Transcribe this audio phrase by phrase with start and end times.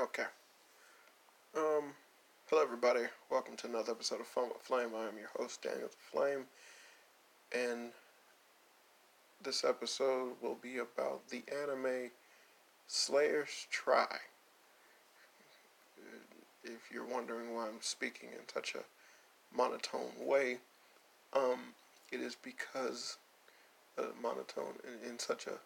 [0.00, 0.24] Okay.
[1.54, 1.92] Um,
[2.46, 3.02] hello everybody.
[3.30, 4.92] Welcome to another episode of Fun with Flame.
[4.96, 6.44] I am your host, Daniel the Flame,
[7.54, 7.90] and
[9.42, 12.10] this episode will be about the anime
[12.86, 14.06] Slayers Try.
[16.64, 20.60] If you're wondering why I'm speaking in such a monotone way,
[21.34, 21.74] um,
[22.10, 23.18] it is because
[23.98, 25.58] uh, monotone in, in such a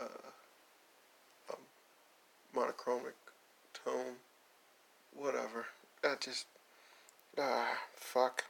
[0.00, 0.28] uh,
[1.50, 1.58] um,
[2.54, 3.14] monochromic
[3.72, 4.16] tone.
[5.14, 5.66] Whatever.
[6.04, 6.46] I just
[7.38, 8.44] ah fuck.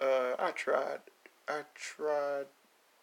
[0.00, 1.00] Uh, I tried.
[1.48, 2.46] I tried.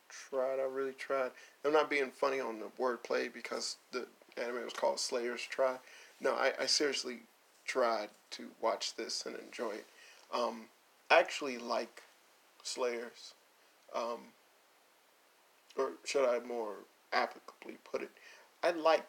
[0.07, 0.59] Tried.
[0.59, 1.31] I really tried.
[1.65, 4.07] I'm not being funny on the wordplay because the
[4.37, 5.75] anime was called Slayers Try.
[6.21, 7.19] No, I, I seriously
[7.65, 9.85] tried to watch this and enjoy it.
[10.33, 10.65] Um,
[11.09, 12.03] I actually like
[12.63, 13.33] Slayers.
[13.93, 14.19] Um,
[15.77, 16.75] or should I more
[17.13, 18.11] applicably put it,
[18.63, 19.05] I like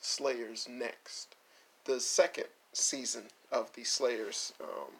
[0.00, 1.34] Slayers next.
[1.84, 4.92] The second season of the Slayers um,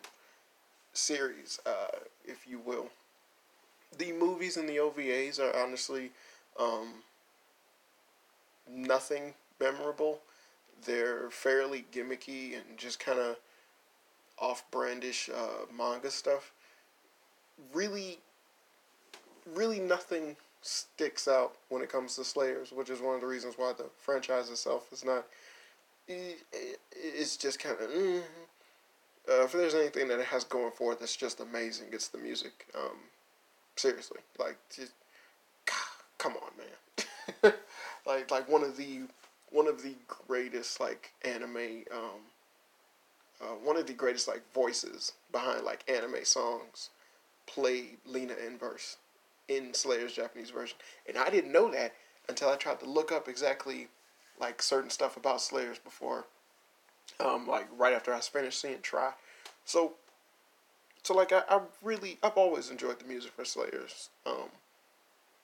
[0.92, 2.88] series, uh, if you will.
[3.98, 6.10] The movies and the OVAs are honestly
[6.58, 6.88] um,
[8.70, 10.20] nothing memorable.
[10.84, 13.36] They're fairly gimmicky and just kind of
[14.38, 16.52] off-brandish uh, manga stuff.
[17.72, 18.18] Really,
[19.54, 20.36] really nothing
[20.66, 23.86] sticks out when it comes to Slayers, which is one of the reasons why the
[23.98, 25.24] franchise itself is not.
[26.08, 27.90] It's just kind of.
[27.90, 28.22] Mm,
[29.28, 32.18] uh, if there's anything that it has going for it that's just amazing, it's the
[32.18, 32.66] music.
[32.76, 32.98] Um,
[33.74, 34.92] seriously, like just,
[36.18, 37.54] come on, man.
[38.06, 39.02] like like one of the
[39.50, 42.20] one of the greatest like anime um,
[43.40, 46.90] uh, one of the greatest like voices behind like anime songs
[47.46, 48.96] played Lina Inverse
[49.48, 50.76] in Slayer's Japanese version.
[51.06, 51.94] And I didn't know that
[52.28, 53.88] until I tried to look up exactly
[54.40, 56.26] like certain stuff about Slayers before
[57.20, 59.12] um like right after I finished seeing Try.
[59.64, 59.94] So
[61.02, 64.10] so like I, I really I've always enjoyed the music for Slayers.
[64.26, 64.50] Um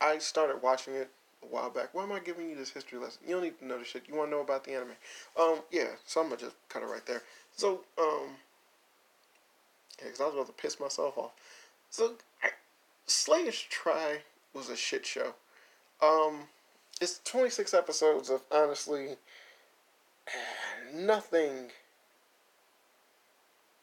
[0.00, 1.10] I started watching it
[1.42, 1.90] a while back.
[1.94, 3.22] Why am I giving you this history lesson?
[3.26, 4.02] You don't need to know the shit.
[4.08, 4.90] You want to know about the anime.
[5.40, 7.22] Um yeah, so I'm gonna just cut it right there.
[7.56, 8.36] So um
[10.02, 11.32] yeah, cause I was about to piss myself off.
[11.90, 12.14] So
[13.06, 14.22] Slayers Try
[14.54, 15.34] was a shit show.
[16.00, 16.48] Um,
[17.00, 19.16] it's 26 episodes of honestly
[20.94, 21.70] nothing.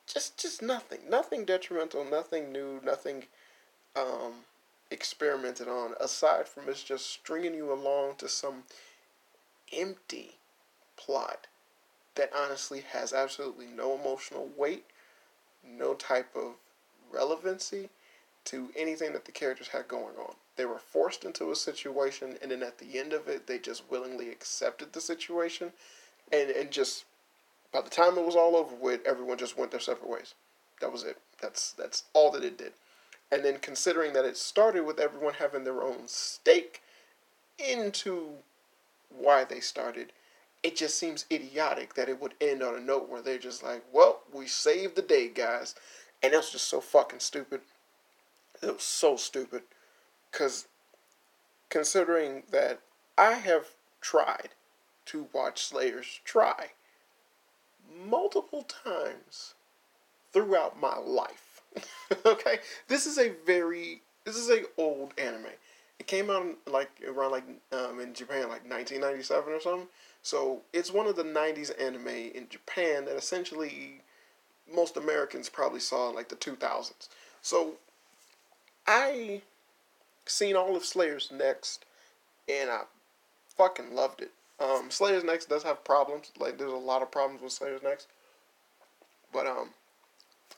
[0.07, 0.99] Just, just nothing.
[1.09, 2.03] Nothing detrimental.
[2.03, 2.81] Nothing new.
[2.83, 3.25] Nothing
[3.95, 4.45] um,
[4.91, 5.93] experimented on.
[5.99, 8.63] Aside from it's just stringing you along to some
[9.71, 10.37] empty
[10.97, 11.47] plot
[12.15, 14.85] that honestly has absolutely no emotional weight,
[15.63, 16.55] no type of
[17.11, 17.89] relevancy
[18.45, 20.35] to anything that the characters had going on.
[20.55, 23.89] They were forced into a situation, and then at the end of it, they just
[23.89, 25.71] willingly accepted the situation,
[26.31, 27.05] and and just
[27.71, 30.33] by the time it was all over with, everyone just went their separate ways.
[30.81, 31.17] That was it.
[31.41, 32.73] That's that's all that it did.
[33.31, 36.81] And then considering that it started with everyone having their own stake
[37.59, 38.29] into
[39.09, 40.11] why they started,
[40.63, 43.83] it just seems idiotic that it would end on a note where they're just like,
[43.91, 45.75] "Well, we saved the day, guys,"
[46.21, 47.61] and that's just so fucking stupid.
[48.61, 49.63] It was so stupid.
[50.31, 50.67] Because
[51.69, 52.79] considering that
[53.17, 53.67] I have
[54.01, 54.49] tried
[55.05, 56.71] to watch Slayers try
[58.05, 59.55] multiple times
[60.31, 61.61] throughout my life.
[62.25, 62.59] okay?
[62.87, 65.45] This is a very this is a old anime.
[65.97, 69.87] It came out like around like um, in Japan like 1997 or something.
[70.21, 74.01] So it's one of the 90s anime in Japan that essentially
[74.71, 77.09] most Americans probably saw in like the 2000s.
[77.41, 77.75] So
[78.89, 79.43] I
[80.25, 81.85] seen all of Slayers Next,
[82.51, 82.81] and I
[83.55, 84.31] fucking loved it.
[84.59, 86.31] Um, Slayers Next does have problems.
[86.39, 88.07] Like there's a lot of problems with Slayers Next,
[89.31, 89.69] but um,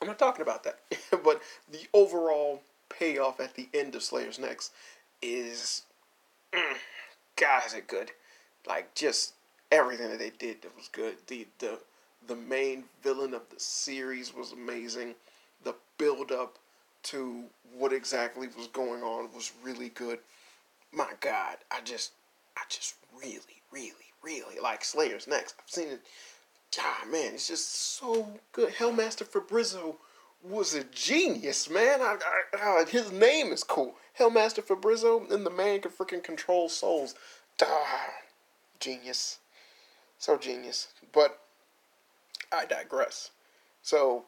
[0.00, 0.78] I'm not talking about that.
[1.22, 4.72] but the overall payoff at the end of Slayers Next
[5.20, 5.82] is,
[6.54, 6.76] mm,
[7.36, 8.12] God, is it good?
[8.66, 9.34] Like just
[9.70, 11.16] everything that they did that was good.
[11.26, 11.80] The the
[12.26, 15.16] the main villain of the series was amazing.
[15.64, 16.56] The build up
[17.04, 17.44] to
[17.76, 20.18] what exactly was going on was really good.
[20.92, 22.12] My God, I just,
[22.56, 25.54] I just really, really, really like Slayers next.
[25.58, 26.02] I've seen it.
[26.80, 28.72] Ah, man, it's just so good.
[28.74, 29.96] Hellmaster Fabrizzo
[30.42, 32.00] was a genius, man.
[32.00, 32.16] I,
[32.54, 33.94] I, I, his name is cool.
[34.18, 37.14] Hellmaster Fabrizzo, and the man can freaking control souls.
[37.62, 38.10] Ah,
[38.80, 39.38] genius.
[40.18, 40.88] So genius.
[41.12, 41.38] But
[42.50, 43.30] I digress.
[43.82, 44.24] So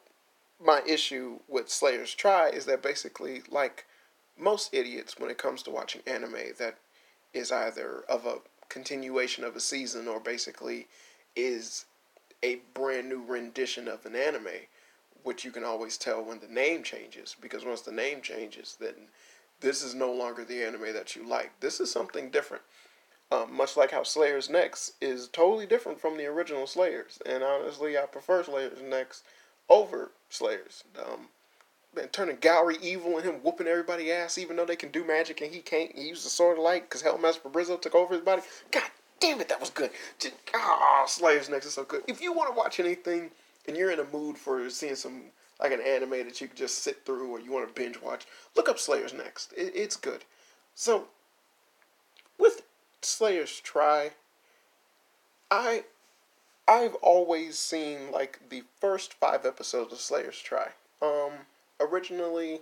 [0.63, 3.85] my issue with Slayers Try is that basically, like
[4.37, 6.77] most idiots when it comes to watching anime that
[7.33, 8.37] is either of a
[8.69, 10.87] continuation of a season or basically
[11.35, 11.85] is
[12.43, 14.47] a brand new rendition of an anime,
[15.23, 18.93] which you can always tell when the name changes because once the name changes, then
[19.61, 21.51] this is no longer the anime that you like.
[21.59, 22.63] This is something different.
[23.31, 27.97] Um, much like how Slayers Next is totally different from the original Slayers, and honestly,
[27.97, 29.23] I prefer Slayers Next
[29.69, 30.83] over Slayers.
[30.97, 31.29] Um,
[31.97, 35.41] and turning Gourry evil and him whooping everybody ass, even though they can do magic
[35.41, 35.95] and he can't.
[35.95, 38.41] He used the sword of light because Hellmaster Fabrizzo took over his body.
[38.71, 38.83] God
[39.19, 39.91] damn it, that was good.
[40.53, 42.03] Ah, oh, Slayers Next is so good.
[42.07, 43.31] If you want to watch anything
[43.67, 45.23] and you're in a mood for seeing some
[45.59, 48.25] like an anime that you can just sit through or you want to binge watch,
[48.55, 49.53] look up Slayers Next.
[49.53, 50.25] It, it's good.
[50.73, 51.05] So
[52.37, 52.63] with
[53.01, 54.11] Slayers Try,
[55.49, 55.85] I
[56.67, 60.69] I've always seen like the first five episodes of Slayers Try.
[61.01, 61.31] Um,
[61.79, 62.61] originally,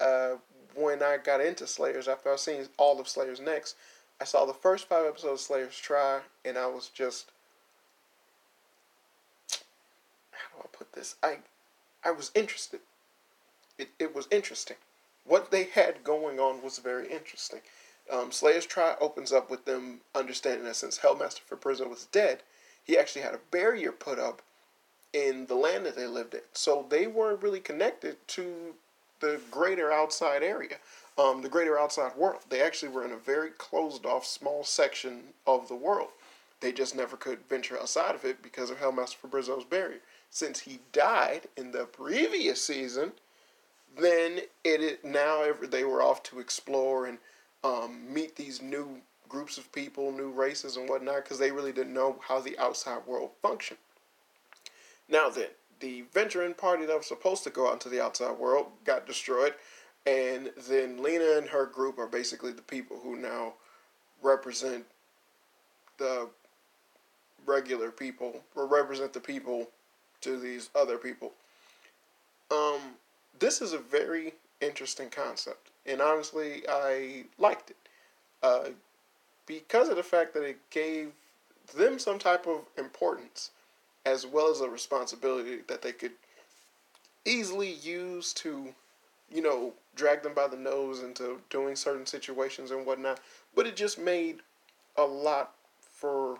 [0.00, 0.36] uh,
[0.74, 3.76] when I got into Slayers, after I seen all of Slayers Next,
[4.20, 7.30] I saw the first five episodes of Slayers Try, and I was just
[10.32, 11.14] how do I put this?
[11.22, 11.38] I
[12.04, 12.80] I was interested.
[13.78, 14.76] It it was interesting.
[15.24, 17.60] What they had going on was very interesting.
[18.10, 22.42] Um, Slayers Try opens up with them understanding that since Hellmaster Fabrizzo was dead,
[22.82, 24.42] he actually had a barrier put up
[25.12, 26.40] in the land that they lived in.
[26.52, 28.74] So they weren't really connected to
[29.20, 30.76] the greater outside area,
[31.18, 32.40] um, the greater outside world.
[32.48, 36.08] They actually were in a very closed off small section of the world.
[36.60, 40.00] They just never could venture outside of it because of Hellmaster for Fabrizzo's barrier.
[40.30, 43.12] Since he died in the previous season,
[43.98, 47.18] then it now they were off to explore and
[47.64, 51.94] um, meet these new groups of people, new races and whatnot, because they really didn't
[51.94, 53.78] know how the outside world functioned.
[55.08, 55.48] Now then,
[55.80, 59.54] the venturing party that was supposed to go out into the outside world got destroyed,
[60.06, 63.54] and then Lina and her group are basically the people who now
[64.22, 64.84] represent
[65.98, 66.28] the
[67.46, 69.68] regular people or represent the people
[70.20, 71.32] to these other people.
[72.50, 72.80] Um,
[73.38, 77.76] this is a very interesting concept, and honestly, I liked it
[78.42, 78.68] uh,
[79.46, 81.12] because of the fact that it gave
[81.76, 83.50] them some type of importance
[84.06, 86.12] as well as a responsibility that they could
[87.24, 88.74] easily use to,
[89.32, 93.20] you know, drag them by the nose into doing certain situations and whatnot.
[93.54, 94.40] But it just made
[94.96, 96.38] a lot for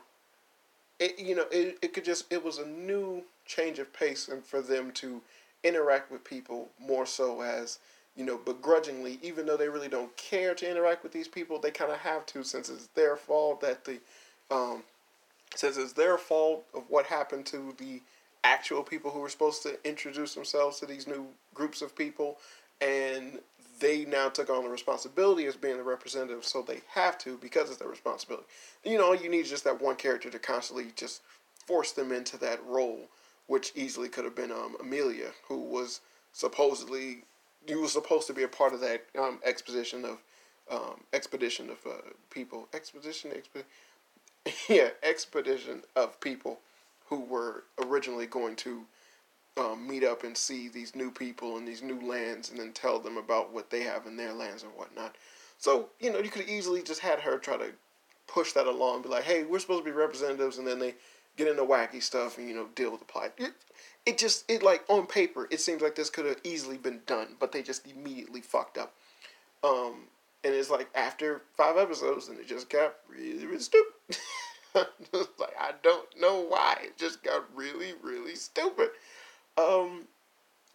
[0.99, 1.19] it.
[1.19, 4.63] You know, it it could just it was a new change of pace and for
[4.63, 5.21] them to
[5.63, 7.79] interact with people more so as
[8.17, 11.71] you know begrudgingly even though they really don't care to interact with these people they
[11.71, 13.99] kind of have to since it's their fault that the
[14.51, 14.83] um,
[15.55, 18.01] says it's their fault of what happened to the
[18.43, 22.39] actual people who were supposed to introduce themselves to these new groups of people
[22.81, 23.39] and
[23.81, 27.69] they now took on the responsibility as being the representative so they have to because
[27.69, 28.47] it's their responsibility.
[28.85, 31.23] You know all you need is just that one character to constantly just
[31.67, 33.09] force them into that role
[33.47, 36.01] which easily could have been um, amelia who was
[36.33, 37.25] supposedly
[37.67, 40.19] you were supposed to be a part of that um, exposition of
[40.71, 41.97] um, expedition of uh,
[42.31, 43.69] people expedition expedition
[44.69, 46.61] yeah, expedition of people
[47.09, 48.85] who were originally going to
[49.57, 52.99] um, meet up and see these new people and these new lands and then tell
[52.99, 55.17] them about what they have in their lands and whatnot.
[55.59, 57.73] So, you know, you could easily just had her try to
[58.27, 60.95] push that along be like, hey, we're supposed to be representatives, and then they
[61.37, 63.33] get into wacky stuff and, you know, deal with the plot.
[63.39, 63.53] It,
[64.07, 67.37] it just, it like, on paper, it seems like this could have easily been done,
[67.39, 68.95] but they just immediately fucked up.
[69.63, 70.05] Um,
[70.45, 73.93] and it's like after five episodes, and it just got really, really stupid.
[74.75, 76.79] like I don't know why.
[76.83, 78.91] It just got really, really stupid.
[79.59, 80.07] Um,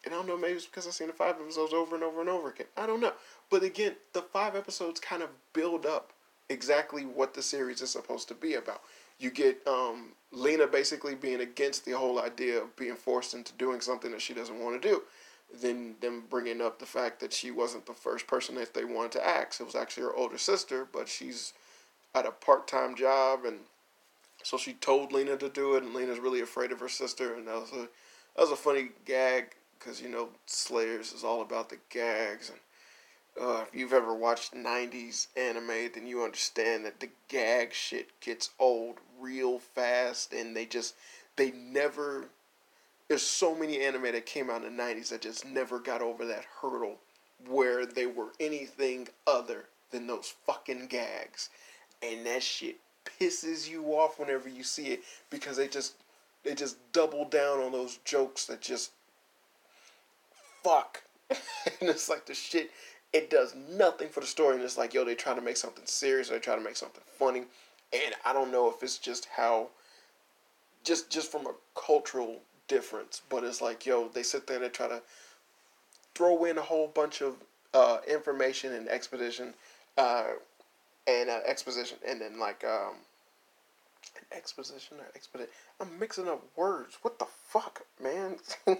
[0.03, 2.21] and I don't know, maybe it's because I've seen the five episodes over and over
[2.21, 2.67] and over again.
[2.77, 3.13] I don't know.
[3.49, 6.13] But again, the five episodes kind of build up
[6.49, 8.81] exactly what the series is supposed to be about.
[9.19, 13.81] You get um, Lina basically being against the whole idea of being forced into doing
[13.81, 15.01] something that she doesn't want to do
[15.61, 19.11] then them bringing up the fact that she wasn't the first person that they wanted
[19.13, 19.59] to ask.
[19.59, 21.53] It was actually her older sister, but she's
[22.13, 23.59] at a part time job, and
[24.43, 27.47] so she told Lina to do it, and Lina's really afraid of her sister, and
[27.47, 27.87] that was a
[28.35, 32.59] that was a funny gag because you know Slayers is all about the gags, and
[33.39, 38.51] uh, if you've ever watched '90s anime, then you understand that the gag shit gets
[38.59, 40.95] old real fast, and they just
[41.35, 42.29] they never
[43.07, 46.25] there's so many anime that came out in the 90s that just never got over
[46.25, 46.97] that hurdle
[47.47, 51.49] where they were anything other than those fucking gags.
[52.01, 52.77] And that shit
[53.19, 55.95] pisses you off whenever you see it because they just
[56.43, 58.91] they just double down on those jokes that just
[60.63, 61.03] fuck.
[61.29, 62.71] and it's like the shit
[63.13, 65.85] it does nothing for the story and it's like yo they try to make something
[65.85, 67.43] serious they try to make something funny
[67.93, 69.69] and I don't know if it's just how
[70.83, 73.21] just just from a cultural difference.
[73.29, 75.01] But it's like, yo, they sit there and they try to
[76.13, 77.35] throw in a whole bunch of
[77.73, 79.53] uh, information and expedition,
[79.97, 80.27] uh,
[81.07, 82.95] and uh, exposition, and then like um,
[84.31, 85.49] exposition or expedite.
[85.79, 86.97] I'm mixing up words.
[87.01, 88.37] What the fuck, man?
[88.67, 88.77] and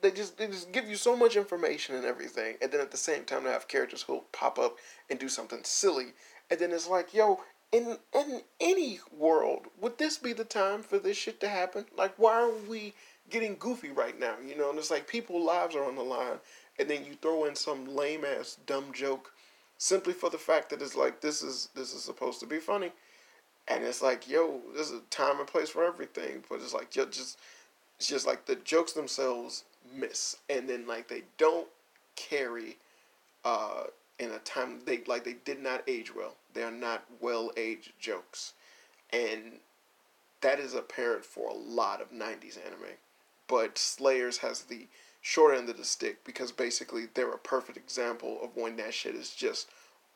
[0.00, 2.96] they just they just give you so much information and everything, and then at the
[2.96, 4.76] same time they have characters who pop up
[5.10, 6.08] and do something silly,
[6.50, 7.40] and then it's like, yo,
[7.72, 11.86] in in any world, would this be the time for this shit to happen?
[11.96, 12.94] Like, why are we
[13.30, 14.36] getting goofy right now?
[14.46, 16.38] You know, and it's like people's lives are on the line,
[16.78, 19.32] and then you throw in some lame ass dumb joke,
[19.78, 22.92] simply for the fact that it's like this is this is supposed to be funny,
[23.68, 27.12] and it's like, yo, there's a time and place for everything, but it's like just
[27.12, 27.38] just
[27.98, 31.68] it's just like the jokes themselves miss, and then like they don't
[32.14, 32.76] carry,
[33.44, 33.84] uh,
[34.18, 36.36] in a time they like they did not age well.
[36.54, 38.54] They are not well aged jokes,
[39.12, 39.60] and
[40.42, 42.96] that is apparent for a lot of '90s anime.
[43.48, 44.86] But Slayers has the
[45.22, 49.14] short end of the stick because basically they're a perfect example of when that shit
[49.14, 49.68] is just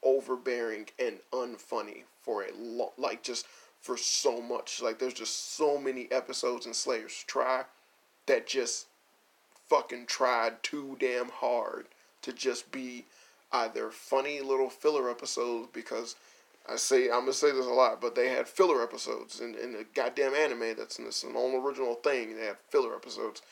[0.03, 3.47] overbearing and unfunny for a lot, like just
[3.81, 4.81] for so much.
[4.83, 7.65] Like there's just so many episodes in Slayers Try
[8.27, 8.87] that just
[9.69, 11.87] fucking tried too damn hard
[12.23, 13.07] to just be
[13.53, 16.17] either funny little filler episodes because
[16.69, 19.73] I say I'm gonna say this a lot, but they had filler episodes in, in
[19.73, 22.37] the goddamn anime that's in this an original thing.
[22.37, 23.43] They had filler episodes.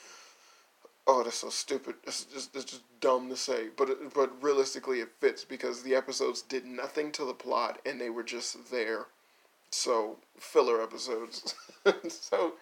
[1.10, 1.94] Oh, that's so stupid.
[2.06, 5.94] It's just it's just dumb to say, but it, but realistically it fits because the
[5.94, 9.06] episodes did nothing to the plot and they were just there.
[9.70, 11.54] So filler episodes.
[12.08, 12.52] so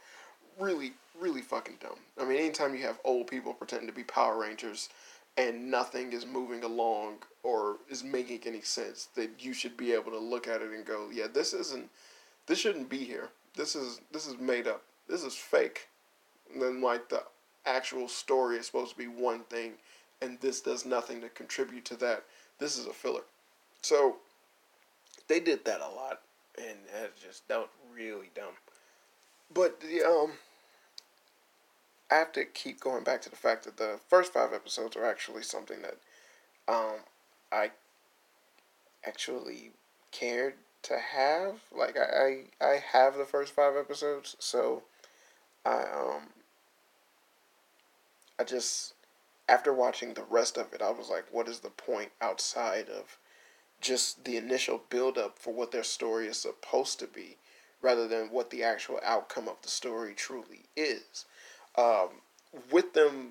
[0.60, 1.98] really really fucking dumb.
[2.20, 4.90] I mean, anytime you have old people pretending to be Power Rangers
[5.36, 10.12] and nothing is moving along or is making any sense, that you should be able
[10.12, 11.90] to look at it and go, yeah, this isn't,
[12.46, 13.28] this shouldn't be here.
[13.56, 14.82] This is this is made up.
[15.08, 15.88] This is fake.
[16.52, 17.22] And then like the
[17.66, 19.72] actual story is supposed to be one thing,
[20.22, 22.24] and this does nothing to contribute to that.
[22.58, 23.22] This is a filler.
[23.82, 24.16] So
[25.28, 26.22] they did that a lot,
[26.58, 28.54] and that just was really dumb.
[29.52, 30.32] But the um
[32.10, 35.04] I have to keep going back to the fact that the first five episodes are
[35.04, 35.96] actually something that
[36.68, 37.00] um,
[37.50, 37.72] I
[39.04, 39.72] actually
[40.12, 41.56] cared to have.
[41.76, 44.84] Like I, I, I have the first five episodes, so
[45.64, 46.28] I um
[48.38, 48.94] I just
[49.48, 53.18] after watching the rest of it, I was like, what is the point outside of
[53.80, 57.36] just the initial build up for what their story is supposed to be,
[57.80, 61.26] rather than what the actual outcome of the story truly is
[61.76, 62.08] um,
[62.70, 63.30] with them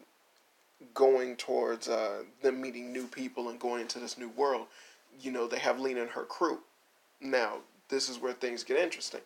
[0.94, 4.68] going towards uh, them meeting new people and going into this new world,
[5.20, 6.60] you know, they have Lena and her crew.
[7.22, 7.58] Now,
[7.90, 9.22] this is where things get interesting.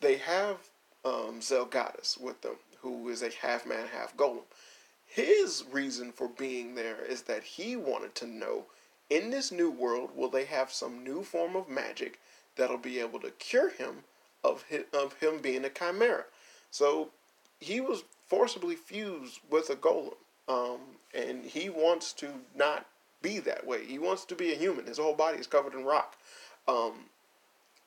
[0.00, 0.56] They have
[1.04, 4.42] um, Zelgadis with them, who is a half man, half golem.
[5.14, 8.64] His reason for being there is that he wanted to know
[9.08, 12.18] in this new world, will they have some new form of magic
[12.56, 13.98] that'll be able to cure him
[14.42, 16.24] of his, of him being a chimera?
[16.72, 17.10] So
[17.60, 20.16] he was forcibly fused with a golem.
[20.48, 20.80] Um,
[21.14, 22.86] and he wants to not
[23.22, 23.84] be that way.
[23.84, 24.86] He wants to be a human.
[24.86, 26.16] His whole body is covered in rock.
[26.66, 27.04] Um,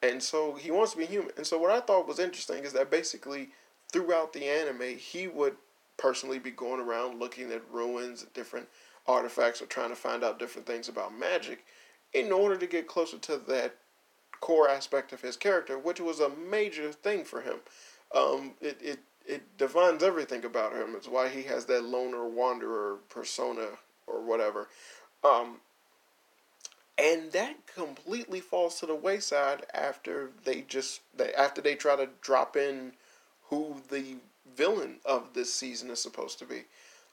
[0.01, 1.31] and so he wants to be human.
[1.35, 3.49] And so what I thought was interesting is that basically
[3.91, 5.57] throughout the anime, he would
[5.97, 8.67] personally be going around looking at ruins and different
[9.07, 11.65] artifacts or trying to find out different things about magic
[12.13, 13.75] in order to get closer to that
[14.39, 17.57] core aspect of his character, which was a major thing for him.
[18.15, 20.93] Um, it, it it defines everything about him.
[20.95, 23.67] It's why he has that loner wanderer persona
[24.07, 24.69] or whatever.
[25.21, 25.57] Um,
[26.97, 32.09] and that completely falls to the wayside after they just they after they try to
[32.21, 32.93] drop in
[33.49, 34.15] who the
[34.55, 36.63] villain of this season is supposed to be.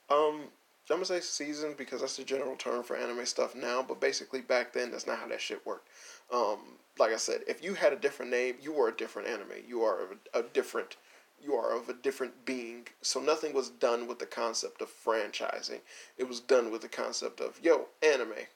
[0.09, 0.43] Um,
[0.89, 4.41] I'm gonna say season because that's the general term for anime stuff now, but basically
[4.41, 5.87] back then that's not how that shit worked.
[6.31, 6.59] Um,
[6.99, 9.63] like I said, if you had a different name, you were a different anime.
[9.67, 9.99] You are
[10.33, 10.95] a, a different
[11.43, 12.87] you are of a different being.
[13.01, 15.81] So nothing was done with the concept of franchising.
[16.17, 18.47] It was done with the concept of, yo, anime,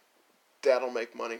[0.63, 1.39] that'll make money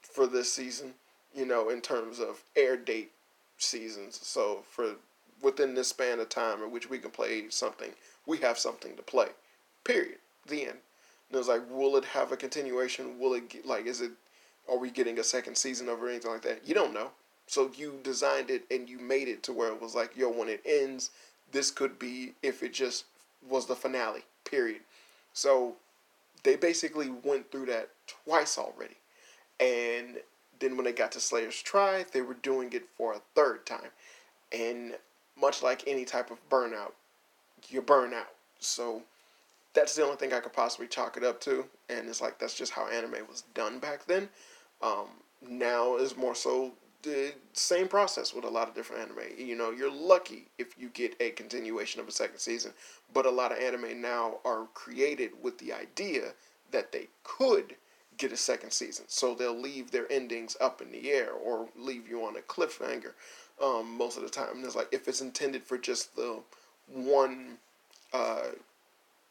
[0.00, 0.94] for this season,
[1.34, 3.12] you know, in terms of air date
[3.58, 4.20] seasons.
[4.22, 4.96] So for
[5.46, 7.92] within this span of time in which we can play something,
[8.26, 9.28] we have something to play.
[9.84, 10.18] Period.
[10.48, 10.78] The end.
[11.28, 13.18] And it was like, will it have a continuation?
[13.20, 14.10] Will it get, like, is it,
[14.68, 16.66] are we getting a second season of or anything like that?
[16.66, 17.10] You don't know.
[17.46, 20.48] So you designed it and you made it to where it was like, yo, when
[20.48, 21.10] it ends,
[21.52, 23.04] this could be if it just
[23.48, 24.80] was the finale, period.
[25.32, 25.76] So
[26.42, 27.90] they basically went through that
[28.24, 28.96] twice already.
[29.60, 30.16] And
[30.58, 33.90] then when they got to Slayers Try, they were doing it for a third time.
[34.50, 34.96] And
[35.38, 36.92] much like any type of burnout,
[37.68, 38.32] you burn out.
[38.58, 39.02] So
[39.74, 42.54] that's the only thing I could possibly chalk it up to, and it's like that's
[42.54, 44.28] just how anime was done back then.
[44.82, 45.08] Um,
[45.46, 49.38] now is more so the same process with a lot of different anime.
[49.38, 52.72] You know, you're lucky if you get a continuation of a second season,
[53.12, 56.32] but a lot of anime now are created with the idea
[56.72, 57.76] that they could
[58.18, 59.04] get a second season.
[59.08, 63.12] So they'll leave their endings up in the air or leave you on a cliffhanger.
[63.62, 66.40] Um, most of the time, and it's like if it's intended for just the
[66.92, 67.56] one
[68.12, 68.48] uh,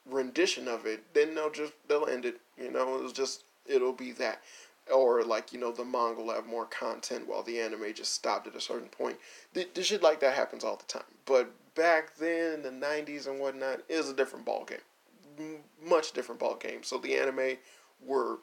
[0.09, 2.39] rendition of it, then they'll just they'll end it.
[2.57, 4.41] You know, it's just it'll be that
[4.93, 8.47] or like you know the manga will have more content while the anime just stopped
[8.47, 9.17] at a certain point.
[9.53, 11.03] The, the shit like that happens all the time.
[11.25, 14.77] But back then, in the '90s and whatnot, it was a different ball game,
[15.39, 16.83] M- much different ball game.
[16.83, 17.57] So the anime
[18.05, 18.39] were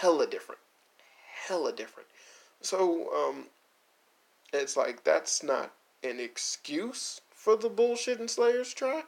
[0.00, 0.60] hella different,
[1.46, 2.08] hella different.
[2.60, 3.44] So um,
[4.54, 9.02] it's like that's not an excuse for the bullshit and Slayers try,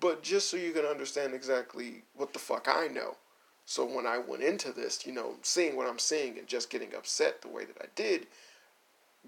[0.00, 3.16] but just so you can understand exactly what the fuck I know
[3.68, 6.94] so when I went into this, you know, seeing what I'm seeing and just getting
[6.94, 8.26] upset the way that I did,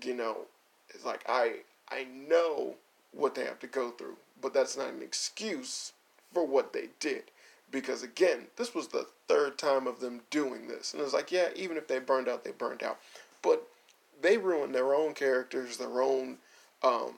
[0.03, 0.47] you know,
[0.95, 1.57] it's like I
[1.91, 2.77] I know
[3.13, 5.93] what they have to go through, but that's not an excuse
[6.33, 7.25] for what they did.
[7.71, 10.95] Because again, this was the third time of them doing this.
[10.95, 12.99] And it's like, yeah, even if they burned out, they burned out.
[14.21, 16.39] They ruined their own characters, their own
[16.83, 17.15] um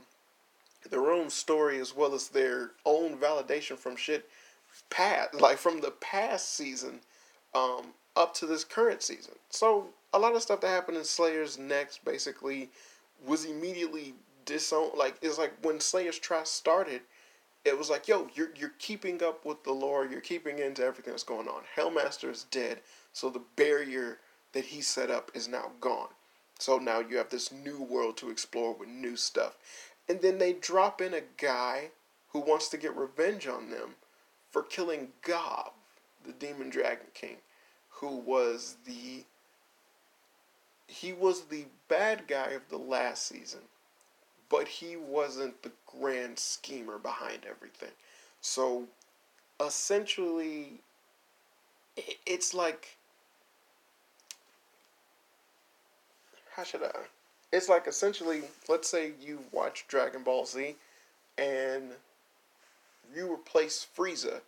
[0.90, 4.28] their own story as well as their own validation from shit
[4.90, 7.00] past like from the past season
[7.54, 9.34] um, up to this current season.
[9.50, 12.70] So a lot of stuff that happened in Slayers next basically
[13.26, 14.92] was immediately disowned.
[14.96, 17.02] Like it's like when Slayers Try started,
[17.64, 21.12] it was like, yo, you're you're keeping up with the lore, you're keeping into everything
[21.12, 21.62] that's going on.
[21.76, 22.80] Hellmaster is dead,
[23.12, 24.18] so the barrier
[24.52, 26.08] that he set up is now gone.
[26.62, 29.56] So now you have this new world to explore with new stuff.
[30.08, 31.88] And then they drop in a guy
[32.28, 33.96] who wants to get revenge on them
[34.48, 35.72] for killing Gob
[36.24, 37.38] the Demon Dragon King,
[37.88, 39.24] who was the
[40.86, 43.62] he was the bad guy of the last season,
[44.48, 47.90] but he wasn't the grand schemer behind everything.
[48.40, 48.84] So
[49.58, 50.78] essentially
[52.24, 52.98] it's like
[56.56, 56.90] how should I
[57.52, 60.76] it's like essentially let's say you watch Dragon Ball Z
[61.38, 61.92] and
[63.14, 64.40] you replace Frieza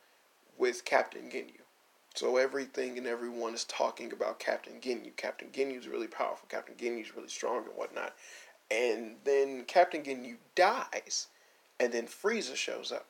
[0.58, 1.60] with Captain Ginyu.
[2.14, 5.16] So everything and everyone is talking about Captain Ginyu.
[5.16, 6.48] Captain Ginyu is really powerful.
[6.48, 8.14] Captain Ginyu is really strong and whatnot.
[8.70, 11.26] And then Captain Ginyu dies,
[11.78, 13.06] and then Frieza shows up.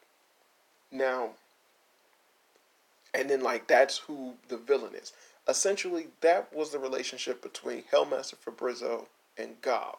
[0.90, 1.30] Now,
[3.12, 5.12] and then like that's who the villain is.
[5.46, 9.96] Essentially, that was the relationship between Hellmaster Fabrizzo and Gob.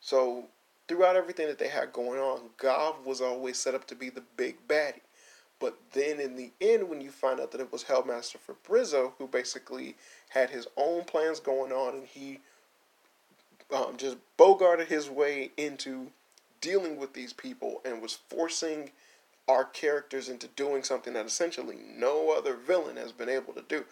[0.00, 0.44] So
[0.86, 4.22] throughout everything that they had going on, Gob was always set up to be the
[4.36, 5.00] big baddie.
[5.58, 9.26] But then in the end, when you find out that it was Hellmaster Fabrizzo who
[9.26, 9.96] basically
[10.28, 12.40] had his own plans going on and he
[13.74, 16.12] um, just bogarted his way into
[16.60, 18.90] dealing with these people and was forcing
[19.48, 23.84] our characters into doing something that essentially no other villain has been able to do.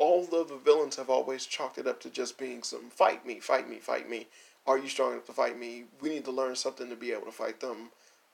[0.00, 3.38] All of the villains have always chalked it up to just being some fight me,
[3.38, 4.26] fight me, fight me.
[4.66, 5.84] Are you strong enough to fight me?
[6.00, 7.90] We need to learn something to be able to fight them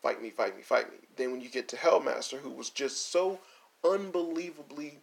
[0.07, 0.99] fight me, fight me, fight me.
[1.17, 3.41] Then when you get to Hellmaster, who was just so
[3.85, 5.01] unbelievably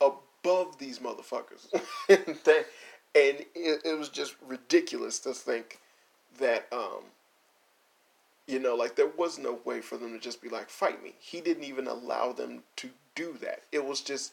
[0.00, 1.66] above these motherfuckers,
[2.08, 2.66] and, that,
[3.14, 5.80] and it, it was just ridiculous to think
[6.38, 7.02] that, um,
[8.46, 11.14] you know, like there was no way for them to just be like, fight me.
[11.18, 13.62] He didn't even allow them to do that.
[13.72, 14.32] It was just,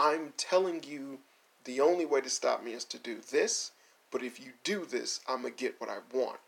[0.00, 1.18] I'm telling you,
[1.64, 3.72] the only way to stop me is to do this.
[4.10, 6.38] But if you do this, I'm going to get what I want.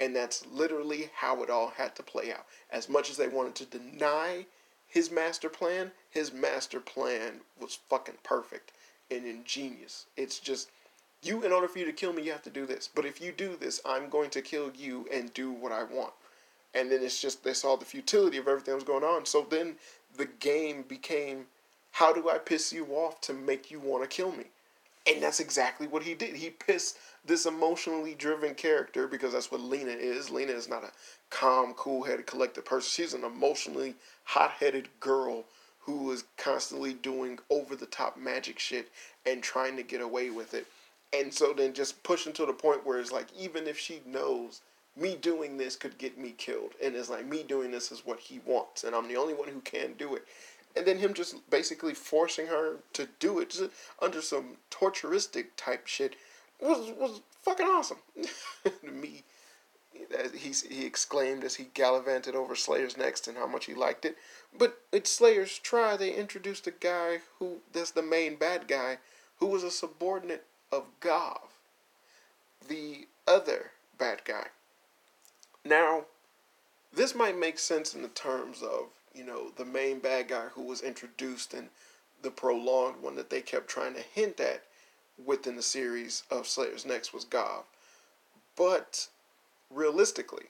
[0.00, 2.46] And that's literally how it all had to play out.
[2.70, 4.46] As much as they wanted to deny
[4.88, 8.72] his master plan, his master plan was fucking perfect
[9.10, 10.06] and ingenious.
[10.16, 10.70] It's just
[11.22, 12.88] you in order for you to kill me you have to do this.
[12.92, 16.14] But if you do this, I'm going to kill you and do what I want.
[16.74, 19.26] And then it's just they saw the futility of everything that was going on.
[19.26, 19.76] So then
[20.16, 21.46] the game became
[21.92, 24.44] how do I piss you off to make you want to kill me?
[25.06, 26.36] And that's exactly what he did.
[26.36, 30.30] He pissed this emotionally driven character because that's what Lina is.
[30.30, 30.92] Lina is not a
[31.30, 32.88] calm, cool headed, collected person.
[32.88, 35.44] She's an emotionally hot headed girl
[35.80, 38.88] who is constantly doing over the top magic shit
[39.26, 40.66] and trying to get away with it.
[41.12, 44.62] And so then just pushing to the point where it's like, even if she knows
[44.96, 48.20] me doing this could get me killed, and it's like me doing this is what
[48.20, 50.26] he wants, and I'm the only one who can do it.
[50.76, 53.56] And then him just basically forcing her to do it
[54.00, 56.16] under some torturistic type shit
[56.60, 57.98] was was fucking awesome
[58.64, 59.24] to me.
[60.34, 64.16] he he exclaimed as he gallivanted over Slayers next and how much he liked it.
[64.56, 65.96] But it's Slayers try.
[65.96, 68.98] They introduced a guy who that's the main bad guy,
[69.38, 71.48] who was a subordinate of Gaav,
[72.66, 74.46] the other bad guy.
[75.64, 76.06] Now,
[76.92, 80.62] this might make sense in the terms of you know the main bad guy who
[80.62, 81.68] was introduced and
[82.22, 84.62] the prolonged one that they kept trying to hint at
[85.24, 87.64] within the series of Slayers Next was Gaav.
[88.56, 89.08] But
[89.70, 90.46] realistically,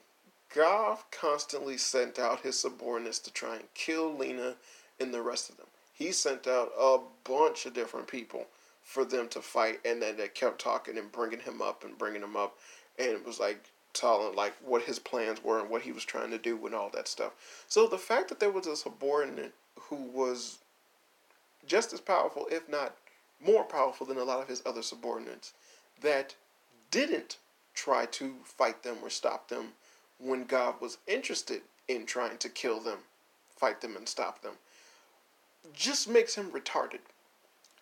[0.53, 4.55] Gaav constantly sent out his subordinates to try and kill Lina
[4.99, 5.67] and the rest of them.
[5.93, 8.47] He sent out a bunch of different people
[8.83, 12.21] for them to fight, and then they kept talking and bringing him up and bringing
[12.21, 12.57] him up,
[12.99, 16.31] and it was like telling like what his plans were and what he was trying
[16.31, 17.33] to do and all that stuff.
[17.67, 20.59] So the fact that there was a subordinate who was
[21.65, 22.95] just as powerful, if not
[23.43, 25.53] more powerful than a lot of his other subordinates,
[26.01, 26.35] that
[26.91, 27.37] didn't
[27.73, 29.69] try to fight them or stop them
[30.19, 32.99] when God was interested in trying to kill them,
[33.55, 34.53] fight them, and stop them,
[35.73, 36.99] just makes him retarded.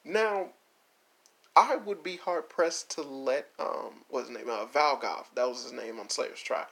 [0.04, 0.50] Now,
[1.56, 5.64] I would be hard pressed to let um what's his name uh, Valgaav that was
[5.64, 6.66] his name on Slayers Try.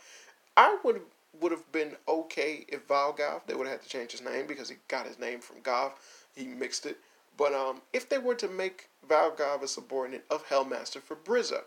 [0.55, 1.01] I would
[1.39, 4.69] would have been okay if Valgaav they would have had to change his name because
[4.69, 5.91] he got his name from Gaav.
[6.35, 6.97] He mixed it.
[7.37, 11.63] But um, if they were to make Valgaav a subordinate of Hellmaster Fabrizzo,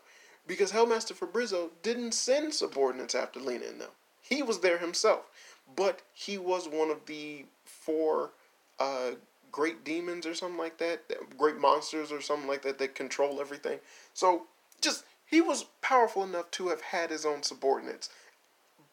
[0.46, 3.90] because Hellmaster Fabrizzo didn't send subordinates after Lina and them.
[4.20, 5.30] He was there himself,
[5.74, 8.32] but he was one of the four
[8.78, 9.12] uh,
[9.52, 11.02] great demons or something like that,
[11.38, 13.78] great monsters or something like that that control everything.
[14.14, 14.46] So
[14.80, 18.08] just he was powerful enough to have had his own subordinates,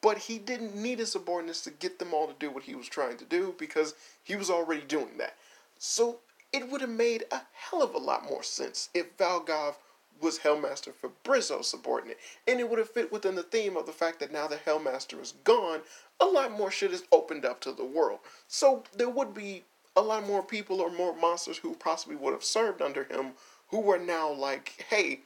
[0.02, 2.88] but he didn't need his subordinates to get them all to do what he was
[2.88, 5.36] trying to do because he was already doing that.
[5.80, 6.20] So
[6.52, 9.76] it would have made a hell of a lot more sense if Valgaav
[10.22, 12.18] was Hellmaster Fabrizzo's subordinate.
[12.48, 15.22] And it would have fit within the theme of the fact that now the Hellmaster
[15.22, 15.82] is gone,
[16.20, 18.20] a lot more shit is opened up to the world.
[18.48, 19.64] So there would be
[19.96, 23.34] a lot more people or more monsters who possibly would have served under him
[23.70, 25.20] who were now like, hey,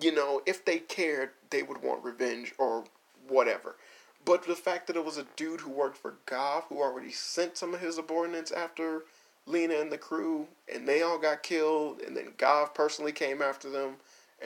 [0.00, 2.84] you know, if they cared, they would want revenge or
[3.28, 3.76] whatever.
[4.24, 7.56] But the fact that it was a dude who worked for Gaav who already sent
[7.56, 9.04] some of his subordinates after
[9.46, 13.70] Lina and the crew, and they all got killed, and then Gaav personally came after
[13.70, 13.94] them,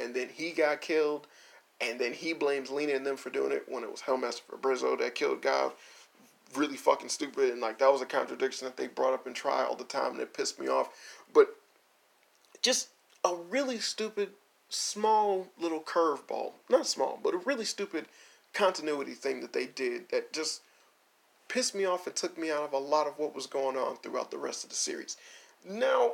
[0.01, 1.27] and then he got killed,
[1.81, 4.96] and then he blames Lina and them for doing it when it was Hellmaster Fabrizzo
[4.96, 5.72] that killed Gaav.
[6.54, 9.68] Really fucking stupid, and like that was a contradiction that they brought up in trial
[9.68, 10.90] all the time, and it pissed me off.
[11.32, 11.56] But
[12.60, 12.88] just
[13.24, 14.30] a really stupid,
[14.68, 16.52] small little curveball.
[16.68, 18.06] Not small, but a really stupid
[18.52, 20.62] continuity thing that they did that just
[21.48, 23.96] pissed me off and took me out of a lot of what was going on
[23.96, 25.16] throughout the rest of the series.
[25.68, 26.12] Now,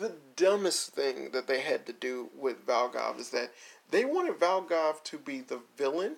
[0.00, 3.52] the dumbest thing that they had to do with Valgaav is that
[3.90, 6.16] they wanted Valgaav to be the villain,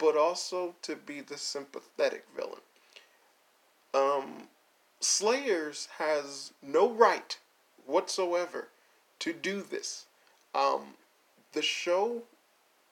[0.00, 2.62] but also to be the sympathetic villain.
[3.94, 4.48] Um,
[4.98, 7.38] Slayers has no right
[7.86, 8.68] whatsoever
[9.20, 10.06] to do this.
[10.54, 10.94] Um,
[11.52, 12.22] the show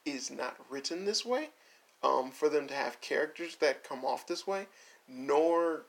[0.05, 1.49] is not written this way
[2.03, 4.67] um, for them to have characters that come off this way,
[5.09, 5.83] nor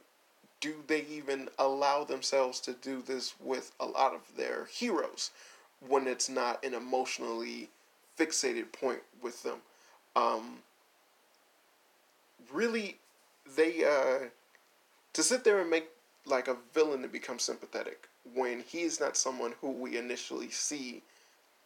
[0.62, 5.32] do they even allow themselves to do this with a lot of their heroes
[5.88, 7.70] when it's not an emotionally
[8.18, 9.60] fixated point with them.
[10.16, 10.60] Um,
[12.52, 12.98] really,
[13.56, 14.28] they uh,
[15.14, 15.90] to sit there and make
[16.26, 21.02] like a villain to become sympathetic when he is not someone who we initially see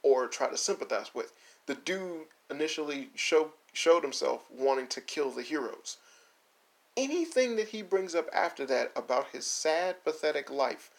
[0.03, 1.33] or try to sympathize with.
[1.65, 5.97] The dude initially show, showed himself wanting to kill the heroes
[6.97, 10.91] anything that he brings up after that about his sad, pathetic life,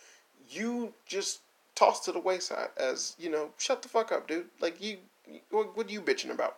[0.48, 1.40] you just
[1.74, 4.46] toss to the wayside as, you know, shut the fuck up, dude.
[4.60, 4.98] Like, you,
[5.50, 6.56] what, what are you bitching about?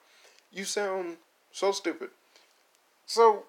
[0.52, 1.16] You sound
[1.52, 2.10] so stupid.
[3.06, 3.44] So,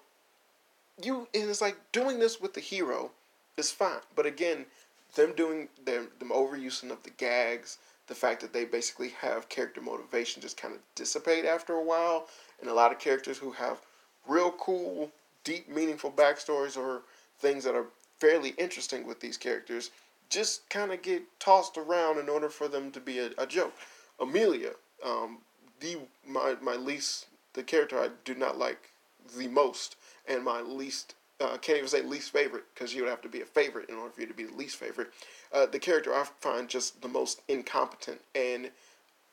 [1.02, 3.10] you, and it's like doing this with the hero
[3.56, 4.00] is fine.
[4.14, 4.66] But again,
[5.14, 9.80] them doing them, them overusing of the gags, the fact that they basically have character
[9.80, 12.28] motivation just kind of dissipate after a while,
[12.60, 13.80] and a lot of characters who have
[14.26, 15.10] real cool
[15.44, 17.02] deep, meaningful backstories or
[17.38, 17.86] things that are
[18.18, 19.90] fairly interesting with these characters
[20.28, 23.72] just kind of get tossed around in order for them to be a, a joke.
[24.20, 24.72] Amelia,
[25.04, 25.38] um,
[25.80, 28.90] the my my least the character I do not like
[29.36, 33.22] the most, and my least uh, can't even say least favorite because you would have
[33.22, 35.10] to be a favorite in order for you to be the least favorite.
[35.52, 38.70] Uh, the character I find just the most incompetent and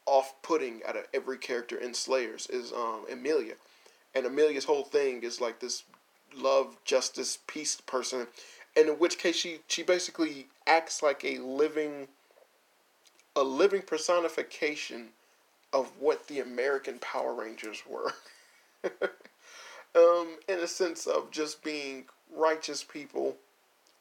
[0.05, 3.55] off-putting out of every character in Slayers is um, Amelia,
[4.13, 5.83] and Amelia's whole thing is like this
[6.37, 8.27] love, justice, peace person,
[8.77, 12.07] and in which case she she basically acts like a living
[13.35, 15.07] a living personification
[15.73, 18.13] of what the American Power Rangers were.
[19.95, 22.05] um, in a sense of just being
[22.35, 23.37] righteous people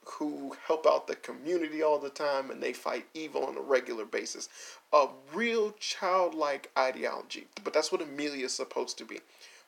[0.04, 4.04] who help out the community all the time and they fight evil on a regular
[4.04, 4.48] basis.
[4.92, 7.46] A real childlike ideology.
[7.62, 9.20] But that's what Amelia is supposed to be.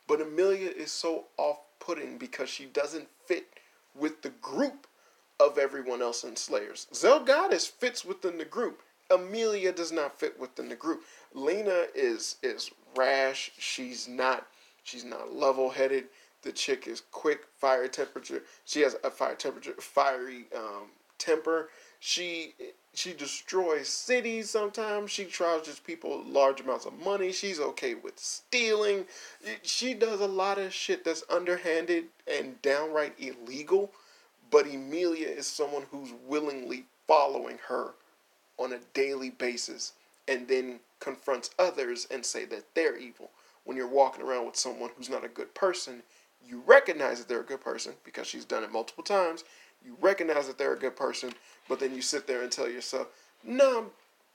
[0.07, 3.47] But Amelia is so off putting because she doesn't fit
[3.95, 4.87] with the group
[5.41, 6.87] of everyone else in Slayers.
[6.93, 8.83] Zelgadis fits within the group.
[9.11, 11.03] Amelia does not fit within the group.
[11.33, 13.53] Lina is is rash.
[13.59, 14.47] She's not
[14.87, 16.05] she's not level headed.
[16.43, 18.43] The chick is quick, fire temperature.
[18.65, 21.71] She has a fire temperature, fiery um, temper.
[21.99, 22.55] She
[22.95, 25.11] she destroys cities sometimes.
[25.11, 27.33] She charges people large amounts of money.
[27.33, 29.07] She's okay with stealing.
[29.63, 33.93] She does a lot of shit that's underhanded and downright illegal.
[34.51, 37.95] But Amelia is someone who's willingly following her
[38.59, 39.93] on a daily basis
[40.29, 43.31] and then confronts others and say that they're evil.
[43.67, 46.03] When you're walking around with someone who's not a good person,
[46.49, 49.45] you recognize that they're a good person because she's done it multiple times.
[49.85, 51.35] You recognize that they're a good person,
[51.69, 53.09] but then you sit there and tell yourself,
[53.45, 53.87] no,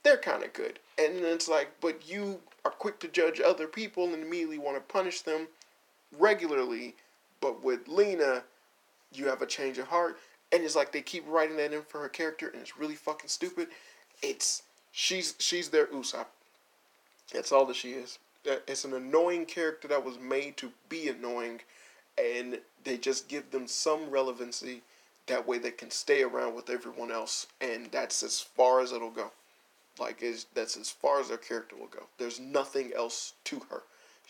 [0.04, 0.80] they're kind of good.
[1.00, 4.76] And then it's like, but you are quick to judge other people and immediately want
[4.76, 5.48] to punish them
[6.20, 6.96] regularly.
[7.40, 8.44] But with Lina,
[9.14, 10.18] you have a change of heart.
[10.52, 13.30] And it's like they keep writing that in for her character, and it's really fucking
[13.30, 13.70] stupid.
[14.22, 16.26] It's she's she's their Usopp.
[17.34, 18.20] That's all that she is.
[18.44, 21.62] It's an annoying character that was made to be annoying,
[22.18, 24.82] and they just give them some relevancy.
[25.28, 29.12] That way they can stay around with everyone else, and that's as far as it'll
[29.12, 29.32] go.
[30.00, 32.04] Like is that's as far as their character will go.
[32.18, 33.84] There's nothing else to her.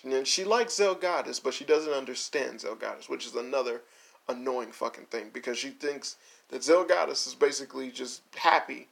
[0.04, 3.82] And she likes Zelgadis, but she doesn't understand Zelgadis, which is another
[4.28, 6.18] annoying fucking thing because she thinks
[6.50, 8.88] that Zelgadis is basically just happy,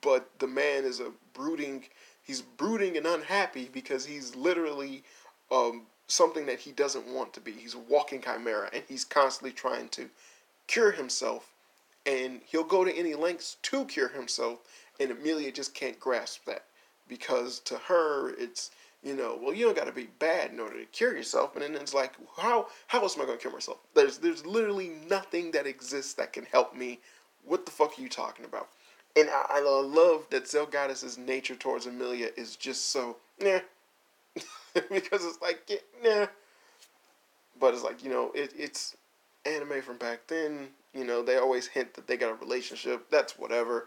[0.00, 1.84] but the man is a brooding.
[2.28, 5.02] He's brooding and unhappy because he's literally
[5.50, 7.52] um, something that he doesn't want to be.
[7.52, 10.10] He's a walking chimera, and he's constantly trying to
[10.66, 11.54] cure himself,
[12.04, 14.58] and he'll go to any lengths to cure himself.
[15.00, 16.64] And Amelia just can't grasp that
[17.08, 18.70] because to her it's
[19.02, 21.54] you know, well, you don't got to be bad in order to cure yourself.
[21.54, 23.78] And then it's like, how how else am I going to cure myself?
[23.94, 27.00] There's there's literally nothing that exists that can help me.
[27.44, 28.68] What the fuck are you talking about?
[29.16, 33.60] And I, I love that Zelgadis's nature towards Amelia is just so nah,
[34.74, 36.26] because it's like yeah, nah.
[37.60, 38.96] But it's like you know, it, it's
[39.44, 40.68] anime from back then.
[40.94, 43.10] You know, they always hint that they got a relationship.
[43.10, 43.86] That's whatever.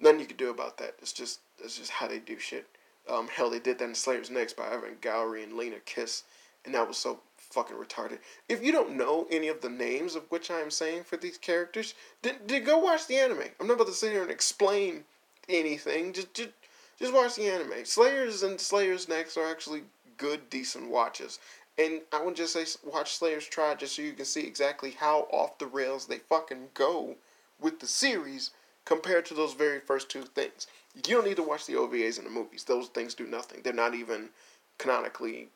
[0.00, 0.94] Nothing you can do about that.
[1.00, 2.66] It's just it's just how they do shit.
[3.10, 6.24] Um, hell, they did that in Slayers Next by having Gourry and Lina kiss,
[6.64, 8.18] and that was so fucking retarded.
[8.48, 11.38] If you don't know any of the names of which I am saying for these
[11.38, 13.42] characters, then, then go watch the anime.
[13.60, 15.04] I'm not about to sit here and explain
[15.48, 16.12] anything.
[16.12, 16.50] Just, just,
[16.98, 17.84] just watch the anime.
[17.84, 19.82] Slayers and Slayers Next are actually
[20.16, 21.38] good, decent watches.
[21.78, 25.28] And I would just say watch Slayers Try just so you can see exactly how
[25.30, 27.16] off the rails they fucking go
[27.60, 28.50] with the series
[28.84, 30.66] compared to those very first two things.
[30.94, 32.64] You don't need to watch the OVAs and the movies.
[32.64, 33.60] Those things do nothing.
[33.62, 34.30] They're not even
[34.78, 35.48] canonically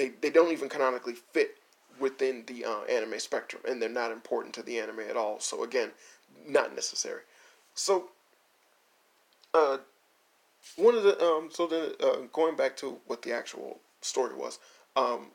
[0.00, 1.56] they, they don't even canonically fit
[1.98, 5.38] within the uh, anime spectrum and they're not important to the anime at all.
[5.38, 5.90] So again,
[6.46, 7.22] not necessary.
[7.74, 8.10] So
[9.52, 9.78] uh
[10.76, 14.58] one of the um so then uh, going back to what the actual story was
[14.94, 15.26] um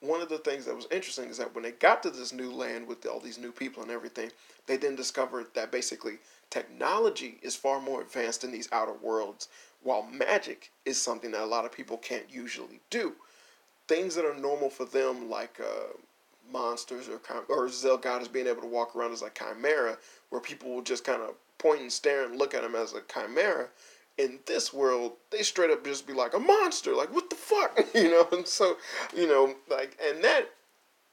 [0.00, 2.52] one of the things that was interesting is that when they got to this new
[2.52, 4.30] land with all these new people and everything,
[4.66, 6.18] they then discovered that basically
[6.50, 9.48] technology is far more advanced in these outer worlds,
[9.82, 13.14] while magic is something that a lot of people can't usually do.
[13.88, 15.96] Things that are normal for them, like uh,
[16.52, 19.98] monsters or or Zelgadis being able to walk around as a chimera,
[20.30, 23.02] where people will just kind of point and stare and look at him as a
[23.12, 23.68] chimera.
[24.16, 27.78] In this world, they straight up just be like a monster, like what the fuck,
[27.94, 28.28] you know.
[28.32, 28.76] And so,
[29.16, 30.50] you know, like, and that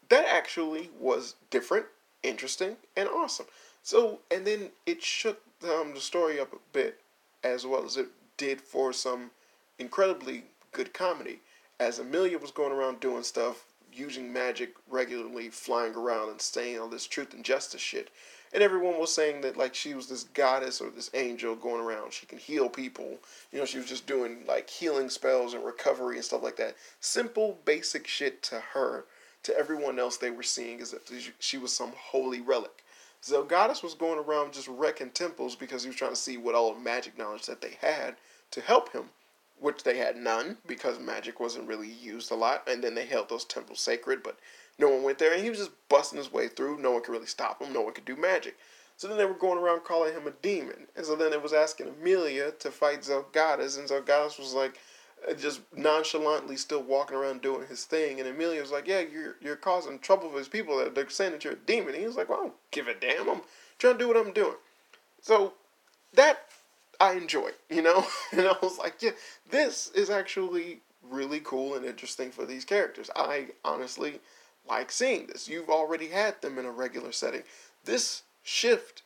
[0.09, 1.85] that actually was different,
[2.23, 3.47] interesting, and awesome.
[3.83, 6.99] So, and then it shook um, the story up a bit,
[7.43, 8.07] as well as it
[8.37, 9.31] did for some
[9.77, 11.39] incredibly good comedy.
[11.79, 16.87] As Amelia was going around doing stuff, using magic regularly, flying around and saying all
[16.87, 18.11] this truth and justice shit.
[18.53, 22.13] And everyone was saying that like she was this goddess or this angel going around.
[22.13, 23.17] She can heal people.
[23.51, 26.75] You know, she was just doing like healing spells and recovery and stuff like that.
[27.01, 29.05] Simple, basic shit to her.
[29.43, 32.83] To everyone else, they were seeing as if she was some holy relic.
[33.21, 36.73] Zelgadis was going around just wrecking temples because he was trying to see what all
[36.73, 38.15] the magic knowledge that they had
[38.51, 39.09] to help him,
[39.59, 42.67] which they had none because magic wasn't really used a lot.
[42.67, 44.37] And then they held those temples sacred, but
[44.77, 46.79] no one went there, and he was just busting his way through.
[46.79, 47.73] No one could really stop him.
[47.73, 48.57] No one could do magic.
[48.97, 51.51] So then they were going around calling him a demon, and so then it was
[51.51, 54.79] asking Amelia to fight Zelgadis, and Zelgadis was like,
[55.29, 58.19] uh, just nonchalantly still walking around doing his thing.
[58.19, 60.77] And Amelia was like, "Yeah, you're you're causing trouble for his people.
[60.77, 62.87] That they're saying that you're a demon." And he was like, "Well, I don't give
[62.87, 63.29] a damn.
[63.29, 63.41] I'm
[63.79, 64.55] trying to do what I'm doing."
[65.21, 65.53] So
[66.13, 66.39] that
[66.99, 68.05] I enjoy, you know.
[68.31, 69.11] and I was like, "Yeah,
[69.49, 74.19] this is actually really cool and interesting for these characters." I honestly
[74.67, 75.47] like seeing this.
[75.47, 77.43] You've already had them in a regular setting.
[77.83, 79.03] This shift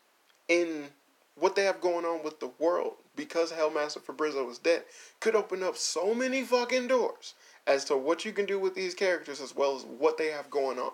[0.48, 0.90] in
[1.36, 4.84] what they have going on with the world because Hellmaster Fabrizzo is dead
[5.20, 7.34] could open up so many fucking doors
[7.68, 10.50] as to what you can do with these characters as well as what they have
[10.50, 10.92] going on.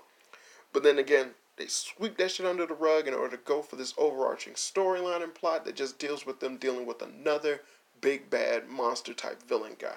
[0.74, 3.76] But then again, they sweep that shit under the rug in order to go for
[3.76, 7.62] this overarching storyline and plot that just deals with them dealing with another
[8.02, 9.96] big bad monster type villain guy.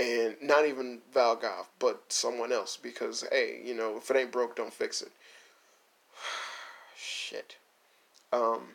[0.00, 4.56] And not even Valgaav, but someone else because hey, you know, if it ain't broke,
[4.56, 5.12] don't fix it.
[6.96, 7.56] shit.
[8.32, 8.70] Um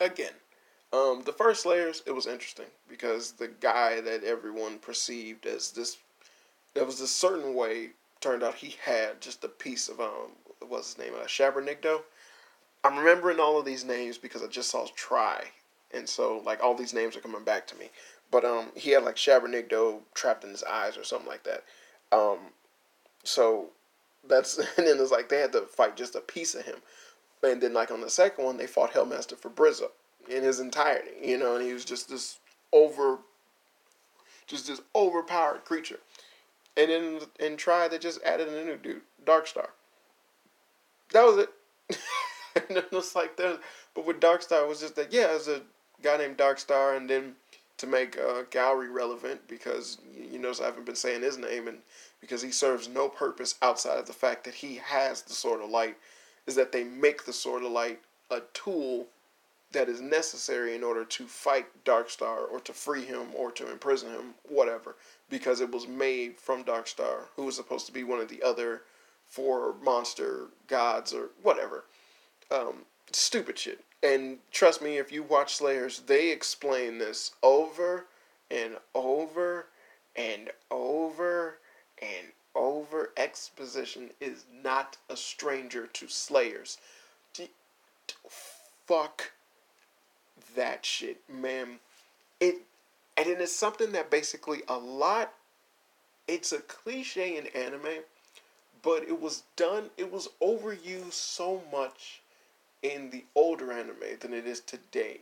[0.00, 0.32] again,
[0.92, 5.98] um, the first layers, it was interesting because the guy that everyone perceived as this,
[6.74, 10.32] that was a certain way, turned out he had just a piece of um,
[10.68, 12.02] what's his name, uh, Shabranigdo.
[12.84, 15.44] I'm remembering all of these names because I just saw Try,
[15.92, 17.90] and so like all these names are coming back to me.
[18.30, 21.64] But um, he had like Shabranigdo trapped in his eyes or something like that.
[22.12, 22.38] Um,
[23.24, 23.70] so
[24.28, 26.76] that's and then it's like they had to fight just a piece of him.
[27.42, 29.90] And then like on the second one, they fought Hellmaster Fabrizzo
[30.28, 32.38] in his entirety, you know, and he was just this
[32.72, 33.18] over,
[34.46, 36.00] just this overpowered creature.
[36.76, 39.68] And then in Try, they just added a new dude, Darkstar.
[41.12, 41.50] That was it.
[42.68, 43.60] and it was like that,
[43.94, 45.62] but with Darkstar, it was just that yeah, as a
[46.02, 47.34] guy named Darkstar, and then
[47.78, 51.78] to make uh, Gourry relevant because you notice I haven't been saying his name, and
[52.20, 55.70] because he serves no purpose outside of the fact that he has the Sword of
[55.70, 55.96] Light,
[56.46, 59.06] is that they make the Sword of Light a tool
[59.72, 64.10] that is necessary in order to fight Darkstar or to free him or to imprison
[64.10, 64.96] him, whatever,
[65.28, 68.82] because it was made from Darkstar, who was supposed to be one of the other
[69.26, 71.84] four monster gods or whatever.
[72.50, 73.84] Um, stupid shit.
[74.02, 78.06] And trust me, if you watch Slayers, they explain this over
[78.50, 79.66] and over
[80.14, 81.58] and over
[82.00, 83.10] and over.
[83.16, 86.78] Exposition is not a stranger to Slayers.
[88.86, 89.32] Fuck
[90.54, 91.80] that shit, man.
[92.38, 92.62] It
[93.16, 95.32] and it is something that basically a lot
[96.28, 98.02] it's a cliche in anime,
[98.82, 102.22] but it was done it was overused so much
[102.82, 105.20] in the older anime than it is today.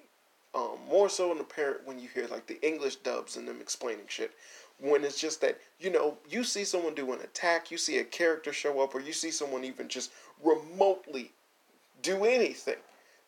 [0.54, 4.06] Um, more so in apparent when you hear like the English dubs and them explaining
[4.08, 4.32] shit.
[4.78, 8.04] When it's just that, you know, you see someone do an attack, you see a
[8.04, 11.32] character show up, or you see someone even just remotely
[12.02, 12.76] do anything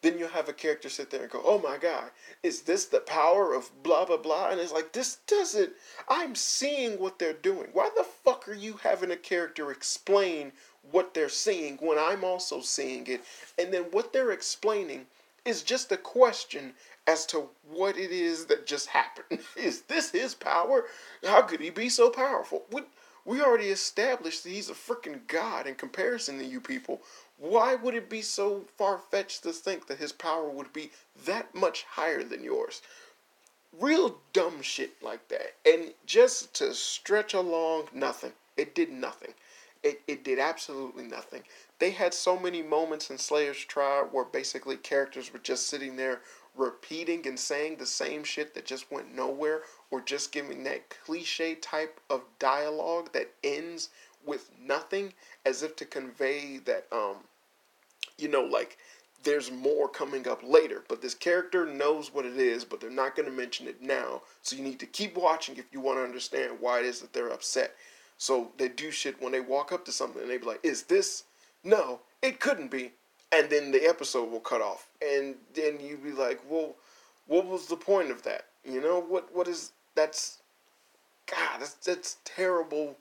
[0.02, 2.10] then you have a character sit there and go, oh my God,
[2.42, 4.50] is this the power of blah, blah, blah?
[4.50, 5.72] And it's like, this doesn't,
[6.08, 7.68] I'm seeing what they're doing.
[7.72, 10.52] Why the fuck are you having a character explain
[10.90, 13.24] what they're seeing when I'm also seeing it?
[13.58, 15.06] And then what they're explaining
[15.44, 16.74] is just a question
[17.06, 19.40] as to what it is that just happened.
[19.56, 20.84] is this his power?
[21.24, 22.64] How could he be so powerful?
[22.72, 22.82] We,
[23.26, 27.02] we already established that he's a freaking god in comparison to you people.
[27.38, 30.92] Why would it be so far fetched to think that his power would be
[31.26, 32.80] that much higher than yours?
[33.78, 35.54] Real dumb shit like that.
[35.66, 38.32] And just to stretch along, nothing.
[38.56, 39.34] It did nothing.
[39.82, 41.42] It, it did absolutely nothing.
[41.78, 46.20] They had so many moments in Slayers Try where basically characters were just sitting there
[46.56, 51.54] repeating and saying the same shit that just went nowhere or just giving that cliche
[51.54, 53.90] type of dialogue that ends
[54.24, 55.12] with nothing
[55.44, 57.16] as if to convey that um
[58.18, 58.76] you know like
[59.26, 60.84] there's more coming up later.
[60.88, 64.22] But this character knows what it is but they're not going to mention it now.
[64.42, 67.12] So you need to keep watching if you want to understand why it is that
[67.12, 67.74] they're upset.
[68.18, 70.84] So they do shit when they walk up to something and they be like is
[70.84, 71.24] this?
[71.64, 72.92] No it couldn't be.
[73.32, 74.88] And then the episode will cut off.
[75.02, 76.76] And then you'd be like well
[77.26, 78.46] what was the point of that?
[78.64, 80.38] You know what what is that's
[81.26, 82.96] god that's that's terrible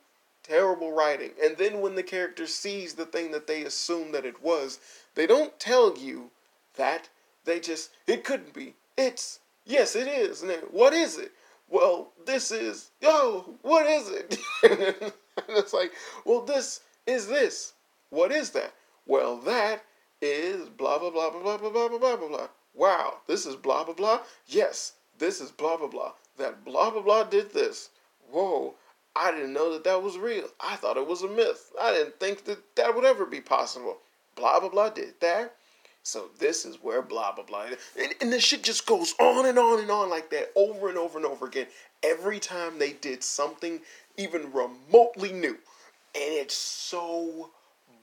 [0.45, 1.31] terrible writing.
[1.43, 4.79] And then when the character sees the thing that they assume that it was,
[5.15, 6.29] they don't tell you
[6.75, 7.09] that.
[7.45, 8.75] They just, it couldn't be.
[8.97, 10.41] It's, yes, it is.
[10.41, 11.31] And then, what is it?
[11.69, 14.37] Well, this is, oh, what is it?
[14.63, 15.13] and
[15.49, 15.91] it's like,
[16.25, 17.73] well, this is this.
[18.09, 18.73] What is that?
[19.07, 19.83] Well, that
[20.21, 22.47] is blah, blah, blah, blah, blah, blah, blah, blah, blah, blah.
[22.73, 24.19] Wow, this is blah, blah, blah.
[24.47, 26.11] Yes, this is blah, blah, blah.
[26.37, 27.89] That blah, blah, blah did this.
[28.29, 28.75] Whoa,
[29.15, 30.47] I didn't know that that was real.
[30.59, 31.71] I thought it was a myth.
[31.81, 33.97] I didn't think that that would ever be possible.
[34.35, 35.55] Blah, blah, blah did that.
[36.05, 37.65] So this is where blah blah blah,
[37.99, 40.99] and, and the shit just goes on and on and on like that over and
[40.99, 41.65] over and over again.
[42.03, 43.81] Every time they did something
[44.15, 45.57] even remotely new, and
[46.13, 47.49] it's so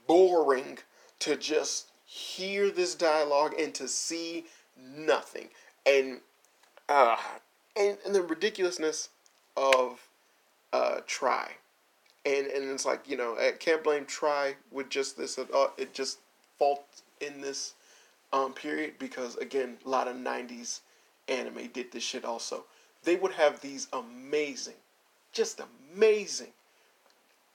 [0.09, 0.79] boring
[1.21, 5.49] to just hear this dialogue and to see nothing,
[5.87, 6.19] and
[6.89, 7.17] uh,
[7.77, 9.09] and and the ridiculousness
[9.57, 10.09] of
[10.73, 11.53] uh, try,
[12.25, 16.19] and and it's like you know I can't blame try with just this it just
[16.59, 16.85] fault
[17.21, 17.75] in this
[18.33, 20.81] um period because again a lot of '90s
[21.29, 22.65] anime did this shit also.
[23.05, 24.81] They would have these amazing,
[25.33, 25.61] just
[25.93, 26.53] amazing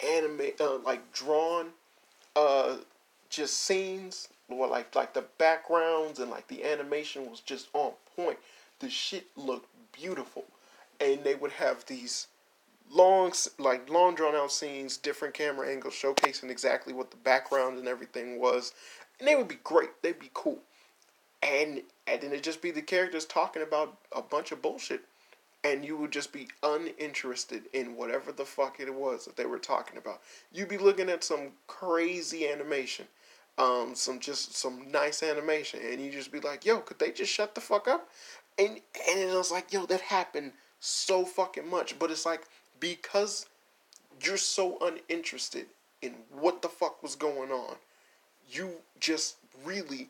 [0.05, 1.69] anime uh, like drawn
[2.35, 2.77] uh
[3.29, 8.37] just scenes or like like the backgrounds and like the animation was just on point.
[8.79, 9.69] The shit looked
[9.99, 10.45] beautiful,
[10.99, 12.27] and they would have these
[12.89, 17.87] long like long drawn out scenes, different camera angles showcasing exactly what the background and
[17.87, 18.73] everything was,
[19.19, 20.01] and they would be great.
[20.01, 20.59] They'd be cool,
[21.41, 25.01] and and then it'd just be the characters talking about a bunch of bullshit,
[25.63, 29.59] and you would just be uninterested in whatever the fuck it was that they were
[29.59, 30.21] talking about.
[30.53, 33.07] You'd be looking at some crazy animation.
[33.59, 37.33] Um, some just some nice animation, and you'd just be like, "Yo, could they just
[37.33, 38.07] shut the fuck up?"
[38.57, 42.43] And and it was like, "Yo, that happened so fucking much," but it's like
[42.79, 43.45] because
[44.21, 45.67] you're so uninterested
[46.01, 47.75] in what the fuck was going on,
[48.49, 50.09] you just really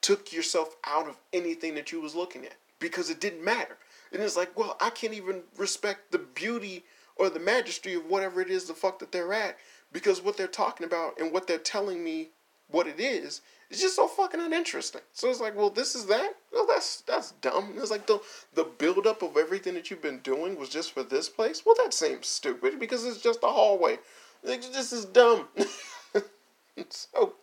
[0.00, 3.76] took yourself out of anything that you was looking at because it didn't matter.
[4.12, 6.84] And it's like, well, I can't even respect the beauty
[7.16, 9.58] or the majesty of whatever it is the fuck that they're at
[9.92, 12.30] because what they're talking about and what they're telling me
[12.70, 13.40] what it is
[13.70, 15.02] it's just so fucking uninteresting.
[15.12, 16.32] So it's like, well, this is that.
[16.52, 17.74] Well, that's that's dumb.
[17.76, 18.20] It's like the
[18.54, 21.64] the buildup of everything that you've been doing was just for this place.
[21.66, 23.98] Well, that seems stupid because it's just a hallway.
[24.42, 25.48] Like, this is dumb.
[26.88, 27.34] so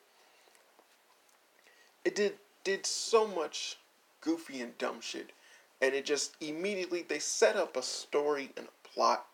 [2.03, 3.77] it did did so much
[4.21, 5.31] goofy and dumb shit,
[5.79, 9.27] and it just immediately they set up a story and a plot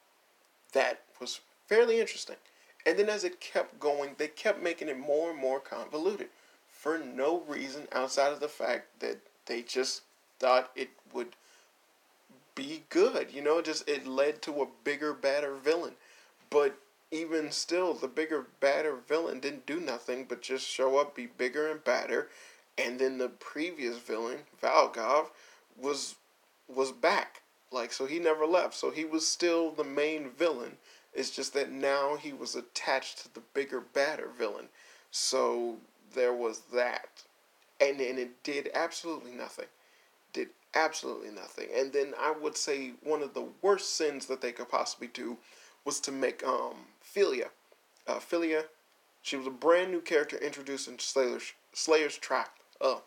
[0.74, 2.36] that was fairly interesting.
[2.86, 6.30] And then as it kept going, they kept making it more and more convoluted
[6.72, 10.02] for no reason outside of the fact that they just
[10.40, 11.36] thought it would
[12.56, 13.32] be good.
[13.32, 15.94] You know, just it led to a bigger, badder villain.
[16.50, 16.76] But
[17.12, 21.70] even still, the bigger, badder villain didn't do nothing but just show up, be bigger
[21.70, 22.30] and badder,
[22.78, 25.28] and then the previous villain, Valgaav,
[25.78, 26.16] was
[26.68, 27.42] was back.
[27.72, 28.74] Like so he never left.
[28.74, 30.78] So he was still the main villain.
[31.14, 34.70] It's just that now he was attached to the bigger, badder villain.
[35.12, 35.78] So
[36.14, 37.24] there was that.
[37.80, 39.66] And and it did absolutely nothing.
[40.34, 41.68] Did absolutely nothing.
[41.76, 45.38] And then I would say one of the worst sins that they could possibly do
[45.84, 47.50] was to make um Filia.
[48.08, 48.66] Uh, Filia,
[49.22, 52.46] she was a brand new character introduced in Slayer's Slayers Try.
[52.80, 53.04] Oh,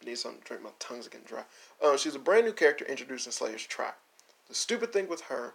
[0.00, 0.62] I need something to drink.
[0.62, 1.44] My tongue's getting dry.
[1.82, 3.90] Uh, she's a brand new character introduced in Slayers Try.
[4.48, 5.54] The stupid thing with her,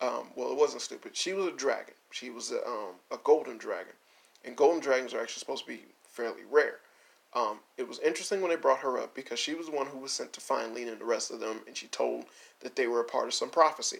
[0.00, 1.16] um, well, it wasn't stupid.
[1.16, 1.94] She was a dragon.
[2.10, 3.92] She was a, um, a golden dragon,
[4.44, 6.78] and golden dragons are actually supposed to be fairly rare.
[7.34, 9.98] Um, it was interesting when they brought her up because she was the one who
[9.98, 12.24] was sent to find Lina and the rest of them, and she told
[12.60, 13.98] that they were a part of some prophecy.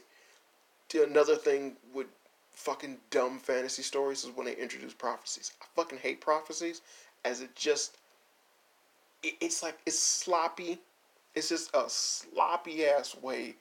[0.92, 2.09] Another thing with
[2.53, 5.53] fucking dumb fantasy stories is when they introduce prophecies.
[5.62, 6.82] I fucking hate prophecies,
[7.24, 7.98] as it just
[9.22, 10.78] it, it's like it's sloppy.
[11.34, 13.55] It's just a sloppy ass way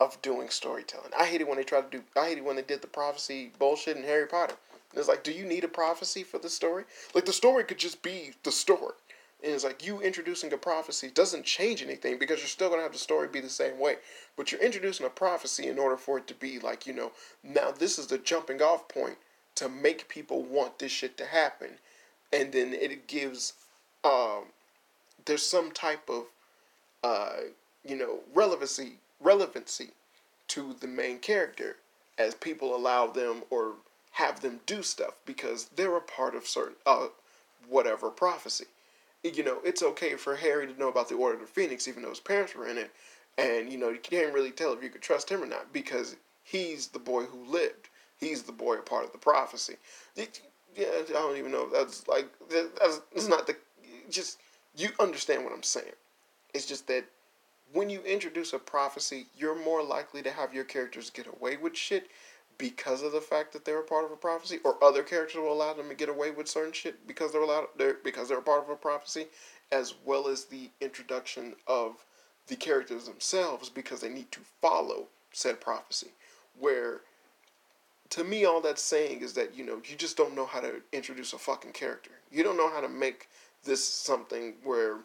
[0.00, 1.12] of doing storytelling.
[1.18, 2.02] I hate it when they try to do.
[2.16, 4.56] I hate it when they did the prophecy bullshit in Harry Potter.
[4.94, 6.84] It's like, do you need a prophecy for the story?
[7.14, 8.94] Like the story could just be the story.
[9.42, 12.92] And it's like you introducing a prophecy doesn't change anything because you're still gonna have
[12.92, 13.96] the story be the same way.
[14.36, 17.70] But you're introducing a prophecy in order for it to be like, you know, now
[17.70, 19.18] this is the jumping off point
[19.56, 21.72] to make people want this shit to happen.
[22.32, 23.54] And then it gives
[24.04, 24.44] um
[25.26, 26.26] there's some type of
[27.02, 27.36] uh,
[27.84, 29.90] you know, relevancy relevancy
[30.48, 31.76] to the main character
[32.18, 33.74] as people allow them or
[34.12, 37.08] have them do stuff because they're a part of certain uh
[37.68, 38.66] whatever prophecy.
[39.22, 42.02] You know, it's okay for Harry to know about the Order of the Phoenix even
[42.02, 42.90] though his parents were in it,
[43.36, 46.16] and you know you can't really tell if you could trust him or not because
[46.44, 47.88] he's the boy who lived.
[48.18, 49.76] He's the boy a part of the prophecy.
[50.14, 53.56] Yeah, I don't even know that's like that's, that's not the
[54.10, 54.38] just
[54.76, 55.92] you understand what I'm saying.
[56.54, 57.04] It's just that
[57.72, 61.76] when you introduce a prophecy, you're more likely to have your characters get away with
[61.76, 62.08] shit
[62.58, 65.52] because of the fact that they're a part of a prophecy, or other characters will
[65.52, 68.42] allow them to get away with certain shit because they're allowed they're because they're a
[68.42, 69.26] part of a prophecy,
[69.72, 72.04] as well as the introduction of
[72.46, 76.08] the characters themselves because they need to follow said prophecy.
[76.58, 77.00] Where
[78.10, 80.80] to me all that's saying is that, you know, you just don't know how to
[80.92, 82.12] introduce a fucking character.
[82.30, 83.28] You don't know how to make
[83.64, 84.98] this something where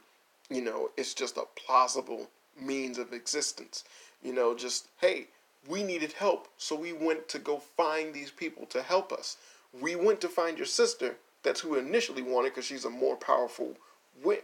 [0.52, 2.30] you know, it's just a plausible
[2.62, 3.84] means of existence.
[4.24, 5.28] You know, just, hey,
[5.68, 9.38] we needed help, so we went to go find these people to help us.
[9.80, 11.18] We went to find your sister.
[11.44, 13.76] That's who initially wanted because she's a more powerful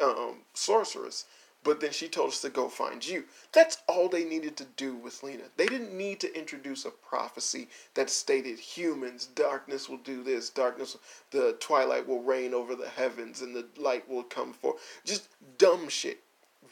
[0.02, 1.26] um, sorceress.
[1.64, 3.26] But then she told us to go find you.
[3.52, 5.44] That's all they needed to do with Lina.
[5.58, 10.98] They didn't need to introduce a prophecy that stated humans, darkness will do this, darkness,
[11.32, 14.78] the twilight will reign over the heavens, and the light will come forth.
[15.04, 16.24] Just dumb shit.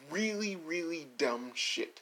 [0.10, 2.02] Really, really dumb shit.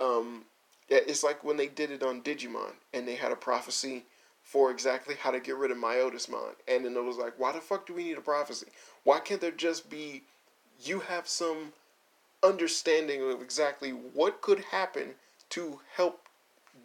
[0.00, 0.44] Um,
[0.88, 4.04] it's like when they did it on Digimon, and they had a prophecy
[4.42, 6.54] for exactly how to get rid of Myotismon.
[6.66, 8.68] And then it was like, why the fuck do we need a prophecy?
[9.04, 10.22] Why can't there just be
[10.82, 11.72] you have some
[12.42, 15.14] understanding of exactly what could happen
[15.50, 16.28] to help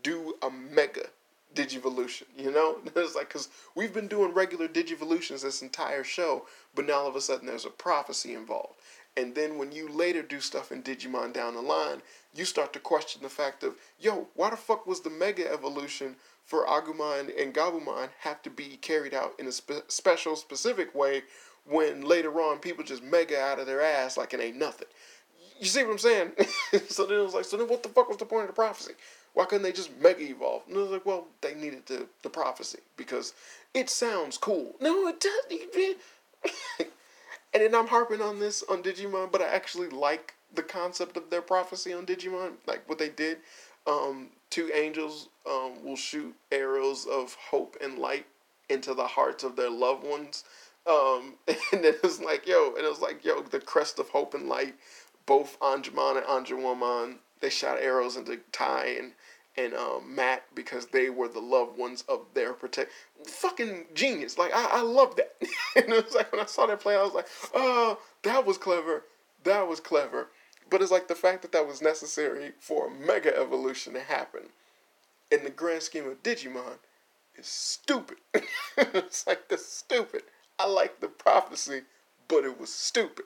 [0.01, 1.05] do a mega
[1.53, 6.87] digivolution you know it's like because we've been doing regular digivolutions this entire show but
[6.87, 8.73] now all of a sudden there's a prophecy involved
[9.15, 12.01] and then when you later do stuff in digimon down the line
[12.33, 16.15] you start to question the fact of yo why the fuck was the mega evolution
[16.43, 21.23] for agumon and gabumon have to be carried out in a spe- special specific way
[21.65, 24.87] when later on people just mega out of their ass like it ain't nothing
[25.59, 26.31] you see what I'm saying?
[26.89, 28.53] so then it was like, so then what the fuck was the point of the
[28.53, 28.93] prophecy?
[29.33, 30.63] Why couldn't they just mega evolve?
[30.67, 33.33] And it was like, well, they needed the, the prophecy because
[33.73, 34.75] it sounds cool.
[34.79, 36.91] No, it doesn't.
[37.53, 41.29] and then I'm harping on this on Digimon, but I actually like the concept of
[41.29, 43.37] their prophecy on Digimon, like what they did.
[43.85, 48.25] Um, two angels um, will shoot arrows of hope and light
[48.69, 50.45] into the hearts of their loved ones.
[50.87, 54.09] Um, and then it was like, yo, and it was like, yo, the crest of
[54.09, 54.75] hope and light
[55.25, 59.13] both Angemon and Angewomon, they shot arrows into Tai and
[59.57, 62.91] and um, Matt because they were the loved ones of their protect.
[63.25, 64.37] Fucking genius!
[64.37, 65.35] Like I, I love that.
[65.75, 68.57] and it was like when I saw that play, I was like, oh, that was
[68.57, 69.03] clever.
[69.43, 70.29] That was clever.
[70.69, 74.43] But it's like the fact that that was necessary for a mega evolution to happen
[75.31, 76.77] in the grand scheme of Digimon
[77.35, 78.17] is stupid.
[78.77, 80.23] it's like the stupid.
[80.59, 81.81] I like the prophecy,
[82.27, 83.25] but it was stupid.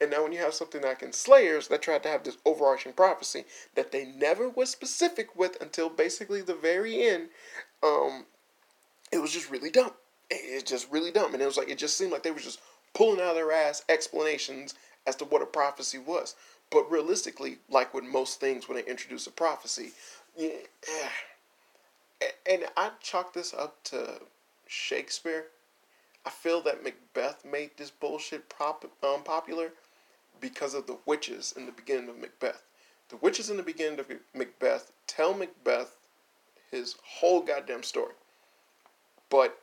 [0.00, 2.92] And now when you have something like in Slayers that tried to have this overarching
[2.92, 3.44] prophecy
[3.74, 7.30] that they never was specific with until basically the very end,
[7.82, 8.26] um,
[9.10, 9.92] it was just really dumb.
[10.28, 11.32] It's just really dumb.
[11.32, 12.60] And it was like it just seemed like they were just
[12.94, 14.74] pulling out of their ass explanations
[15.06, 16.34] as to what a prophecy was.
[16.70, 19.92] But realistically, like with most things when they introduce a prophecy,
[20.36, 20.50] yeah,
[22.50, 24.20] and I chalk this up to
[24.66, 25.46] Shakespeare.
[26.24, 29.72] I feel that Macbeth made this bullshit um, popular
[30.40, 32.62] because of the witches in the beginning of Macbeth.
[33.08, 35.96] The witches in the beginning of Macbeth tell Macbeth
[36.70, 38.14] his whole goddamn story.
[39.30, 39.58] But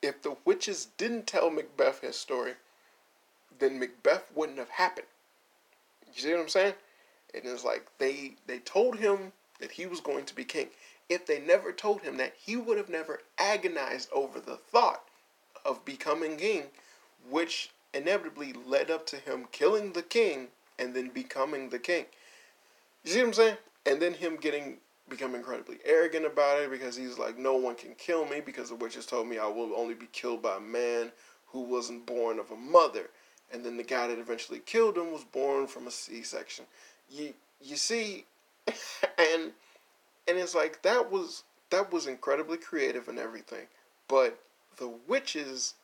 [0.00, 2.54] if the witches didn't tell Macbeth his story,
[3.58, 5.06] then Macbeth wouldn't have happened.
[6.14, 6.74] You see what I'm saying?
[7.34, 10.68] And it's like they they told him that he was going to be king.
[11.08, 15.04] If they never told him that, he would have never agonized over the thought
[15.64, 16.64] of becoming king,
[17.28, 22.06] which inevitably led up to him killing the king and then becoming the king.
[23.04, 23.56] You see what I'm saying?
[23.86, 24.78] And then him getting
[25.08, 28.74] become incredibly arrogant about it because he's like, no one can kill me because the
[28.74, 31.12] witches told me I will only be killed by a man
[31.48, 33.10] who wasn't born of a mother.
[33.52, 36.64] And then the guy that eventually killed him was born from a C-section.
[37.10, 38.24] You you see,
[38.66, 39.52] and
[40.26, 43.66] and it's like that was that was incredibly creative and everything,
[44.08, 44.38] but
[44.78, 45.74] the witches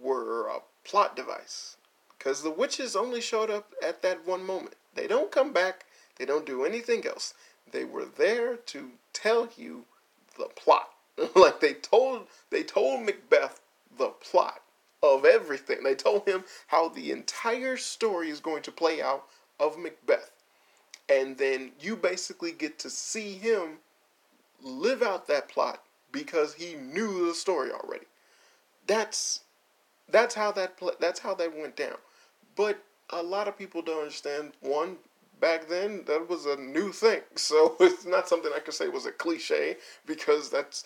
[0.00, 1.76] were a plot device.
[2.16, 4.74] Because the witches only showed up at that one moment.
[4.94, 5.84] They don't come back,
[6.16, 7.34] they don't do anything else.
[7.70, 9.84] They were there to tell you
[10.36, 10.90] the plot.
[11.36, 13.60] like they told they told Macbeth
[13.96, 14.62] the plot
[15.02, 15.82] of everything.
[15.82, 19.24] They told him how the entire story is going to play out
[19.60, 20.30] of Macbeth.
[21.08, 23.78] And then you basically get to see him
[24.62, 25.82] live out that plot
[26.12, 28.06] because he knew the story already.
[28.86, 29.40] That's
[30.10, 31.96] that's how that that's how that went down.
[32.56, 34.52] But a lot of people don't understand.
[34.60, 34.96] One,
[35.40, 39.06] back then that was a new thing, so it's not something I could say was
[39.06, 40.84] a cliche because that's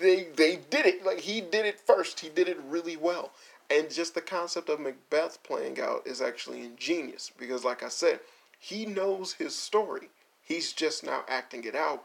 [0.00, 2.20] they they did it like he did it first.
[2.20, 3.32] He did it really well,
[3.70, 8.20] and just the concept of Macbeth playing out is actually ingenious because, like I said,
[8.58, 10.08] he knows his story.
[10.42, 12.04] He's just now acting it out,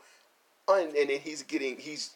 [0.67, 2.15] and and he's getting he's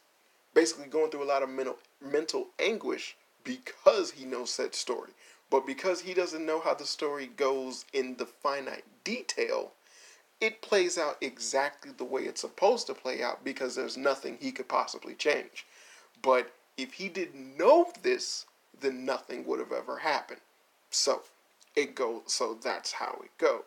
[0.54, 5.12] basically going through a lot of mental mental anguish because he knows that story.
[5.50, 9.74] But because he doesn't know how the story goes in the finite detail,
[10.39, 14.52] it plays out exactly the way it's supposed to play out because there's nothing he
[14.52, 15.66] could possibly change.
[16.22, 18.46] But if he didn't know this,
[18.80, 20.42] then nothing would have ever happened.
[20.89, 21.22] So,
[21.76, 22.22] it goes.
[22.26, 23.64] So that's how it goes.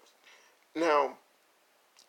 [0.75, 1.17] Now,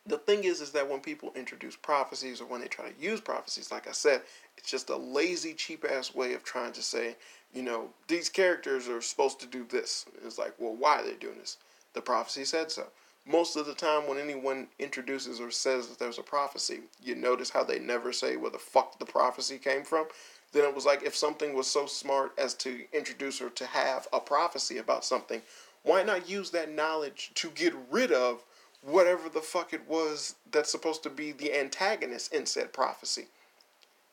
[0.08, 3.22] the thing is, is that when people introduce prophecies or when they try to use
[3.22, 4.22] prophecies, like I said,
[4.58, 7.16] it's just a lazy, cheap ass way of trying to say,
[7.56, 10.06] you know, these characters are supposed to do this.
[10.26, 11.58] It's like, well, why are they doing this?
[11.94, 12.88] The prophecy said so.
[13.26, 17.50] Most of the time, when anyone introduces or says that there's a prophecy, you notice
[17.50, 20.06] how they never say where the fuck the prophecy came from.
[20.52, 24.08] Then it was like if something was so smart as to introduce or to have
[24.14, 25.42] a prophecy about something,
[25.82, 28.44] why not use that knowledge to get rid of
[28.82, 33.28] whatever the fuck it was that's supposed to be the antagonist in said prophecy.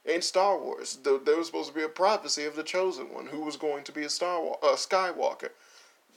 [0.05, 3.41] In Star Wars, there was supposed to be a prophecy of the chosen one who
[3.41, 5.51] was going to be a Star a Skywalker.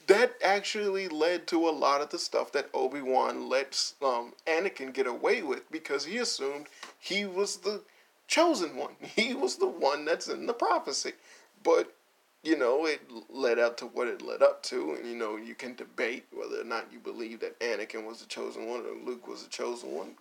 [0.08, 4.94] That actually led to a lot of the stuff that Obi Wan let um, Anakin
[4.94, 6.68] get away with because he assumed
[7.00, 7.82] he was the
[8.28, 8.96] chosen one.
[9.16, 11.14] He was the one that's in the prophecy.
[11.64, 11.94] But
[12.44, 15.56] you know, it led up to what it led up to, and you know, you
[15.56, 19.28] can debate whether or not you believe that Anakin was the chosen one or Luke
[19.28, 20.16] was the chosen one.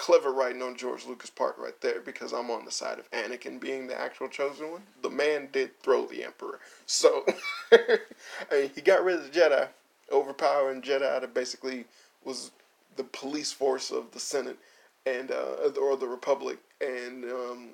[0.00, 3.60] Clever writing on George Lucas' part right there, because I'm on the side of Anakin
[3.60, 4.80] being the actual chosen one.
[5.02, 7.26] The man did throw the Emperor, so
[8.74, 9.68] he got rid of the Jedi,
[10.10, 11.84] overpowering Jedi that basically
[12.24, 12.50] was
[12.96, 14.56] the police force of the Senate
[15.04, 17.68] and uh, or the Republic, and um,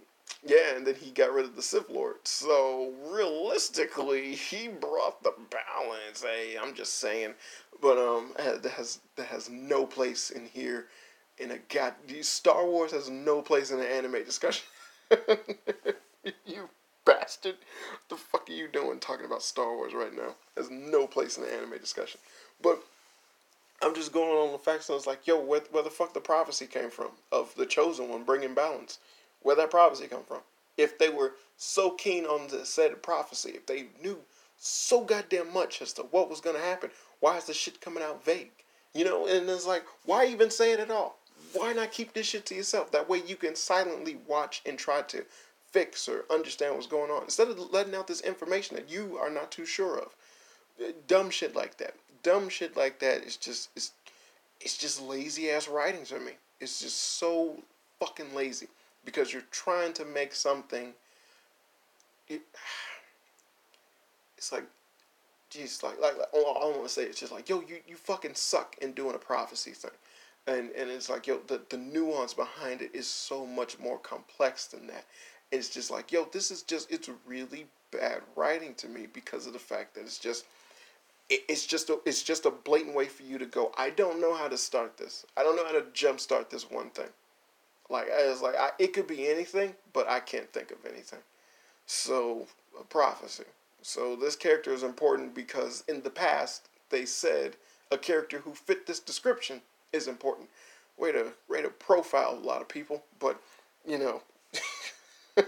[0.45, 2.16] yeah, and then he got rid of the Sith Lord.
[2.24, 6.24] So realistically, he brought the balance.
[6.24, 7.35] Hey, I'm just saying,
[7.81, 10.87] but um, that has that has no place in here.
[11.39, 14.64] In a god, Star Wars has no place in an anime discussion.
[16.47, 16.68] you
[17.05, 17.57] bastard!
[17.91, 20.34] What the fuck are you doing talking about Star Wars right now?
[20.57, 22.20] Has no place in the anime discussion.
[22.62, 22.82] But
[23.82, 24.89] I'm just going on the facts.
[24.89, 28.09] And it's like, yo, where, where the fuck the prophecy came from of the chosen
[28.09, 28.99] one bringing balance?
[29.47, 30.41] where that prophecy come from.
[30.76, 34.18] If they were so keen on the said prophecy, if they knew
[34.59, 38.24] so goddamn much as to what was gonna happen, why is the shit coming out
[38.24, 38.51] vague?
[38.93, 41.18] You know, and it's like, why even say it at all?
[41.53, 42.90] Why not keep this shit to yourself?
[42.92, 45.24] That way you can silently watch and try to
[45.70, 47.24] fix or understand what's going on.
[47.24, 50.14] Instead of letting out this information that you are not too sure of.
[51.07, 51.94] Dumb shit like that.
[52.22, 53.92] Dumb shit like that is just it's
[54.61, 56.32] it's just lazy ass writing to me.
[56.61, 57.62] It's just so
[58.01, 58.68] fucking lazy
[59.05, 60.92] because you're trying to make something.
[62.28, 62.42] It,
[64.36, 64.64] it's like,
[65.51, 67.97] geez, like, like, like all, I want to say it's just like, yo, you, you
[67.97, 69.92] fucking suck in doing a prophecy thing.
[70.47, 74.66] And, and it's like, yo, the, the nuance behind it is so much more complex
[74.66, 75.05] than that.
[75.51, 79.53] It's just like, yo, this is just, it's really bad writing to me because of
[79.53, 80.44] the fact that it's just,
[81.28, 83.72] it, it's just a, it's just a blatant way for you to go.
[83.76, 85.26] I don't know how to start this.
[85.36, 87.09] I don't know how to jumpstart this one thing.
[87.90, 91.20] Like I was like, I, it could be anything, but I can't think of anything.
[91.86, 92.47] So
[92.78, 93.44] a prophecy.
[93.82, 97.57] So this character is important because in the past they said
[97.92, 99.62] a character who fit this description
[99.97, 100.49] is important.
[100.99, 103.40] Way to way to profile a lot of people, but
[103.86, 104.22] you know,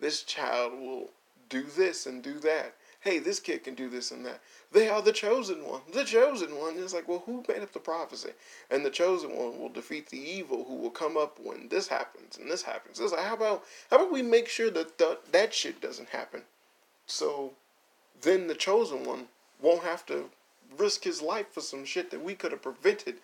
[0.00, 1.10] this child will
[1.48, 4.40] do this and do that hey, this kid can do this and that.
[4.72, 5.80] They are the chosen one.
[5.92, 6.76] The chosen one.
[6.76, 8.30] is like, well, who made up the prophecy?
[8.70, 12.38] And the chosen one will defeat the evil who will come up when this happens
[12.38, 13.00] and this happens.
[13.00, 16.42] It's like, how about how about we make sure that the, that shit doesn't happen?
[17.06, 17.52] So
[18.20, 19.26] then the chosen one
[19.60, 20.30] won't have to
[20.76, 23.16] risk his life for some shit that we could have prevented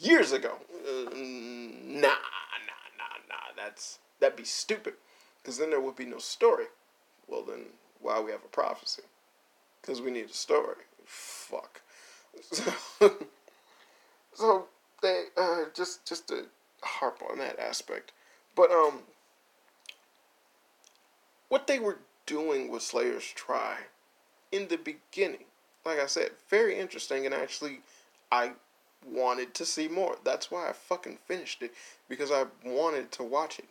[0.00, 0.54] years ago.
[0.86, 3.52] Uh, nah, nah, nah, nah.
[3.56, 4.94] That's that'd be stupid.
[5.42, 6.66] Because then there would be no story.
[7.28, 7.66] Well, then
[8.00, 9.02] why we have a prophecy?
[9.86, 10.76] because we need a story.
[11.04, 11.80] Fuck.
[12.40, 12.72] So,
[14.34, 14.66] so
[15.02, 16.46] they uh, just just to
[16.82, 18.12] harp on that aspect,
[18.54, 19.00] but um,
[21.48, 23.76] what they were doing with Slayers Try
[24.50, 25.44] in the beginning,
[25.86, 27.80] like I said, very interesting, and actually,
[28.30, 28.52] I
[29.06, 30.16] wanted to see more.
[30.24, 31.72] That's why I fucking finished it
[32.08, 33.66] because I wanted to watch it,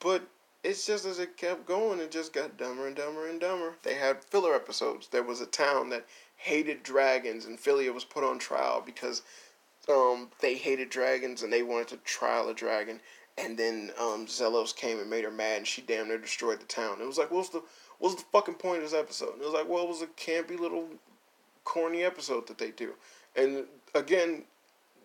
[0.00, 0.22] but
[0.64, 3.74] it's just as it kept going, it just got dumber and dumber and dumber.
[3.82, 5.08] They had filler episodes.
[5.08, 6.06] There was a town that
[6.36, 9.22] hated dragons, and Filia was put on trial because
[9.88, 13.00] um, they hated dragons and they wanted to trial a dragon.
[13.36, 16.66] And then um, Xellos came and made her mad, and she damn near destroyed the
[16.66, 17.00] town.
[17.00, 17.62] It was like, what's the
[17.98, 19.34] what's the fucking point of this episode?
[19.34, 20.88] And it was like, well, it was a campy little
[21.68, 22.94] corny episode that they do.
[23.36, 24.44] And again,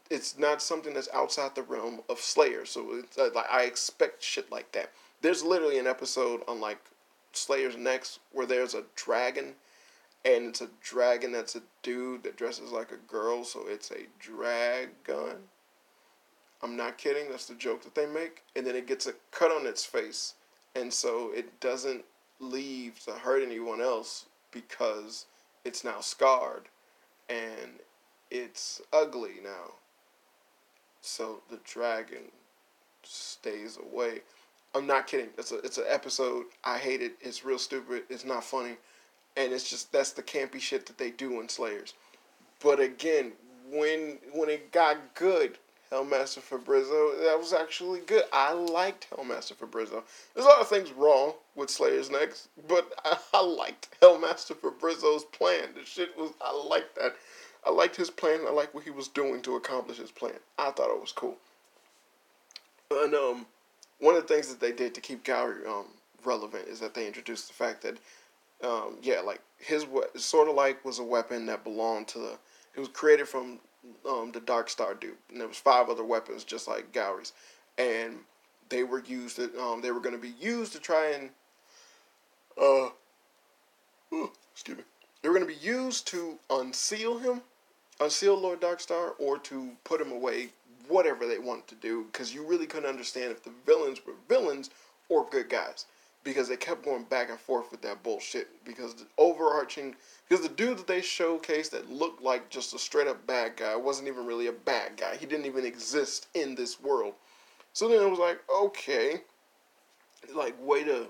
[0.09, 2.66] it's not something that's outside the realm of Slayer.
[2.66, 4.91] So it's uh, like I expect shit like that.
[5.22, 6.80] There's literally an episode on like
[7.34, 9.55] Slayers Next where there's a dragon,
[10.24, 14.07] and it's a dragon that's a dude that dresses like a girl, so it's a
[14.20, 15.36] drag gun.
[16.61, 17.30] I'm not kidding.
[17.30, 20.36] That's the joke that they make, and then it gets a cut on its face,
[20.76, 22.05] and so it doesn't
[22.39, 25.26] leave to hurt anyone else because
[25.66, 26.70] it's now scarred,
[27.30, 27.80] and
[28.30, 29.76] it's ugly now.
[31.01, 32.32] So the dragon
[33.03, 34.22] stays away.
[34.76, 35.30] I'm not kidding.
[35.38, 36.45] It's a it's an episode.
[36.64, 37.14] I hate it.
[37.22, 38.03] It's real stupid.
[38.09, 38.78] It's not funny,
[39.38, 41.93] and it's just that's the campy shit that they do in Slayers.
[42.61, 43.34] But again,
[43.70, 45.57] when when it got good,
[45.94, 48.24] Hellmaster Fabrizzo, that was actually good.
[48.34, 50.04] I liked Hellmaster Fabrizzo.
[50.34, 55.26] There's a lot of things wrong with Slayers Next, but I, I liked Hellmaster Fabrizzo's
[55.26, 55.70] plan.
[55.76, 57.16] The shit was I liked that.
[57.66, 58.39] I liked his plan.
[58.48, 60.34] I liked what he was doing to accomplish his plan.
[60.58, 61.38] I thought it was cool.
[62.91, 63.46] And um,
[64.00, 65.86] one of the things that they did to keep Gourry um
[66.26, 67.98] relevant is that they introduced the fact that
[68.64, 72.38] um yeah like his what sort of like was a weapon that belonged to the
[72.76, 73.60] it was created from
[74.07, 77.34] um, the Dark Star dude, and there was five other weapons just like Gourry's,
[77.77, 78.17] and
[78.69, 79.38] they were used.
[79.38, 81.29] To, um, they were going to be used to try and
[82.57, 82.89] uh,
[84.11, 84.84] oh, excuse me.
[85.21, 87.41] They were going to be used to unseal him,
[87.99, 90.49] unseal Lord Darkstar, or to put him away.
[90.89, 94.69] Whatever they wanted to do, because you really couldn't understand if the villains were villains
[95.07, 95.86] or good guys
[96.24, 98.47] because they kept going back and forth with that bullshit.
[98.65, 99.95] Because the overarching,
[100.28, 103.76] because the dude that they showcased that looked like just a straight up bad guy
[103.76, 105.15] wasn't even really a bad guy.
[105.17, 107.13] He didn't even exist in this world.
[107.74, 109.21] So then it was like, okay,
[110.34, 111.07] like way to,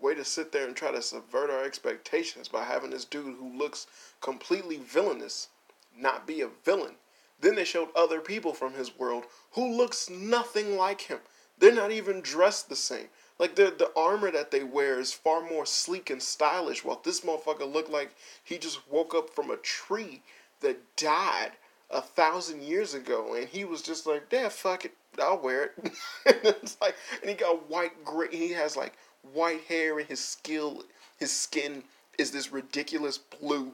[0.00, 3.56] way to sit there and try to subvert our expectations by having this dude who
[3.56, 3.86] looks
[4.20, 5.48] completely villainous
[5.96, 6.94] not be a villain.
[7.40, 11.18] Then they showed other people from his world who looks nothing like him.
[11.58, 13.08] They're not even dressed the same.
[13.40, 17.22] Like the the armor that they wear is far more sleek and stylish, while this
[17.22, 18.14] motherfucker looked like
[18.44, 20.20] he just woke up from a tree
[20.60, 21.52] that died
[21.88, 25.72] a thousand years ago, and he was just like, "Yeah, fuck it, I'll wear it."
[26.26, 28.28] and it's like, and he got white gray.
[28.30, 28.92] He has like
[29.32, 30.84] white hair, and his skill,
[31.16, 31.84] his skin
[32.18, 33.72] is this ridiculous blue.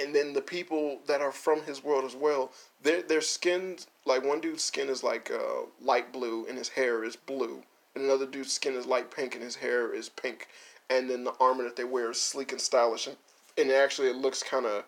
[0.00, 4.24] And then the people that are from his world as well, their their skin, like
[4.24, 7.64] one dude's skin is like uh, light blue, and his hair is blue
[7.94, 10.48] and another dude's skin is light pink and his hair is pink,
[10.88, 13.16] and then the armor that they wear is sleek and stylish, and,
[13.58, 14.84] and actually it looks kind of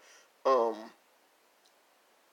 [0.47, 0.91] um,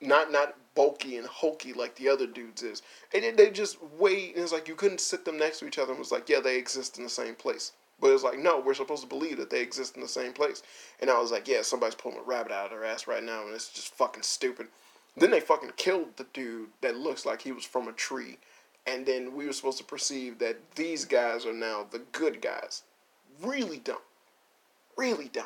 [0.02, 2.82] not not bulky and hulky like the other dudes is.
[3.14, 5.92] And they just wait, and it's like you couldn't sit them next to each other
[5.92, 7.74] and was like, yeah, they exist in the same place.
[8.00, 10.64] But it's like, no, we're supposed to believe that they exist in the same place.
[11.00, 13.44] And I was like, yeah, somebody's pulling a rabbit out of their ass right now,
[13.46, 14.68] and it's just fucking stupid.
[15.16, 18.38] Then they fucking killed the dude that looks like he was from a tree
[18.86, 22.84] and then we were supposed to perceive that these guys are now the good guys.
[23.42, 23.98] Really dumb.
[24.98, 25.46] Really dumb.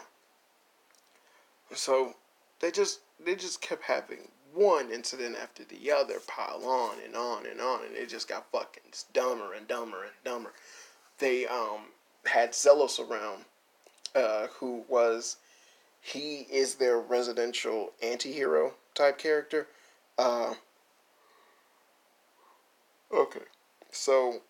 [1.74, 2.16] So
[2.60, 7.46] they just they just kept having one incident after the other pile on and on
[7.46, 8.84] and on and it just got fucking
[9.14, 10.54] dumber and dumber and dumber.
[11.20, 11.82] They um
[12.26, 13.46] had Xellos around,
[14.16, 15.38] uh, who was
[16.02, 19.68] he is their residential anti-hero type character.
[20.18, 20.54] Uh,
[23.14, 23.46] Okay.
[23.92, 24.42] So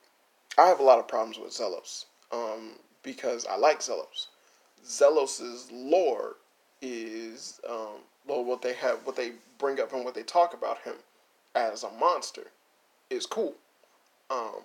[0.57, 2.05] I have a lot of problems with Xellos.
[2.31, 4.27] Um, because I like Xellos.
[4.85, 6.37] Xellos's lore
[6.81, 10.79] is um, well what they have what they bring up and what they talk about
[10.79, 10.95] him
[11.55, 12.47] as a monster
[13.09, 13.53] is cool.
[14.29, 14.63] Um,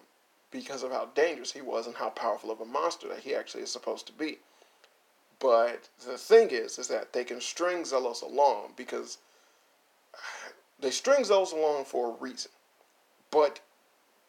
[0.50, 3.62] because of how dangerous he was and how powerful of a monster that he actually
[3.62, 4.38] is supposed to be.
[5.38, 9.18] But the thing is, is that they can string Xellos along because
[10.80, 12.50] they string Xellos along for a reason.
[13.30, 13.60] But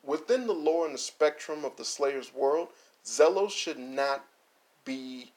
[0.03, 2.69] within the lore and the spectrum of the Slayer's world,
[3.05, 4.25] Xellos should not
[4.85, 5.31] be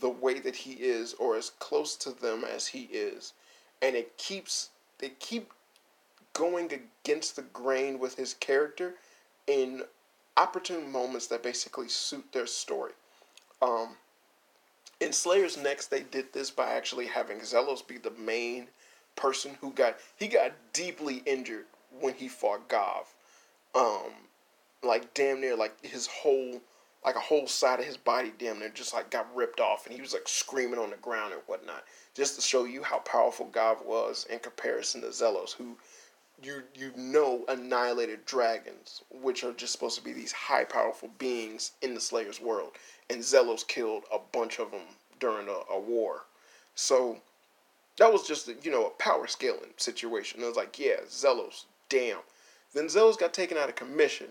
[0.00, 3.32] the way that he is or as close to them as he is.
[3.80, 5.52] And it keeps they keep
[6.32, 8.94] going against the grain with his character
[9.46, 9.82] in
[10.36, 12.92] opportune moments that basically suit their story.
[13.60, 13.96] Um,
[15.00, 18.68] in Slayers Next, they did this by actually having Xellos be the main
[19.16, 21.66] person who got he got deeply injured
[22.00, 23.06] when he fought Gaav
[23.74, 24.12] um,
[24.82, 26.60] like damn near like his whole
[27.04, 29.94] like a whole side of his body damn near just like got ripped off and
[29.94, 33.46] he was like screaming on the ground and whatnot just to show you how powerful
[33.52, 35.76] Gaav was in comparison to Xellos who
[36.42, 41.72] you you know annihilated dragons which are just supposed to be these high powerful beings
[41.82, 42.72] in the Slayer's world
[43.08, 44.82] and Xellos killed a bunch of them
[45.20, 46.24] during a, a war.
[46.74, 47.18] So
[47.98, 50.42] that was just a, you know a power scaling situation.
[50.42, 52.18] It was like yeah Xellos damn
[52.74, 54.28] then Xellos got taken out of commission,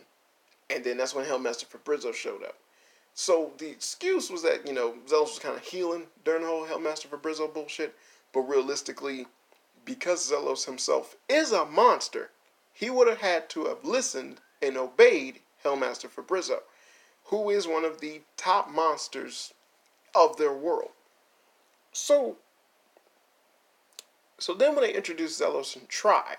[0.70, 2.58] and then that's when Hellmaster Fabrizzo showed up.
[3.14, 6.66] So the excuse was that, you know, Xellos was kind of healing during the whole
[6.66, 7.96] Hellmaster Fabrizzo bullshit,
[8.34, 9.28] but realistically,
[9.86, 12.32] because Xellos himself is a monster,
[12.74, 16.64] he would have had to have listened and obeyed Hellmaster Fabrizzo,
[17.26, 19.54] who is one of the top monsters
[20.16, 20.92] of their world.
[21.92, 22.38] So,
[24.38, 26.38] So then when they introduced Xellos and Try,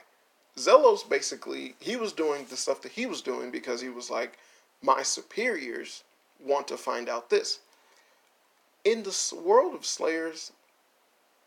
[0.57, 4.39] Xellos basically he was doing the stuff that he was doing because he was like,
[4.83, 6.05] my superiors
[6.45, 7.61] want to find out this.
[8.85, 10.53] In the world of Slayers,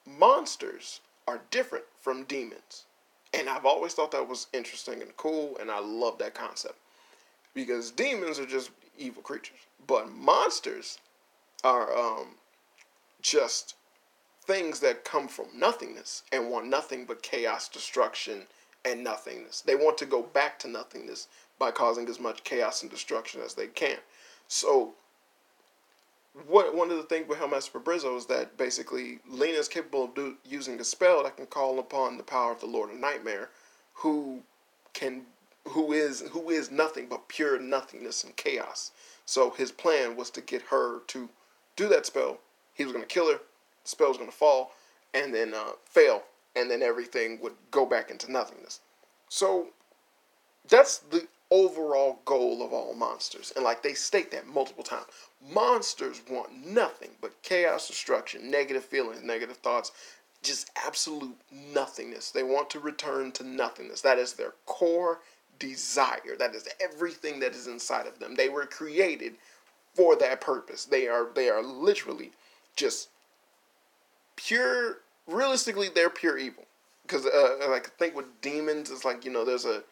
[0.05, 2.85] monsters are different from demons.
[3.33, 6.75] And I've always thought that was interesting and cool, and I love that concept.
[7.53, 9.57] Because demons are just evil creatures.
[9.85, 10.99] But monsters
[11.63, 12.27] are um,
[13.21, 13.75] just
[14.45, 18.43] things that come from nothingness and want nothing but chaos, destruction,
[18.85, 19.61] and nothingness.
[19.61, 21.27] They want to go back to nothingness
[21.57, 23.97] by causing as much chaos and destruction as they can.
[24.47, 24.93] So,
[26.47, 30.15] what one of the things with Hellmaster Fabrizzo is that basically Lina is capable of
[30.15, 33.49] do, using a spell that can call upon the power of the Lord of Nightmare,
[33.93, 34.41] who
[34.93, 35.23] can
[35.69, 38.91] who is who is nothing but pure nothingness and chaos.
[39.25, 41.29] So his plan was to get her to
[41.75, 42.39] do that spell.
[42.73, 43.39] He was going to kill her.
[43.83, 44.73] The spell was going to fall,
[45.13, 46.23] and then uh, fail,
[46.55, 48.81] and then everything would go back into nothingness.
[49.29, 49.67] So
[50.67, 53.53] that's the overall goal of all monsters.
[53.55, 55.05] And like they state that multiple times.
[55.53, 59.91] Monsters want nothing but chaos, destruction, negative feelings, negative thoughts,
[60.43, 61.35] just absolute
[61.73, 62.31] nothingness.
[62.31, 64.01] They want to return to nothingness.
[64.01, 65.19] That is their core
[65.59, 66.35] desire.
[66.37, 68.35] That is everything that is inside of them.
[68.35, 69.35] They were created
[69.93, 70.85] for that purpose.
[70.85, 72.31] They are they are literally
[72.75, 73.09] just
[74.35, 74.97] pure
[75.27, 76.63] realistically they're pure evil.
[77.03, 79.83] Because uh, like I think with demons it's like, you know, there's a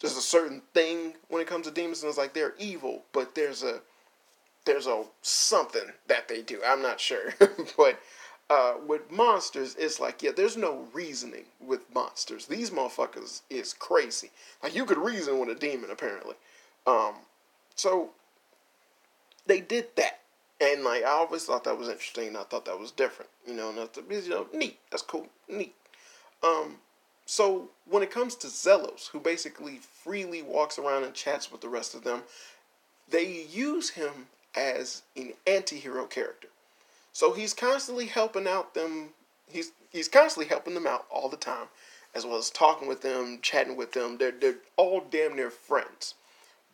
[0.00, 3.34] there's a certain thing when it comes to demons and it's like they're evil, but
[3.34, 3.80] there's a
[4.64, 6.60] there's a something that they do.
[6.66, 7.34] I'm not sure.
[7.76, 8.00] but
[8.50, 12.46] uh, with monsters, it's like, yeah, there's no reasoning with monsters.
[12.46, 14.30] These motherfuckers is crazy.
[14.62, 16.34] Like you could reason with a demon, apparently.
[16.86, 17.14] Um,
[17.76, 18.10] so
[19.46, 20.20] they did that.
[20.62, 22.36] And like I always thought that was interesting.
[22.36, 23.30] I thought that was different.
[23.46, 24.78] You know, and you know, neat.
[24.90, 25.26] That's cool.
[25.48, 25.74] Neat.
[26.42, 26.76] Um,
[27.26, 31.68] so when it comes to Xellos, who basically freely walks around and chats with the
[31.68, 32.22] rest of them,
[33.08, 36.48] they use him as an anti-hero character.
[37.12, 39.10] So he's constantly helping out them.
[39.50, 41.66] He's he's constantly helping them out all the time,
[42.14, 44.18] as well as talking with them, chatting with them.
[44.18, 46.14] They're they're all damn near friends,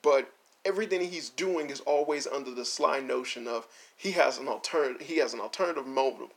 [0.02, 0.30] but
[0.68, 3.66] everything he's doing is always under the sly notion of
[3.96, 5.06] he has an alternative.
[5.06, 6.28] He has an alternative motive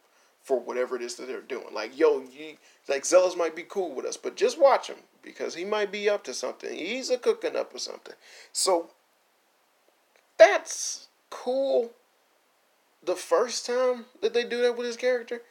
[0.42, 1.74] for whatever it is that they're doing.
[1.74, 2.56] Like yo, you,
[2.88, 6.10] like Xellos might be cool with us, but just watch him because he might be
[6.10, 6.76] up to something.
[6.76, 8.16] He's a cooking up or something.
[8.54, 8.90] So
[10.38, 11.92] that's cool
[13.04, 15.42] the first time that they do that with his character.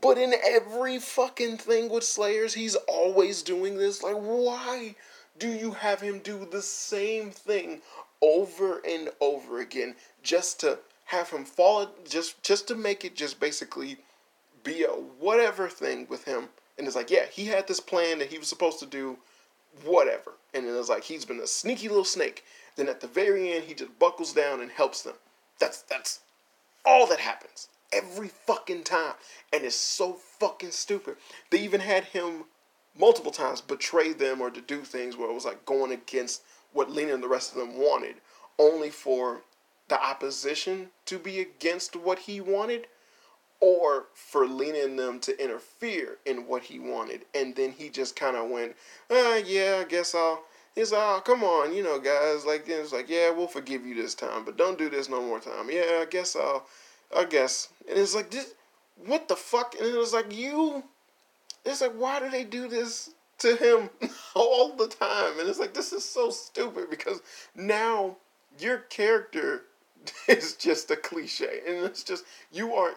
[0.00, 4.02] But in every fucking thing with Slayers, he's always doing this.
[4.02, 4.94] Like, why
[5.38, 7.82] do you have him do the same thing
[8.22, 13.40] over and over again just to have him fall just just to make it just
[13.40, 13.96] basically
[14.62, 16.48] be a whatever thing with him.
[16.78, 19.18] And it's like yeah he had this plan that he was supposed to do
[19.84, 20.32] whatever.
[20.52, 22.44] And then it's like he's been a sneaky little snake.
[22.76, 25.14] Then at the very end he just buckles down and helps them.
[25.58, 26.20] That's that's
[26.84, 29.14] all that happens every fucking time,
[29.52, 31.16] and it's so fucking stupid.
[31.50, 32.44] They even had him
[32.98, 36.42] multiple times betray them or to do things where it was like going against
[36.72, 38.16] what Lina and the rest of them wanted,
[38.58, 39.42] only for
[39.88, 42.86] the opposition to be against what he wanted,
[43.60, 48.16] or for Lina and them to interfere in what he wanted, and then he just
[48.16, 48.74] kind of went,
[49.10, 50.44] ah, yeah, I guess I'll
[50.74, 52.46] He's like, oh, come on, you know, guys.
[52.46, 55.40] Like, it's like, yeah, we'll forgive you this time, but don't do this no more
[55.40, 55.68] time.
[55.70, 56.66] Yeah, I guess I'll,
[57.16, 57.68] I guess.
[57.88, 58.54] And it's like, this,
[59.04, 59.74] what the fuck?
[59.74, 60.84] And it was like, you,
[61.64, 63.10] it's like, why do they do this
[63.40, 63.90] to him
[64.34, 65.38] all the time?
[65.38, 67.20] And it's like, this is so stupid because
[67.54, 68.16] now
[68.58, 69.62] your character
[70.28, 72.94] is just a cliche and it's just you are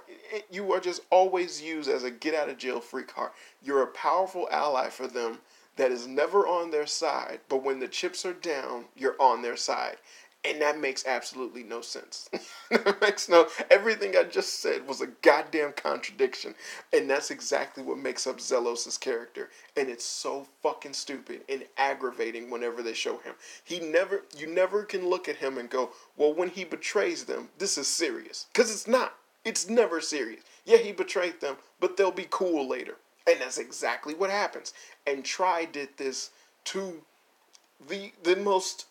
[0.50, 3.30] you are just always used as a get out of jail free card
[3.62, 5.38] you're a powerful ally for them
[5.76, 9.58] that is never on their side, but when the chips are down, you're on their
[9.58, 9.98] side.
[10.46, 12.30] And that makes absolutely no sense.
[13.02, 16.54] makes no everything I just said was a goddamn contradiction.
[16.92, 19.50] And that's exactly what makes up Xellos' character.
[19.78, 23.36] And it's so fucking stupid and aggravating whenever they show him.
[23.64, 27.50] He never you never can look at him and go, Well, when he betrays them,
[27.58, 28.48] this is serious.
[28.52, 29.16] Because it's not.
[29.46, 30.44] It's never serious.
[30.66, 32.96] Yeah, he betrayed them, but they'll be cool later.
[33.28, 34.74] And that's exactly what happens.
[35.08, 36.32] And Try did this
[36.66, 37.02] to
[37.88, 38.86] the the most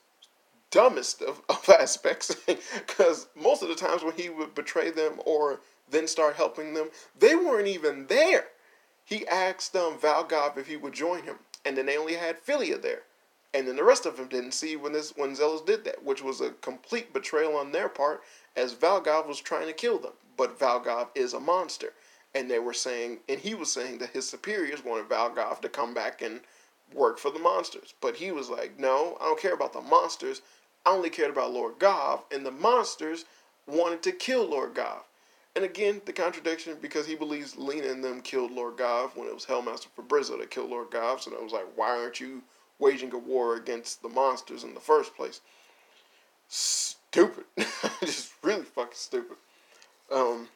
[0.72, 2.34] dumbest of, of aspects
[2.86, 6.90] because most of the times when he would betray them or then start helping them,
[7.16, 8.46] they weren't even there.
[9.04, 12.78] He asked um, Valgaav if he would join him, and then they only had Filia
[12.78, 13.02] there.
[13.54, 16.22] And then the rest of them didn't see when this when Xellos did that, which
[16.22, 18.22] was a complete betrayal on their part,
[18.56, 20.14] as Valgaav was trying to kill them.
[20.36, 21.92] But Valgaav is a monster
[22.34, 25.92] and they were saying, and he was saying that his superiors wanted Valgaav to come
[25.92, 26.40] back and
[26.94, 27.94] work for the monsters.
[28.00, 30.42] But he was like, no, I don't care about the monsters.
[30.84, 33.24] I only cared about Lord Gaav, and the monsters
[33.66, 35.02] wanted to kill Lord Gaav.
[35.54, 39.34] And again, the contradiction because he believes Lina and them killed Lord Gaav when it
[39.34, 41.20] was Hellmaster Fabrizzo that killed Lord Gaav.
[41.20, 42.42] So it was like, why aren't you
[42.78, 45.40] waging a war against the monsters in the first place?
[46.48, 47.44] Stupid.
[48.00, 49.36] Just really fucking stupid.
[50.10, 50.48] Um,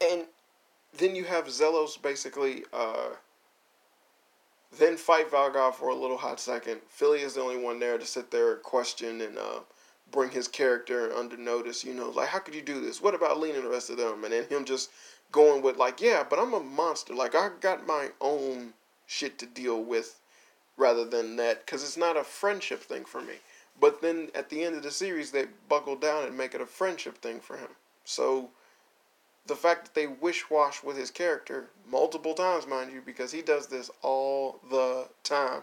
[0.00, 0.24] and
[0.96, 3.10] then you have Xellos basically uh,
[4.76, 6.80] then fight Valgaav for a little hot second.
[6.88, 9.60] Filia is the only one there to sit there and question and uh,
[10.10, 11.84] bring his character under notice.
[11.84, 13.00] You know, like how could you do this?
[13.00, 14.24] What about Lina and the rest of them?
[14.24, 14.90] And then him just
[15.32, 17.14] going with like, yeah, but I'm a monster.
[17.14, 18.74] Like I got my own
[19.06, 20.20] shit to deal with,
[20.76, 23.34] rather than that, because it's not a friendship thing for me.
[23.80, 26.66] But then at the end of the series, they buckle down and make it a
[26.66, 27.68] friendship thing for him.
[28.04, 28.50] So
[29.48, 33.42] the fact that they wish wash with his character multiple times, mind you, because he
[33.42, 35.62] does this all the time,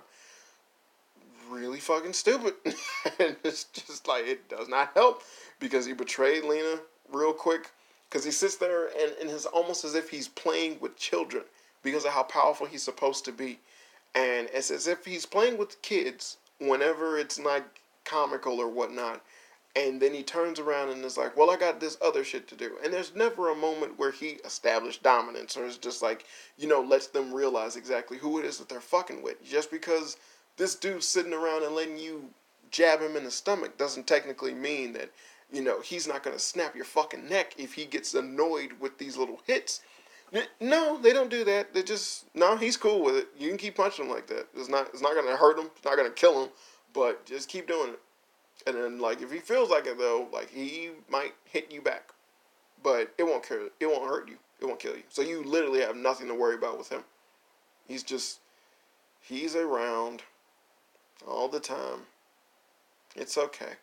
[1.49, 2.55] really fucking stupid.
[3.19, 5.21] and it's just like it does not help
[5.59, 6.79] because he betrayed Lina
[7.11, 7.71] real quick.
[8.09, 11.43] Because he sits there and, and it's almost as if he's playing with children
[11.83, 13.59] because of how powerful he's supposed to be.
[14.15, 17.63] And it's as if he's playing with kids whenever it's not
[18.05, 19.21] comical or whatnot
[19.75, 22.55] and then he turns around and is like, "Well, I got this other shit to
[22.55, 26.25] do." And there's never a moment where he established dominance or is just like,
[26.57, 29.43] you know, lets them realize exactly who it is that they're fucking with.
[29.43, 30.17] Just because
[30.57, 32.29] this dude's sitting around and letting you
[32.71, 35.11] jab him in the stomach doesn't technically mean that,
[35.51, 39.17] you know, he's not gonna snap your fucking neck if he gets annoyed with these
[39.17, 39.81] little hits.
[40.59, 41.73] No, they don't do that.
[41.73, 43.27] They just no, he's cool with it.
[43.37, 44.47] You can keep punching him like that.
[44.55, 45.69] It's not it's not gonna hurt him.
[45.75, 46.49] It's not gonna kill him.
[46.93, 47.99] But just keep doing it.
[48.65, 52.11] And then like if he feels like it though, like he might hit you back.
[52.83, 54.37] But it won't kill it won't hurt you.
[54.59, 55.03] It won't kill you.
[55.09, 57.03] So you literally have nothing to worry about with him.
[57.87, 58.39] He's just
[59.21, 60.23] he's around
[61.27, 62.01] all the time.
[63.15, 63.73] It's okay.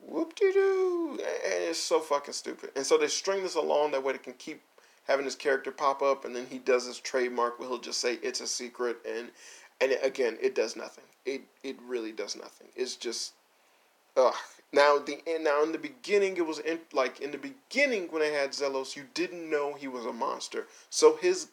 [0.00, 1.10] Whoop de doo.
[1.12, 2.70] And it's so fucking stupid.
[2.76, 4.60] And so they string this along that way they can keep
[5.06, 8.14] having his character pop up and then he does his trademark where he'll just say
[8.22, 9.30] it's a secret and
[9.80, 12.68] and again it does nothing it it really does nothing.
[12.76, 13.32] It's just
[14.16, 14.34] ugh.
[14.72, 18.26] now the now in the beginning it was in, like in the beginning when i
[18.26, 20.66] had Xellos you didn't know he was a monster.
[20.90, 21.48] So his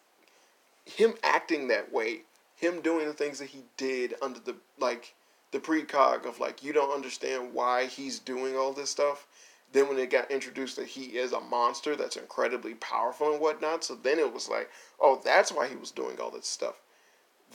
[0.86, 2.22] him acting that way
[2.56, 5.16] him doing the things that he did under the like
[5.52, 9.28] the precog of like you don't understand why he's doing all this stuff.
[9.74, 13.86] Then when it got introduced that he is a monster that's incredibly powerful and whatnot
[13.86, 14.70] so then it was like
[15.00, 16.76] oh that's why he was doing all this stuff.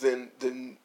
[0.00, 0.78] Then then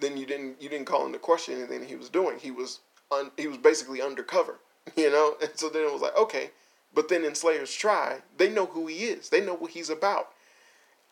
[0.00, 2.38] then you didn't you didn't call into question anything he was doing.
[2.38, 2.80] He was
[3.10, 4.58] un, he was basically undercover,
[4.96, 5.36] you know.
[5.40, 6.50] And so then it was like okay,
[6.94, 9.28] but then in Slayers Try, they know who he is.
[9.28, 10.28] They know what he's about,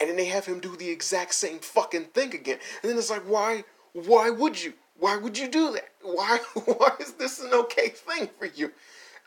[0.01, 2.59] and then they have him do the exact same fucking thing again.
[2.83, 5.89] And then it's like why why would you why would you do that?
[6.03, 8.73] Why why is this an okay thing for you?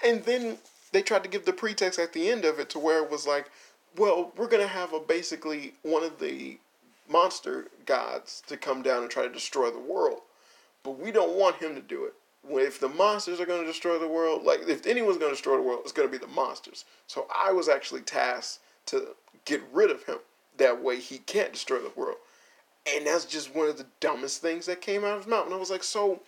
[0.03, 0.57] And then
[0.91, 3.27] they tried to give the pretext at the end of it to where it was
[3.27, 3.49] like,
[3.97, 6.57] well, we're gonna have a basically one of the
[7.09, 10.21] monster gods to come down and try to destroy the world.
[10.83, 12.13] But we don't want him to do it.
[12.49, 15.57] If the monsters are going to destroy the world, like if anyone's going to destroy
[15.57, 16.85] the world, it's going to be the monsters.
[17.07, 20.17] So I was actually tasked to get rid of him.
[20.57, 22.17] That way he can't destroy the world.
[22.87, 25.45] And that's just one of the dumbest things that came out of his mouth.
[25.45, 26.21] And I was like, so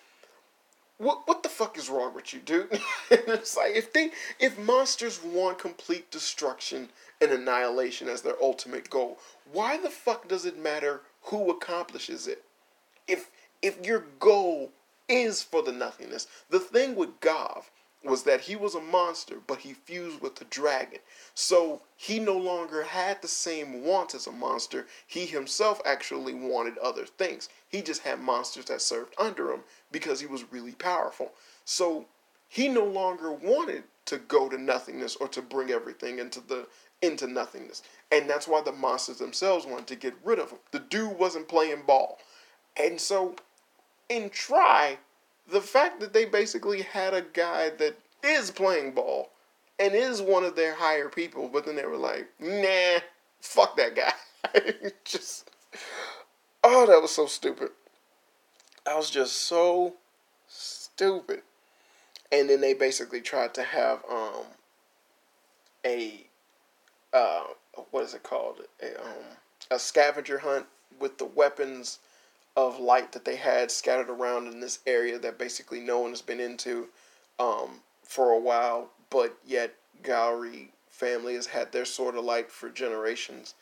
[1.01, 2.79] what what the fuck is wrong with you, dude?
[3.09, 6.89] it's like if they if monsters want complete destruction
[7.21, 9.19] and annihilation as their ultimate goal,
[9.51, 12.43] why the fuck does it matter who accomplishes it?
[13.07, 13.29] If
[13.61, 14.71] if your goal
[15.07, 17.65] is for the nothingness, the thing with Gaav
[18.03, 20.99] was that he was a monster, but he fused with the dragon.
[21.35, 24.87] So he no longer had the same wants as a monster.
[25.05, 27.49] He himself actually wanted other things.
[27.69, 29.61] He just had monsters that served under him
[29.91, 31.33] because he was really powerful.
[31.63, 32.07] So
[32.47, 36.67] he no longer wanted to go to nothingness or to bring everything into the
[37.01, 37.83] into nothingness.
[38.11, 40.59] And that's why the monsters themselves wanted to get rid of him.
[40.71, 42.19] The dude wasn't playing ball.
[42.77, 43.35] And so
[44.09, 44.97] in Try,
[45.49, 49.29] the fact that they basically had a guy that is playing ball
[49.79, 52.99] and is one of their higher people, but then they were like, nah,
[53.39, 54.13] fuck that guy.
[55.05, 55.49] just,
[56.63, 57.69] oh, that was so stupid.
[58.87, 59.95] I was just so
[60.47, 61.41] stupid.
[62.31, 64.45] And then they basically tried to have um
[65.85, 66.27] a
[67.13, 67.43] uh
[67.91, 69.23] what is it called a um
[69.69, 70.65] a scavenger hunt
[70.99, 71.99] with the weapons
[72.55, 76.21] of light that they had scattered around in this area that basically no one has
[76.21, 76.89] been into
[77.39, 82.69] um, for a while, but yet Gourry family has had their sword of light for
[82.69, 83.55] generations,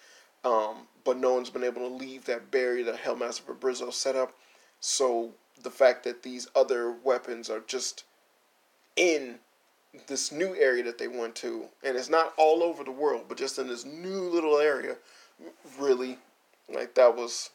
[0.44, 4.34] um, but no one's been able to leave that barrier that Hellmaster Phibrizzo set up.
[4.80, 5.32] So
[5.62, 8.04] the fact that these other weapons are just
[8.96, 9.40] in
[10.08, 13.38] this new area that they went to, and it's not all over the world, but
[13.38, 14.96] just in this new little area,
[15.80, 16.18] really,
[16.74, 17.50] like that was,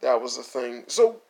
[0.00, 0.84] that was the thing.
[0.88, 1.20] So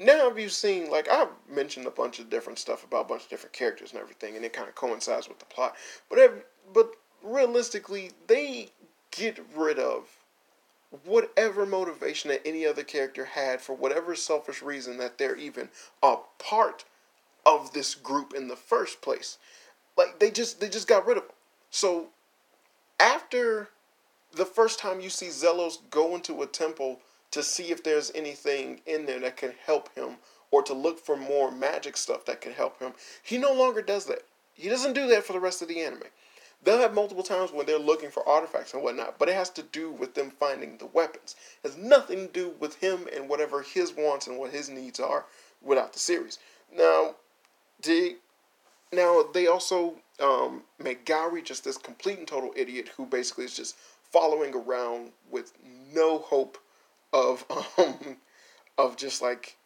[0.00, 3.24] now have you seen like I've mentioned a bunch of different stuff about a bunch
[3.24, 5.76] of different characters and everything, and it kind of coincides with the plot.
[6.10, 6.34] But have,
[6.72, 6.90] but
[7.22, 8.70] realistically, they
[9.10, 10.08] get rid of
[11.04, 15.68] whatever motivation that any other character had for whatever selfish reason that they're even
[16.02, 16.84] a part
[17.44, 19.38] of this group in the first place.
[19.96, 21.32] Like they just they just got rid of them.
[21.70, 22.08] So
[23.00, 23.68] after
[24.32, 28.80] the first time you see Xellos go into a temple to see if there's anything
[28.86, 30.16] in there that can help him
[30.50, 34.04] or to look for more magic stuff that can help him, he no longer does
[34.06, 34.22] that.
[34.54, 36.02] He doesn't do that for the rest of the anime.
[36.62, 39.62] They'll have multiple times when they're looking for artifacts and whatnot, but it has to
[39.62, 41.34] do with them finding the weapons.
[41.64, 45.00] It has nothing to do with him and whatever his wants and what his needs
[45.00, 45.24] are
[45.60, 46.38] without the series.
[46.72, 47.16] Now,
[47.82, 48.16] they,
[48.92, 53.56] now they also um, make Gourry just this complete and total idiot who basically is
[53.56, 53.76] just
[54.10, 55.52] following around with
[55.94, 56.58] no hope
[57.12, 57.44] of
[57.78, 58.16] um,
[58.78, 59.56] of just like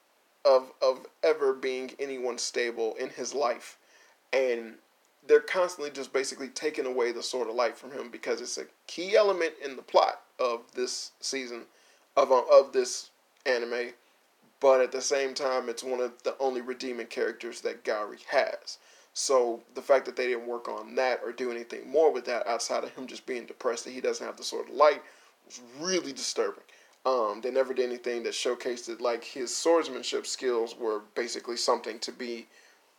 [0.44, 3.78] of of ever being anyone stable in his life,
[4.32, 4.74] and
[5.26, 8.66] they're constantly just basically taking away the sword of light from him because it's a
[8.86, 11.62] key element in the plot of this season
[12.16, 13.10] of uh, of this
[13.44, 13.90] anime
[14.60, 18.78] but at the same time it's one of the only redeeming characters that Gourry has
[19.14, 22.46] so the fact that they didn't work on that or do anything more with that
[22.46, 25.02] outside of him just being depressed that he doesn't have the sword of light
[25.46, 26.64] was really disturbing
[27.04, 31.98] um, they never did anything that showcased it like his swordsmanship skills were basically something
[32.00, 32.46] to be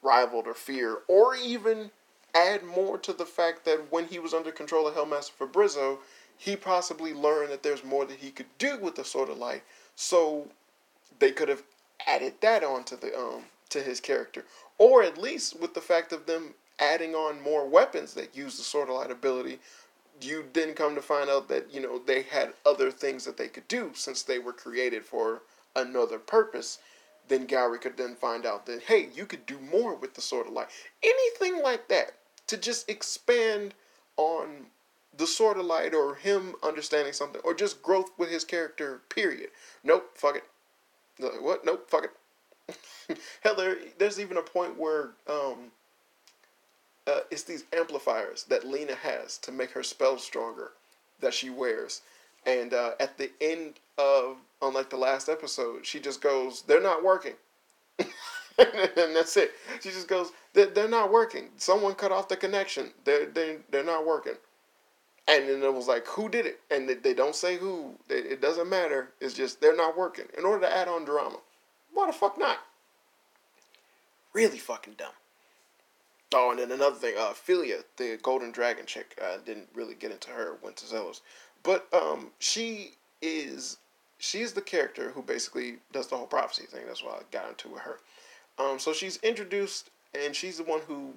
[0.02, 1.92] rivaled or feared or even
[2.34, 5.98] add more to the fact that when he was under control of Hellmaster Phibrizzo,
[6.38, 9.64] he possibly learned that there's more that he could do with the Sword of Light.
[9.96, 10.48] So
[11.20, 11.64] they could have
[12.06, 14.46] added that on to the um to his character,
[14.78, 18.64] or at least with the fact of them adding on more weapons that use the
[18.64, 19.60] Sword of Light ability.
[20.22, 23.48] You then come to find out that you know they had other things that they
[23.48, 25.42] could do since they were created for
[25.76, 26.80] another purpose
[27.28, 30.48] then Gourry could then find out that hey, you could do more with the Sword
[30.48, 30.68] of Light.
[31.04, 32.14] Anything like that
[32.48, 33.74] to just expand
[34.16, 34.68] on
[35.16, 39.02] the Sword of Light or him understanding something or just growth with his character.
[39.10, 39.50] Period.
[39.84, 40.44] Nope, fuck it.
[41.20, 41.66] What?
[41.66, 43.18] Nope, fuck it.
[43.42, 45.72] Hell, there, there's even a point where um,
[47.08, 50.72] uh, it's these amplifiers that Lina has to make her spell stronger
[51.22, 52.02] that she wears.
[52.46, 56.82] And uh, at the end of, on like the last episode, she just goes, they're
[56.82, 57.34] not working.
[58.00, 59.52] and that's it.
[59.82, 61.50] She just goes, they're, they're not working.
[61.58, 62.92] Someone cut off the connection.
[63.06, 64.36] They're, they, they're not working.
[65.28, 66.62] And then it was like, who did it?
[66.72, 67.96] And they, don't say who.
[68.10, 69.10] It doesn't matter.
[69.20, 70.26] It's just they're not working.
[70.38, 71.38] In order to add on drama.
[71.94, 72.60] Why the fuck not?
[74.34, 75.12] Really fucking dumb.
[76.34, 80.12] Oh, and then another thing, uh, Filia, the Golden Dragon chick, uh, didn't really get
[80.12, 81.22] into her, went to Xellos.
[81.64, 83.78] But um, she is,
[84.18, 86.82] she's the character who basically does the whole prophecy thing.
[86.86, 88.00] That's why I got into with her.
[88.60, 91.14] Um, so she's introduced, and she's the one who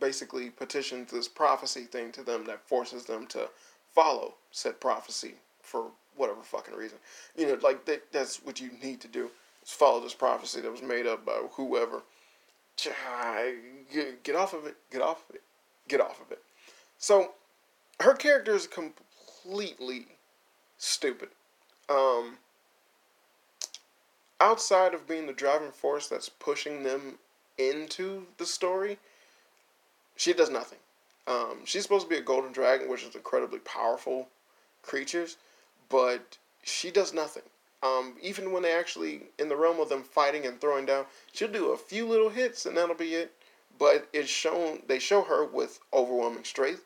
[0.00, 3.48] basically petitions this prophecy thing to them that forces them to
[3.94, 5.86] follow said prophecy for
[6.16, 6.98] whatever fucking reason.
[7.36, 9.30] You know, like that, that's what you need to do
[9.64, 12.02] is follow this prophecy that was made up by whoever.
[12.82, 14.76] Get off of it.
[14.90, 15.42] Get off of it.
[15.88, 16.42] Get off of it.
[16.98, 17.32] So
[18.00, 20.06] her character is completely
[20.78, 21.28] stupid.
[21.88, 22.38] Um,
[24.40, 27.18] outside of being the driving force that's pushing them
[27.58, 28.98] into the story,
[30.16, 30.78] she does nothing.
[31.26, 34.28] Um, she's supposed to be a golden dragon, which is incredibly powerful
[34.82, 35.36] creatures,
[35.88, 37.42] but she does nothing.
[37.82, 41.48] Um, even when they actually in the realm of them fighting and throwing down, she'll
[41.48, 43.32] do a few little hits and that'll be it.
[43.78, 46.84] But it's shown they show her with overwhelming strength,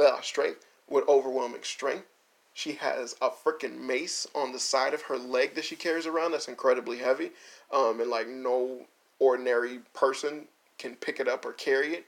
[0.00, 2.06] uh, strength with overwhelming strength,
[2.54, 6.32] she has a freaking mace on the side of her leg that she carries around
[6.32, 7.32] that's incredibly heavy.
[7.72, 8.86] Um, and like no
[9.18, 10.46] ordinary person
[10.78, 12.06] can pick it up or carry it.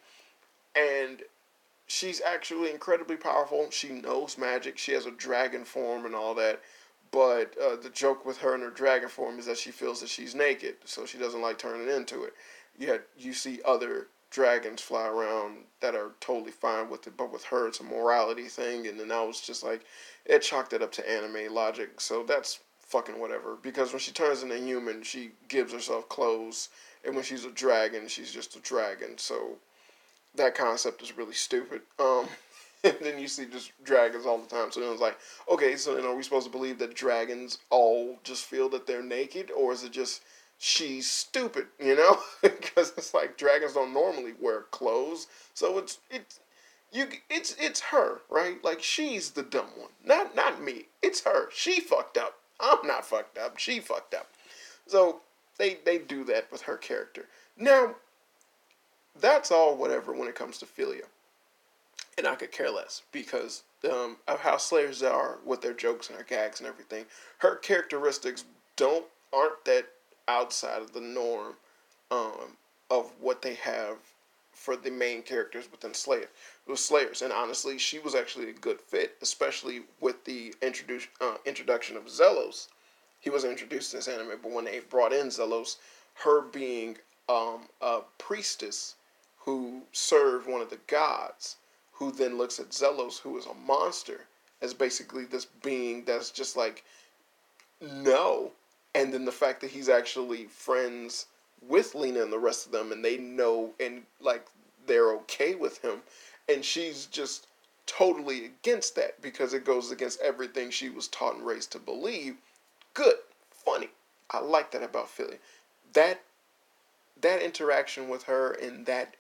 [0.76, 1.22] And
[1.86, 3.68] she's actually incredibly powerful.
[3.70, 4.78] She knows magic.
[4.78, 6.60] She has a dragon form and all that.
[7.10, 10.08] But uh, the joke with her and her dragon form is that she feels that
[10.08, 12.34] she's naked, so she doesn't like turning into it.
[12.76, 17.44] Yet you see other dragons fly around that are totally fine with it, but with
[17.44, 19.82] her it's a morality thing, and then I was just like,
[20.24, 23.56] it chalked it up to anime logic, so that's fucking whatever.
[23.62, 26.70] Because when she turns into human, she gives herself clothes,
[27.04, 29.16] and when she's a dragon, she's just a dragon.
[29.18, 29.58] So
[30.36, 31.82] that concept is really stupid.
[31.98, 32.26] Um,
[32.84, 34.70] and then you see just dragons all the time.
[34.70, 35.18] So then it's like,
[35.50, 39.02] okay, so then are we supposed to believe that dragons all just feel that they're
[39.02, 40.22] naked, or is it just
[40.58, 42.18] she's stupid, you know?
[42.42, 46.40] because it's like dragons don't normally wear clothes, so it's it's
[46.92, 48.62] you it's it's her, right?
[48.62, 50.86] Like she's the dumb one, not not me.
[51.02, 51.48] It's her.
[51.52, 52.34] She fucked up.
[52.60, 53.58] I'm not fucked up.
[53.58, 54.28] She fucked up.
[54.86, 55.20] So
[55.58, 57.26] they they do that with her character.
[57.56, 57.94] Now,
[59.20, 61.04] that's all whatever when it comes to Filia,
[62.18, 66.18] and I could care less because um, of how Slayers are with their jokes and
[66.18, 67.04] their gags and everything.
[67.38, 68.44] Her characteristics
[68.76, 69.86] don't aren't that
[70.28, 71.54] outside of the norm
[72.10, 72.56] um,
[72.90, 73.96] of what they have
[74.52, 76.28] for the main characters within Slayer.
[76.66, 81.06] It was Slayers, and honestly, she was actually a good fit, especially with the introduce,
[81.20, 82.68] uh, introduction of Xellos.
[83.20, 85.76] He wasn't introduced in this anime, but when they brought in Xellos,
[86.14, 86.96] her being
[87.28, 88.94] um, a priestess
[89.44, 91.56] who served one of the gods,
[91.92, 94.26] who then looks at Xellos, who is a monster,
[94.62, 96.84] as basically this being that's just like,
[97.80, 98.52] no.
[98.94, 101.26] And then the fact that he's actually friends
[101.60, 104.46] with Lina and the rest of them, and they know and like
[104.86, 106.00] they're okay with him,
[106.48, 107.46] and she's just
[107.86, 112.36] totally against that because it goes against everything she was taught and raised to believe.
[112.94, 113.16] Good,
[113.50, 113.90] funny.
[114.30, 115.38] I like that about Filia.
[115.92, 116.20] That
[117.20, 119.14] that interaction with her and that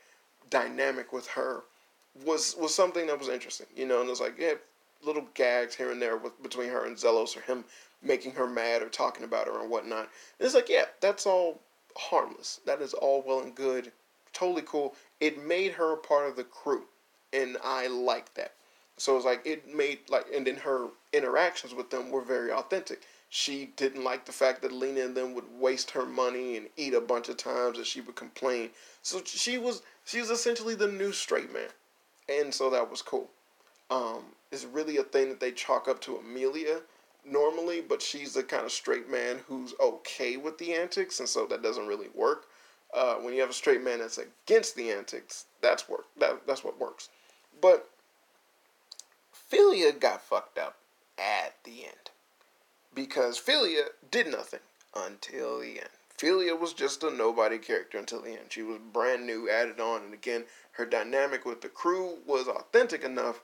[0.50, 1.62] dynamic with her
[2.24, 4.00] was was something that was interesting, you know.
[4.00, 4.54] And it was like, yeah,
[5.02, 7.64] little gags here and there with between her and Xellos, or him
[8.02, 10.08] making her mad or talking about her and whatnot.
[10.38, 11.60] And it's like, yeah, that's all
[11.96, 12.60] harmless.
[12.66, 13.92] That is all well and good,
[14.32, 14.94] totally cool.
[15.20, 16.84] It made her a part of the crew,
[17.32, 18.52] and I like that.
[18.96, 23.02] So it's like it made like, and then her interactions with them were very authentic.
[23.28, 26.94] She didn't like the fact that Lina and them would waste her money and eat
[26.94, 28.70] a bunch of times, and she would complain.
[29.02, 31.68] So she was she was essentially the new straight man,
[32.28, 33.30] and so that was cool.
[33.90, 36.80] Um, it's really a thing that they chalk up to Amelia
[37.24, 41.46] normally, but she's the kind of straight man who's okay with the antics, and so
[41.46, 42.46] that doesn't really work.
[42.92, 46.04] Uh, when you have a straight man that's against the antics, that's work.
[46.18, 47.08] That that's what works.
[47.60, 47.88] But
[49.32, 50.76] Filia got fucked up
[51.18, 52.10] at the end
[52.94, 54.60] because Filia did nothing
[54.94, 55.88] until the end.
[56.24, 58.46] Filia was just a nobody character until the end.
[58.48, 63.04] She was brand new, added on, and again, her dynamic with the crew was authentic
[63.04, 63.42] enough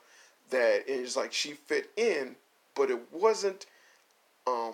[0.49, 2.35] that it's like she fit in,
[2.73, 3.67] but it wasn't
[4.47, 4.73] um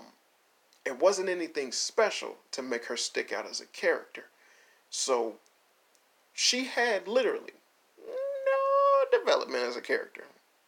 [0.86, 4.24] it wasn't anything special to make her stick out as a character.
[4.90, 5.34] So
[6.32, 7.56] she had literally
[8.00, 10.24] no development as a character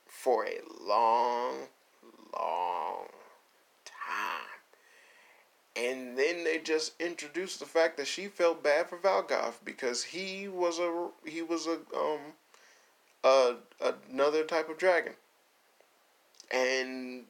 [0.06, 1.70] for a long,
[2.38, 2.89] long.
[5.76, 10.48] And then they just introduced the fact that she felt bad for Valgaav because he
[10.48, 12.20] was a he was a um
[13.24, 13.56] a
[14.10, 15.14] another type of dragon.
[16.52, 17.26] And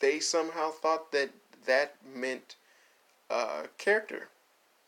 [0.00, 1.30] they somehow thought that
[1.66, 2.56] that meant
[3.30, 4.28] uh, character.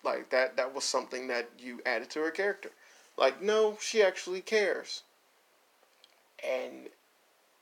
[0.02, 2.70] Like that that was something that you added to her character.
[3.16, 5.02] Like no, she actually cares.
[6.46, 6.88] And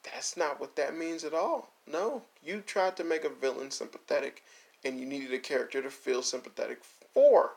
[0.03, 1.71] that's not what that means at all.
[1.87, 4.43] No, you tried to make a villain sympathetic
[4.85, 6.79] and you needed a character to feel sympathetic
[7.13, 7.53] for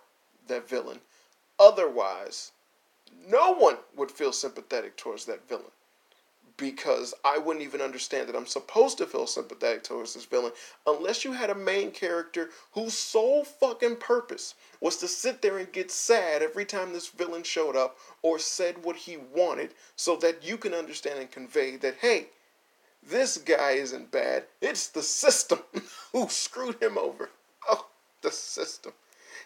[0.48, 1.00] that villain.
[1.60, 2.52] Otherwise,
[3.28, 5.72] no one would feel sympathetic towards that villain
[6.58, 10.52] because I wouldn't even understand that I'm supposed to feel sympathetic towards this villain
[10.88, 15.72] unless you had a main character whose sole fucking purpose was to sit there and
[15.72, 20.44] get sad every time this villain showed up or said what he wanted so that
[20.44, 22.28] you can understand and convey that, hey,
[23.10, 24.46] this guy isn't bad.
[24.62, 25.60] It's the system
[26.12, 27.30] who screwed him over.
[27.70, 27.88] Oh,
[28.22, 28.94] the system.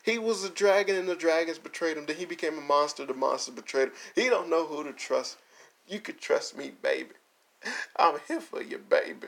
[0.04, 2.06] He was a dragon and the dragons betrayed him.
[2.06, 3.06] Then he became a monster.
[3.06, 3.94] The monster betrayed him.
[4.16, 5.38] He don't know who to trust.
[5.88, 7.14] You can trust me, baby.
[7.96, 9.28] I'm here for you, baby.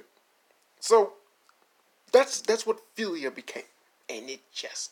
[0.80, 1.14] So
[2.12, 3.64] that's that's what Filia became.
[4.10, 4.92] And it just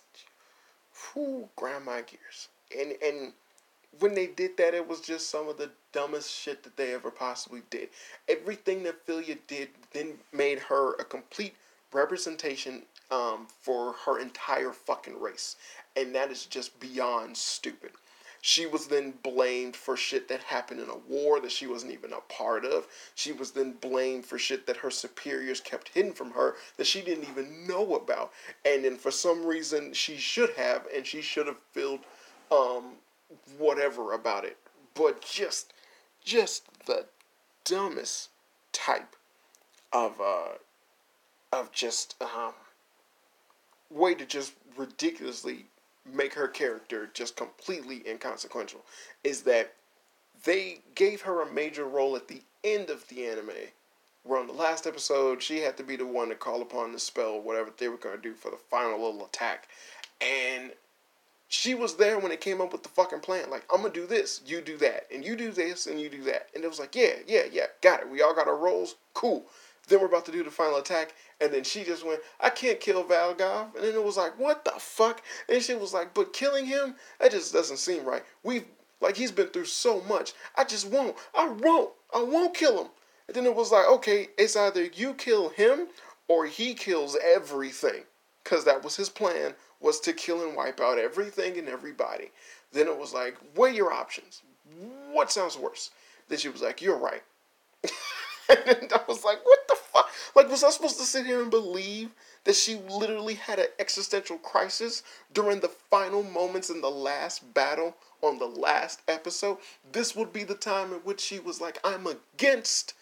[1.15, 2.49] whoo grind my gears.
[2.77, 3.33] And and
[3.99, 7.11] when they did that it was just some of the dumbest shit that they ever
[7.11, 7.89] possibly did.
[8.27, 11.55] Everything that Filia did then made her a complete
[11.93, 15.57] representation um, for her entire fucking race.
[15.95, 17.91] And that is just beyond stupid.
[18.43, 22.11] She was then blamed for shit that happened in a war that she wasn't even
[22.11, 22.87] a part of.
[23.13, 27.01] She was then blamed for shit that her superiors kept hidden from her that she
[27.01, 28.31] didn't even know about.
[28.65, 32.01] And then for some reason she should have, and she should have felt
[32.51, 32.93] um,
[33.59, 34.57] whatever about it.
[34.95, 35.73] But just,
[36.23, 37.05] just the
[37.65, 38.29] dumbest
[38.73, 39.15] type
[39.91, 40.53] of, uh,
[41.51, 42.53] of just, um,
[43.89, 45.65] way to just ridiculously
[46.05, 48.81] make her character just completely inconsequential
[49.23, 49.73] is that
[50.43, 53.49] they gave her a major role at the end of the anime.
[54.23, 56.99] Where on the last episode, she had to be the one to call upon the
[56.99, 59.67] spell, whatever they were going to do for the final little attack.
[60.19, 60.71] And
[61.51, 63.49] she was there when it came up with the fucking plan.
[63.49, 66.23] Like, I'm gonna do this, you do that, and you do this, and you do
[66.23, 66.47] that.
[66.55, 68.09] And it was like, yeah, yeah, yeah, got it.
[68.09, 68.95] We all got our roles.
[69.13, 69.43] Cool.
[69.89, 72.79] Then we're about to do the final attack, and then she just went, I can't
[72.79, 73.75] kill Valgaav.
[73.75, 75.23] And then it was like, what the fuck?
[75.49, 78.23] And she was like, but killing him, that just doesn't seem right.
[78.43, 78.65] We've,
[79.01, 80.31] like, he's been through so much.
[80.55, 81.17] I just won't.
[81.35, 81.89] I won't.
[82.15, 82.91] I won't kill him.
[83.27, 85.87] And then it was like, okay, it's either you kill him
[86.29, 88.03] or he kills everything.
[88.41, 92.31] Because that was his plan was to kill and wipe out everything and everybody.
[92.71, 94.43] Then it was like, weigh your options.
[95.11, 95.91] What sounds worse?
[96.29, 97.23] Then she was like, you're right.
[98.49, 100.09] and I was like, what the fuck?
[100.35, 102.11] Like, was I supposed to sit here and believe
[102.43, 105.03] that she literally had an existential crisis
[105.33, 109.57] during the final moments in the last battle on the last episode?
[109.91, 112.93] This would be the time in which she was like, I'm against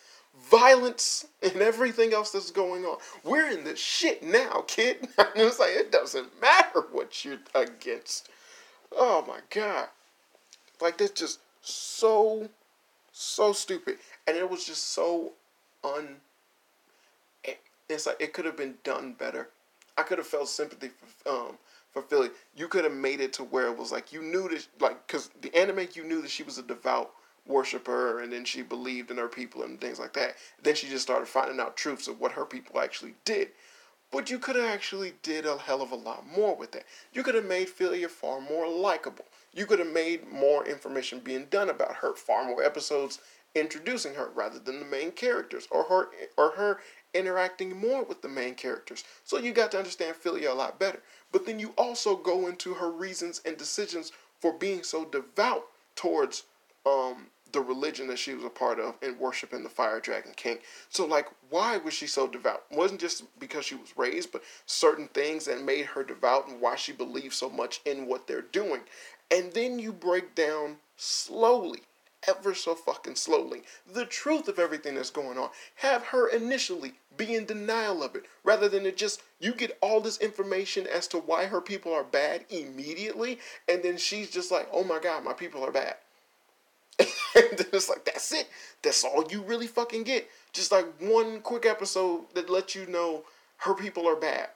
[0.49, 2.97] violence and everything else that's going on.
[3.23, 5.07] We're in this shit now, kid.
[5.17, 8.29] And it's like it doesn't matter what you're against.
[8.95, 9.87] Oh my god.
[10.81, 12.49] Like that's just so
[13.11, 13.97] so stupid.
[14.27, 15.33] And it was just so
[15.83, 16.17] un
[17.89, 19.49] it's like it could have been done better.
[19.97, 20.89] I could have felt sympathy
[21.23, 21.57] for um
[21.91, 22.29] for Filia.
[22.55, 25.29] You could have made it to where it was like you knew that like cuz
[25.41, 27.11] the anime you knew that she was a devout
[27.45, 30.35] worship her and then she believed in her people and things like that.
[30.61, 33.49] Then she just started finding out truths of what her people actually did.
[34.11, 36.85] But you could have actually did a hell of a lot more with that.
[37.13, 39.25] You could have made Filia far more likable.
[39.53, 43.19] You could have made more information being done about her, far more episodes
[43.55, 46.79] introducing her rather than the main characters or her or her
[47.13, 49.03] interacting more with the main characters.
[49.23, 51.01] So you got to understand Filia a lot better.
[51.31, 56.43] But then you also go into her reasons and decisions for being so devout towards
[56.89, 60.59] um the religion that she was a part of and worshiping the fire dragon king.
[60.89, 62.63] So like why was she so devout?
[62.69, 66.61] It wasn't just because she was raised, but certain things that made her devout and
[66.61, 68.81] why she believed so much in what they're doing.
[69.31, 71.81] And then you break down slowly,
[72.27, 75.49] ever so fucking slowly, the truth of everything that's going on.
[75.75, 80.01] Have her initially be in denial of it rather than it just you get all
[80.01, 84.67] this information as to why her people are bad immediately and then she's just like,
[84.71, 85.97] "Oh my god, my people are bad."
[87.35, 88.47] and it's like that's it.
[88.81, 90.29] That's all you really fucking get.
[90.53, 93.23] Just like one quick episode that lets you know
[93.57, 94.49] her people are bad.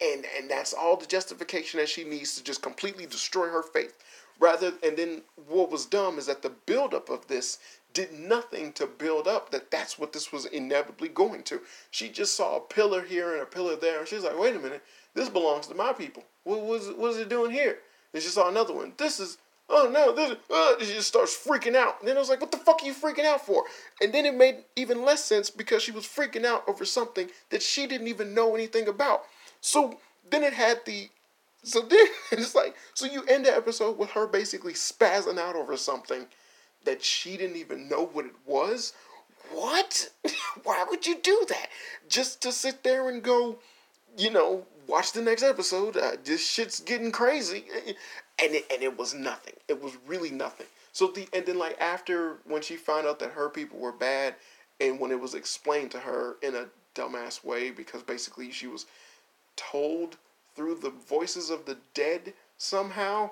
[0.00, 3.96] And and that's all the justification that she needs to just completely destroy her faith.
[4.38, 7.58] Rather and then what was dumb is that the buildup of this
[7.92, 11.60] did nothing to build up that that's what this was inevitably going to.
[11.90, 14.58] She just saw a pillar here and a pillar there, and she's like, wait a
[14.58, 14.82] minute,
[15.14, 16.24] this belongs to my people.
[16.44, 17.78] What was what is it doing here?
[18.12, 18.92] And she saw another one.
[18.96, 19.38] This is
[19.70, 22.00] oh no, this, uh, she just starts freaking out.
[22.00, 23.64] And then I was like, what the fuck are you freaking out for?
[24.02, 27.62] And then it made even less sense because she was freaking out over something that
[27.62, 29.22] she didn't even know anything about.
[29.60, 29.98] So
[30.30, 31.08] then it had the,
[31.62, 35.76] so then it's like, so you end the episode with her basically spazzing out over
[35.76, 36.26] something
[36.84, 38.92] that she didn't even know what it was.
[39.52, 40.10] What?
[40.64, 41.68] Why would you do that?
[42.08, 43.58] Just to sit there and go,
[44.16, 45.96] you know, watch the next episode.
[45.96, 47.64] Uh, this shit's getting crazy
[48.42, 49.54] and it, and it was nothing.
[49.68, 50.66] It was really nothing.
[50.92, 54.34] So the and then like after when she found out that her people were bad,
[54.80, 58.86] and when it was explained to her in a dumbass way because basically she was
[59.56, 60.16] told
[60.56, 63.30] through the voices of the dead somehow,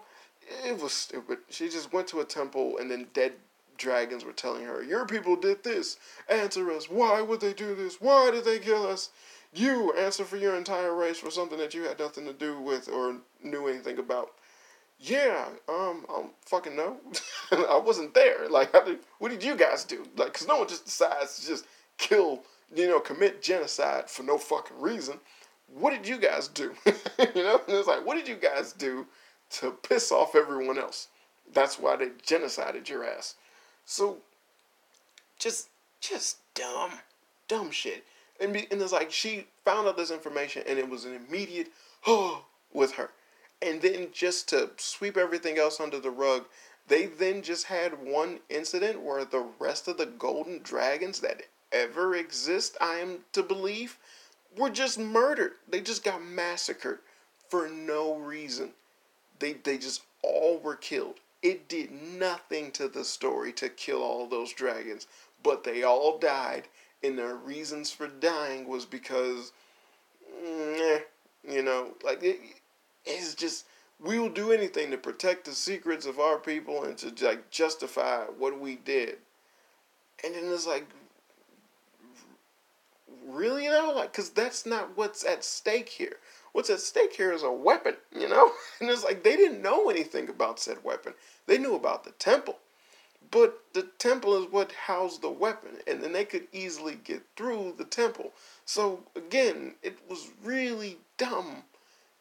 [0.64, 1.38] it was stupid.
[1.48, 3.32] She just went to a temple and then dead
[3.76, 5.96] dragons were telling her, "Your people did this.
[6.28, 6.88] Answer us.
[6.88, 8.00] Why would they do this?
[8.00, 9.10] Why did they kill us?"
[9.52, 12.88] You answer for your entire race for something that you had nothing to do with
[12.88, 14.32] or knew anything about.
[15.00, 16.96] Yeah, um, I don't fucking know.
[17.52, 18.48] I wasn't there.
[18.48, 20.04] Like, did, what did you guys do?
[20.16, 21.66] Like, cause no one just decides to just
[21.98, 22.42] kill,
[22.74, 25.18] you know, commit genocide for no fucking reason.
[25.72, 26.74] What did you guys do?
[26.86, 29.06] you know, and it's like, what did you guys do
[29.50, 31.08] to piss off everyone else?
[31.52, 33.36] That's why they genocided your ass.
[33.84, 34.18] So,
[35.38, 35.68] just,
[36.00, 36.90] just dumb,
[37.46, 38.04] dumb shit.
[38.40, 41.68] And, be, and it's like she found out this information, and it was an immediate
[42.06, 43.10] oh with her.
[43.60, 46.44] And then just to sweep everything else under the rug,
[46.86, 51.42] they then just had one incident where the rest of the golden dragons that
[51.72, 53.98] ever exist, I am to believe,
[54.56, 55.52] were just murdered.
[55.68, 57.00] They just got massacred
[57.48, 58.72] for no reason.
[59.38, 61.16] They they just all were killed.
[61.42, 65.06] It did nothing to the story to kill all those dragons,
[65.42, 66.68] but they all died,
[67.02, 69.52] and their reasons for dying was because,
[70.44, 71.00] mm, eh,
[71.48, 72.40] you know, like it,
[73.04, 73.66] it's just
[74.00, 78.24] we will do anything to protect the secrets of our people and to like justify
[78.24, 79.16] what we did.
[80.24, 80.86] And then it's like,
[83.26, 86.16] really though, like, cause that's not what's at stake here.
[86.52, 88.52] What's at stake here is a weapon, you know.
[88.80, 91.14] And it's like they didn't know anything about said weapon.
[91.46, 92.58] They knew about the temple,
[93.30, 97.74] but the temple is what housed the weapon, and then they could easily get through
[97.78, 98.32] the temple.
[98.64, 101.64] So again, it was really dumb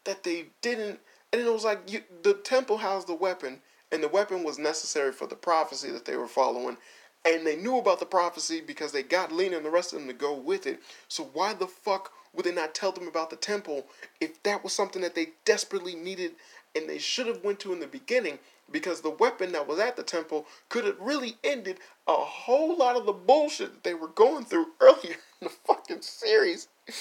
[0.03, 0.99] that they didn't
[1.33, 3.59] and it was like you, the temple housed the weapon,
[3.91, 6.77] and the weapon was necessary for the prophecy that they were following.
[7.25, 10.07] And they knew about the prophecy because they got Lina and the rest of them
[10.07, 10.79] to go with it.
[11.09, 13.87] So why the fuck would they not tell them about the temple
[14.21, 16.33] if that was something that they desperately needed
[16.77, 18.39] and they should have went to in the beginning?
[18.69, 22.95] Because the weapon that was at the temple could have really ended a whole lot
[22.95, 26.67] of the bullshit that they were going through earlier in the fucking series.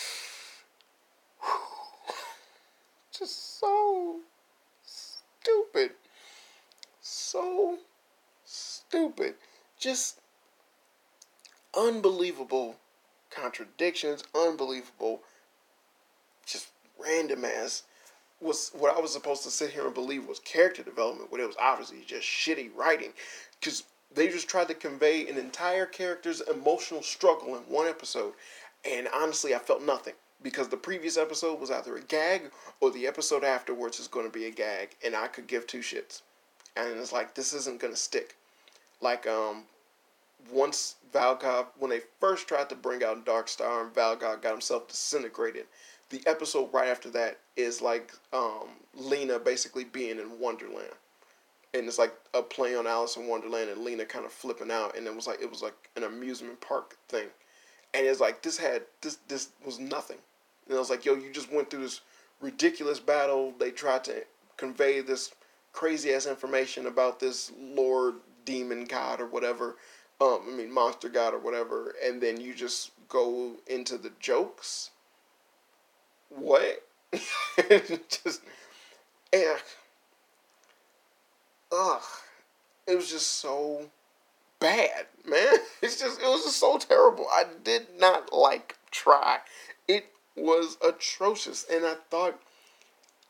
[3.19, 4.21] just so
[4.85, 5.93] stupid.
[7.01, 7.79] So
[8.45, 9.35] stupid.
[9.79, 10.21] Just
[11.77, 12.77] unbelievable
[13.31, 15.23] contradictions, unbelievable,
[16.45, 17.83] just random ass
[18.41, 21.47] was what I was supposed to sit here and believe was character development, but it
[21.47, 23.13] was obviously just shitty writing.
[23.59, 23.85] Because
[24.15, 28.35] they just tried to convey an entire character's emotional struggle in one episode.
[28.85, 32.51] And honestly, I felt nothing because the previous episode was either a gag
[32.81, 35.81] or the episode afterwards is going to be a gag, and I could give two
[35.81, 36.23] shits.
[36.77, 38.37] And it's like this isn't going to stick.
[39.01, 39.65] Like um,
[40.53, 45.67] once Valgaav, when they first tried to bring out Darkstar and Valgaav got himself disintegrated,
[46.11, 50.93] the episode right after that is like um, Lina basically being in Wonderland.
[51.75, 54.97] And it's like a play on Alice in Wonderland and Lina kind of flipping out
[54.97, 57.27] and it was like it was like an amusement park thing
[57.97, 60.19] and it's like this had this this was nothing.
[60.67, 62.01] And I was like, yo, you just went through this
[62.41, 63.55] ridiculous battle.
[63.59, 64.25] They tried to
[64.57, 65.33] convey this
[65.73, 69.77] crazy ass information about this Lord demon god or whatever.
[70.21, 74.91] Um, I mean monster god or whatever, and then you just go into the jokes.
[76.31, 76.83] What?
[77.13, 78.43] just,
[79.35, 79.61] ugh,
[81.73, 82.03] ugh,
[82.87, 83.87] it was just so
[84.61, 85.55] bad, man.
[85.83, 87.27] It's just it was just so terrible.
[87.31, 89.39] I did not like try.
[89.87, 92.41] It was atrocious, and I thought,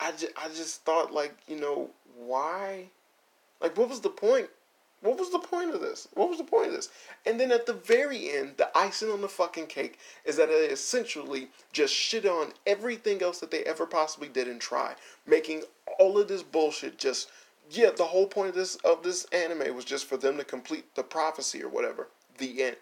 [0.01, 2.87] I just, I just thought like you know why,
[3.61, 4.49] like what was the point?
[5.03, 6.09] What was the point of this?
[6.15, 6.89] What was the point of this?
[7.27, 10.67] And then at the very end, the icing on the fucking cake is that they
[10.67, 14.95] essentially just shit on everything else that they ever possibly did and try,
[15.27, 15.63] making
[15.99, 17.29] all of this bullshit just
[17.71, 20.95] yeah, the whole point of this of this anime was just for them to complete
[20.95, 22.09] the prophecy or whatever.
[22.39, 22.77] The end.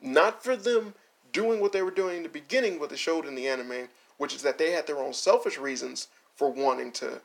[0.00, 0.94] Not for them
[1.32, 3.88] doing what they were doing in the beginning, what they showed in the anime,
[4.18, 7.20] which is that they had their own selfish reasons for wanting to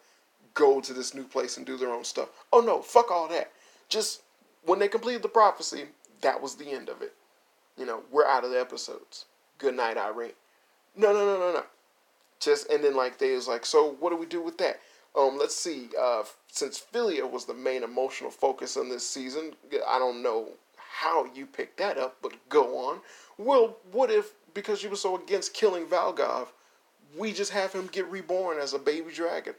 [0.54, 2.30] go to this new place and do their own stuff.
[2.52, 3.52] Oh no, fuck all that.
[3.88, 4.22] Just
[4.66, 5.86] when they completed the prophecy,
[6.22, 7.14] that was the end of it.
[7.78, 9.26] You know, we're out of the episodes.
[9.58, 10.32] Good night, Irene.
[10.96, 11.64] No, no, no, no, no.
[12.40, 14.80] Just and then like they was like, so what do we do with that?
[15.18, 15.90] Um, let's see.
[16.00, 19.54] Uh, since Filia was the main emotional focus in this season,
[19.88, 23.02] I don't know how you picked that up, but go on.
[23.38, 26.48] Well, what if because you were so against killing Valgaav,
[27.18, 29.56] we just have him get reborn as a baby dragon?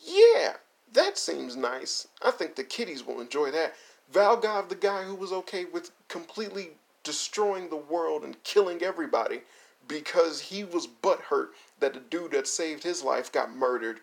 [0.00, 0.54] Yeah,
[0.92, 2.08] that seems nice.
[2.22, 3.74] I think the kiddies will enjoy that.
[4.12, 6.70] Valgaav, the guy who was okay with completely
[7.02, 9.40] destroying the world and killing everybody
[9.88, 14.00] because he was butthurt that the dude that saved his life got murdered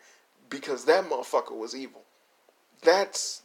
[0.50, 2.02] because that motherfucker was evil.
[2.82, 3.42] That's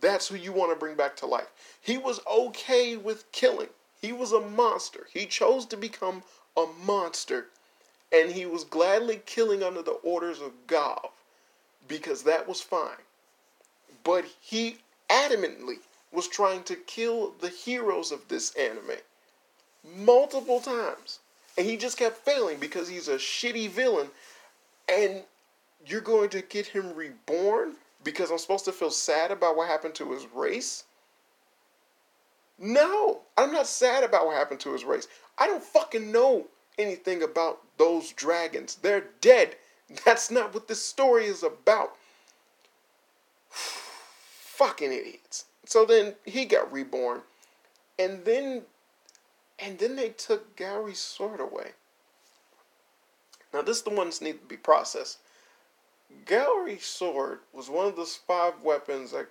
[0.00, 1.50] that's who you want to bring back to life.
[1.80, 3.68] He was okay with killing.
[4.00, 5.06] He was a monster.
[5.12, 6.22] He chose to become
[6.56, 7.46] a monster
[8.12, 11.10] and he was gladly killing under the orders of Gaav
[11.86, 13.04] because that was fine.
[14.02, 14.78] But he
[15.08, 15.78] adamantly
[16.12, 18.98] was trying to kill the heroes of this anime
[19.96, 21.20] multiple times.
[21.56, 24.08] And he just kept failing because he's a shitty villain.
[24.88, 25.22] And
[25.86, 29.94] you're going to get him reborn because I'm supposed to feel sad about what happened
[29.96, 30.84] to his race?
[32.58, 35.08] No, I'm not sad about what happened to his race.
[35.38, 36.46] I don't fucking know
[36.78, 38.76] anything about those dragons.
[38.76, 39.56] They're dead.
[40.04, 41.92] That's not what this story is about.
[43.50, 45.46] fucking idiots.
[45.70, 47.20] So then he got reborn.
[47.96, 48.62] And then
[49.56, 51.72] and then they took Gourry's sword away.
[53.54, 55.18] Now this is the one that needs to be processed.
[56.26, 59.28] Gourry's Sword was one of the five weapons that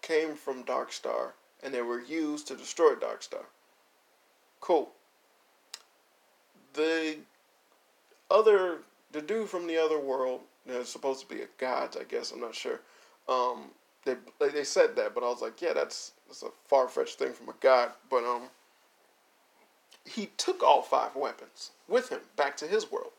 [0.00, 1.32] came from Darkstar,
[1.62, 3.44] and they were used to destroy Darkstar.
[4.62, 4.88] Cool.
[6.72, 7.18] The
[8.30, 8.78] other,
[9.12, 12.32] the dude from the other world They're supposed to be a god, I guess.
[12.32, 12.80] I'm not sure.
[13.28, 13.70] Um,
[14.04, 17.32] they they said that, but I was like, yeah, that's that's a far fetched thing
[17.32, 17.90] from a god.
[18.08, 18.42] But um,
[20.04, 23.12] he took all five weapons with him back to his world.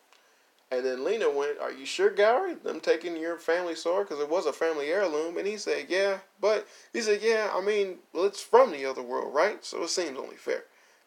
[0.72, 2.62] And then Lina went, Are you sure, Gourry?
[2.64, 4.08] Them taking your family sword?
[4.08, 5.38] Because it was a family heirloom.
[5.38, 6.20] And he said, Yeah.
[6.40, 9.64] But he said, Yeah, I mean, well, it's from the other world, right?
[9.66, 10.64] So it seems only fair.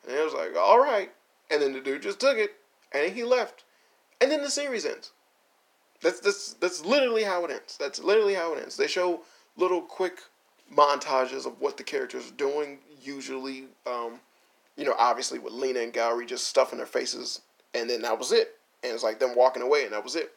[0.07, 1.11] And it was like, All right.
[1.51, 2.55] And then the dude just took it
[2.93, 3.65] and he left.
[4.21, 5.13] And then the series ends.
[6.03, 7.79] That's, that's, that's literally how it ends.
[7.79, 8.77] That's literally how it ends.
[8.77, 9.23] They show
[9.57, 10.21] little quick
[10.73, 14.21] montages of what the characters are doing, usually, um,
[14.77, 17.41] you know, obviously with Lina and Gourry just stuffing their faces,
[17.75, 20.33] and then that was it and it's like them walking away, and that was it.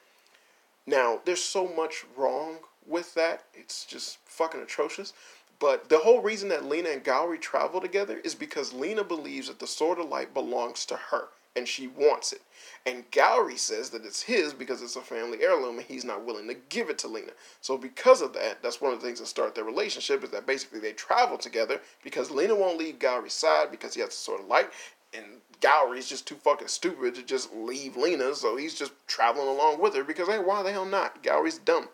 [0.86, 3.44] Now, there's so much wrong with that.
[3.54, 5.14] It's just fucking atrocious.
[5.60, 9.60] But the whole reason that Lina and Gourry travel together is because Lina believes that
[9.60, 11.28] the Sword of Light belongs to her
[11.58, 12.42] and she wants it.
[12.86, 16.48] And Gourry says that it's his because it's a family heirloom and he's not willing
[16.48, 17.32] to give it to Lina.
[17.60, 20.46] So because of that, that's one of the things that start their relationship is that
[20.46, 24.42] basically they travel together because Lina won't leave Gourry's side because he has the sort
[24.42, 24.70] of Light
[25.14, 25.26] and
[25.62, 29.96] Gourry's just too fucking stupid to just leave Lina, so he's just traveling along with
[29.96, 31.24] her because hey, why the hell not?
[31.24, 31.90] Gourry's dumb.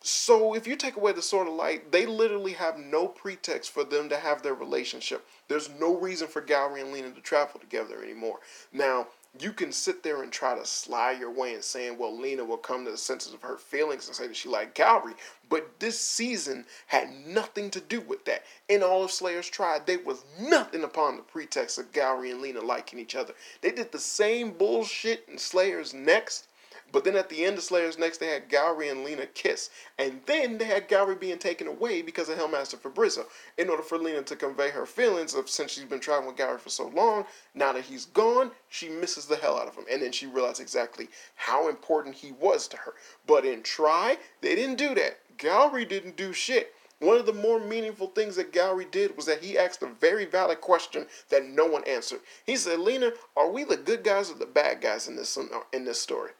[0.00, 3.82] So if you take away the sword of light, they literally have no pretext for
[3.82, 5.26] them to have their relationship.
[5.48, 8.38] There's no reason for Gourry and Lina to travel together anymore.
[8.72, 9.08] Now,
[9.40, 12.56] you can sit there and try to slide your way and saying, well, Lina will
[12.56, 15.14] come to the senses of her feelings and say that she liked Gourry.
[15.48, 18.44] But this season had nothing to do with that.
[18.68, 22.60] In all of Slayers Try, there was nothing upon the pretext of Gourry and Lina
[22.60, 23.34] liking each other.
[23.60, 26.47] They did the same bullshit in Slayers Next
[26.92, 29.70] but then at the end of Slayers Next, they had Gourry and Lina kiss.
[29.98, 33.26] And then they had Gourry being taken away because of Hellmaster Phibrizzo.
[33.56, 36.58] In order for Lina to convey her feelings of since she's been traveling with Gourry
[36.58, 39.84] for so long, now that he's gone, she misses the hell out of him.
[39.90, 42.94] And then she realized exactly how important he was to her.
[43.26, 45.18] But in Try, they didn't do that.
[45.36, 46.74] Gourry didn't do shit.
[47.00, 50.24] One of the more meaningful things that Gourry did was that he asked a very
[50.24, 52.20] valid question that no one answered.
[52.44, 55.38] He said, "Lina, are we the good guys or the bad guys in this
[55.72, 56.32] in this story?"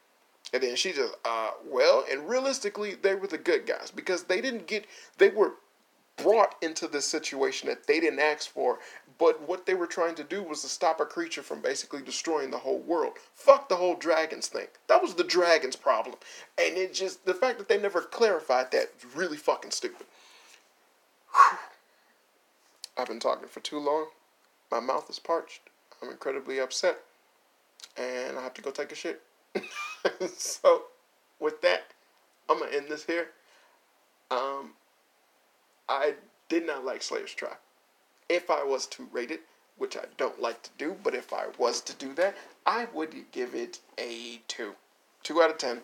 [0.52, 4.40] And then she just, uh, well, and realistically, they were the good guys because they
[4.40, 4.86] didn't get,
[5.18, 5.54] they were
[6.16, 8.78] brought into this situation that they didn't ask for.
[9.18, 12.50] But what they were trying to do was to stop a creature from basically destroying
[12.50, 13.14] the whole world.
[13.34, 14.66] Fuck the whole dragons thing.
[14.88, 16.16] That was the dragons' problem.
[16.56, 20.06] And it just, the fact that they never clarified that is really fucking stupid.
[21.34, 21.58] Whew.
[22.96, 24.06] I've been talking for too long.
[24.70, 25.60] My mouth is parched.
[26.02, 26.98] I'm incredibly upset.
[27.96, 29.22] And I have to go take a shit.
[30.36, 30.84] so,
[31.40, 31.84] with that,
[32.48, 33.28] I'm gonna end this here.
[34.30, 34.72] Um,
[35.88, 36.14] I
[36.48, 37.54] did not like Slayers Try.
[38.28, 39.42] If I was to rate it,
[39.78, 43.14] which I don't like to do, but if I was to do that, I would
[43.32, 44.74] give it a two,
[45.22, 45.80] two out of ten.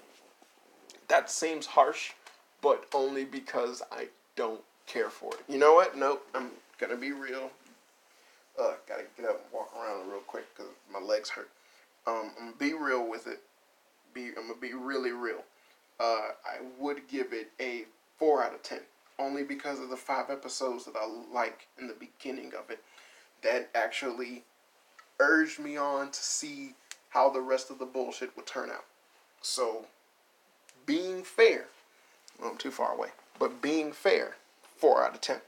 [1.09, 2.13] That seems harsh,
[2.61, 5.41] but only because I don't care for it.
[5.49, 5.97] You know what?
[5.97, 6.27] Nope.
[6.35, 7.51] I'm gonna be real.
[8.61, 11.51] Uh, gotta get up and walk around real quick because my legs hurt.
[12.07, 13.41] Um, I'm gonna be real with it
[14.15, 15.43] be I'm gonna be really real.
[16.01, 17.85] Uh, I would give it a
[18.19, 18.81] four out of ten,
[19.19, 22.83] only because of the five episodes that I like in the beginning of it.
[23.43, 24.45] That actually
[25.21, 26.75] urged me on to see
[27.11, 28.85] how the rest of the bullshit would turn out.
[29.43, 29.87] So,
[30.87, 31.67] being fair,
[32.41, 33.09] well, I'm too far away,
[33.39, 34.37] but being fair,
[34.77, 35.41] four out of ten.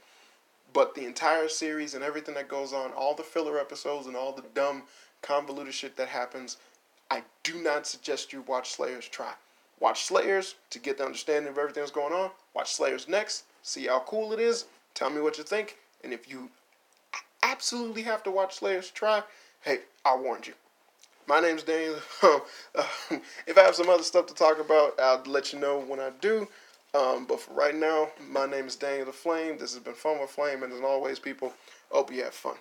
[0.73, 4.31] But the entire series and everything that goes on, all the filler episodes and all
[4.31, 4.83] the dumb,
[5.21, 6.57] convoluted shit that happens,
[7.09, 9.33] I do not suggest you watch Slayers try.
[9.79, 12.31] Watch Slayers to get the understanding of everything that's going on.
[12.53, 13.43] Watch Slayers next.
[13.61, 14.65] See how cool it is.
[14.93, 15.77] Tell me what you think.
[16.03, 16.49] And if you
[17.43, 19.21] absolutely have to watch Slayers try,
[19.61, 20.53] hey, I warned you.
[21.27, 21.99] My name's Daniel.
[23.09, 25.99] Um, if I have some other stuff to talk about, I'll let you know when
[25.99, 26.47] I do.
[26.93, 29.57] Um, but for right now, my name is Daniel the Flame.
[29.57, 31.53] This has been Fun with Flame, and as always, people,
[31.89, 32.55] hope you have fun.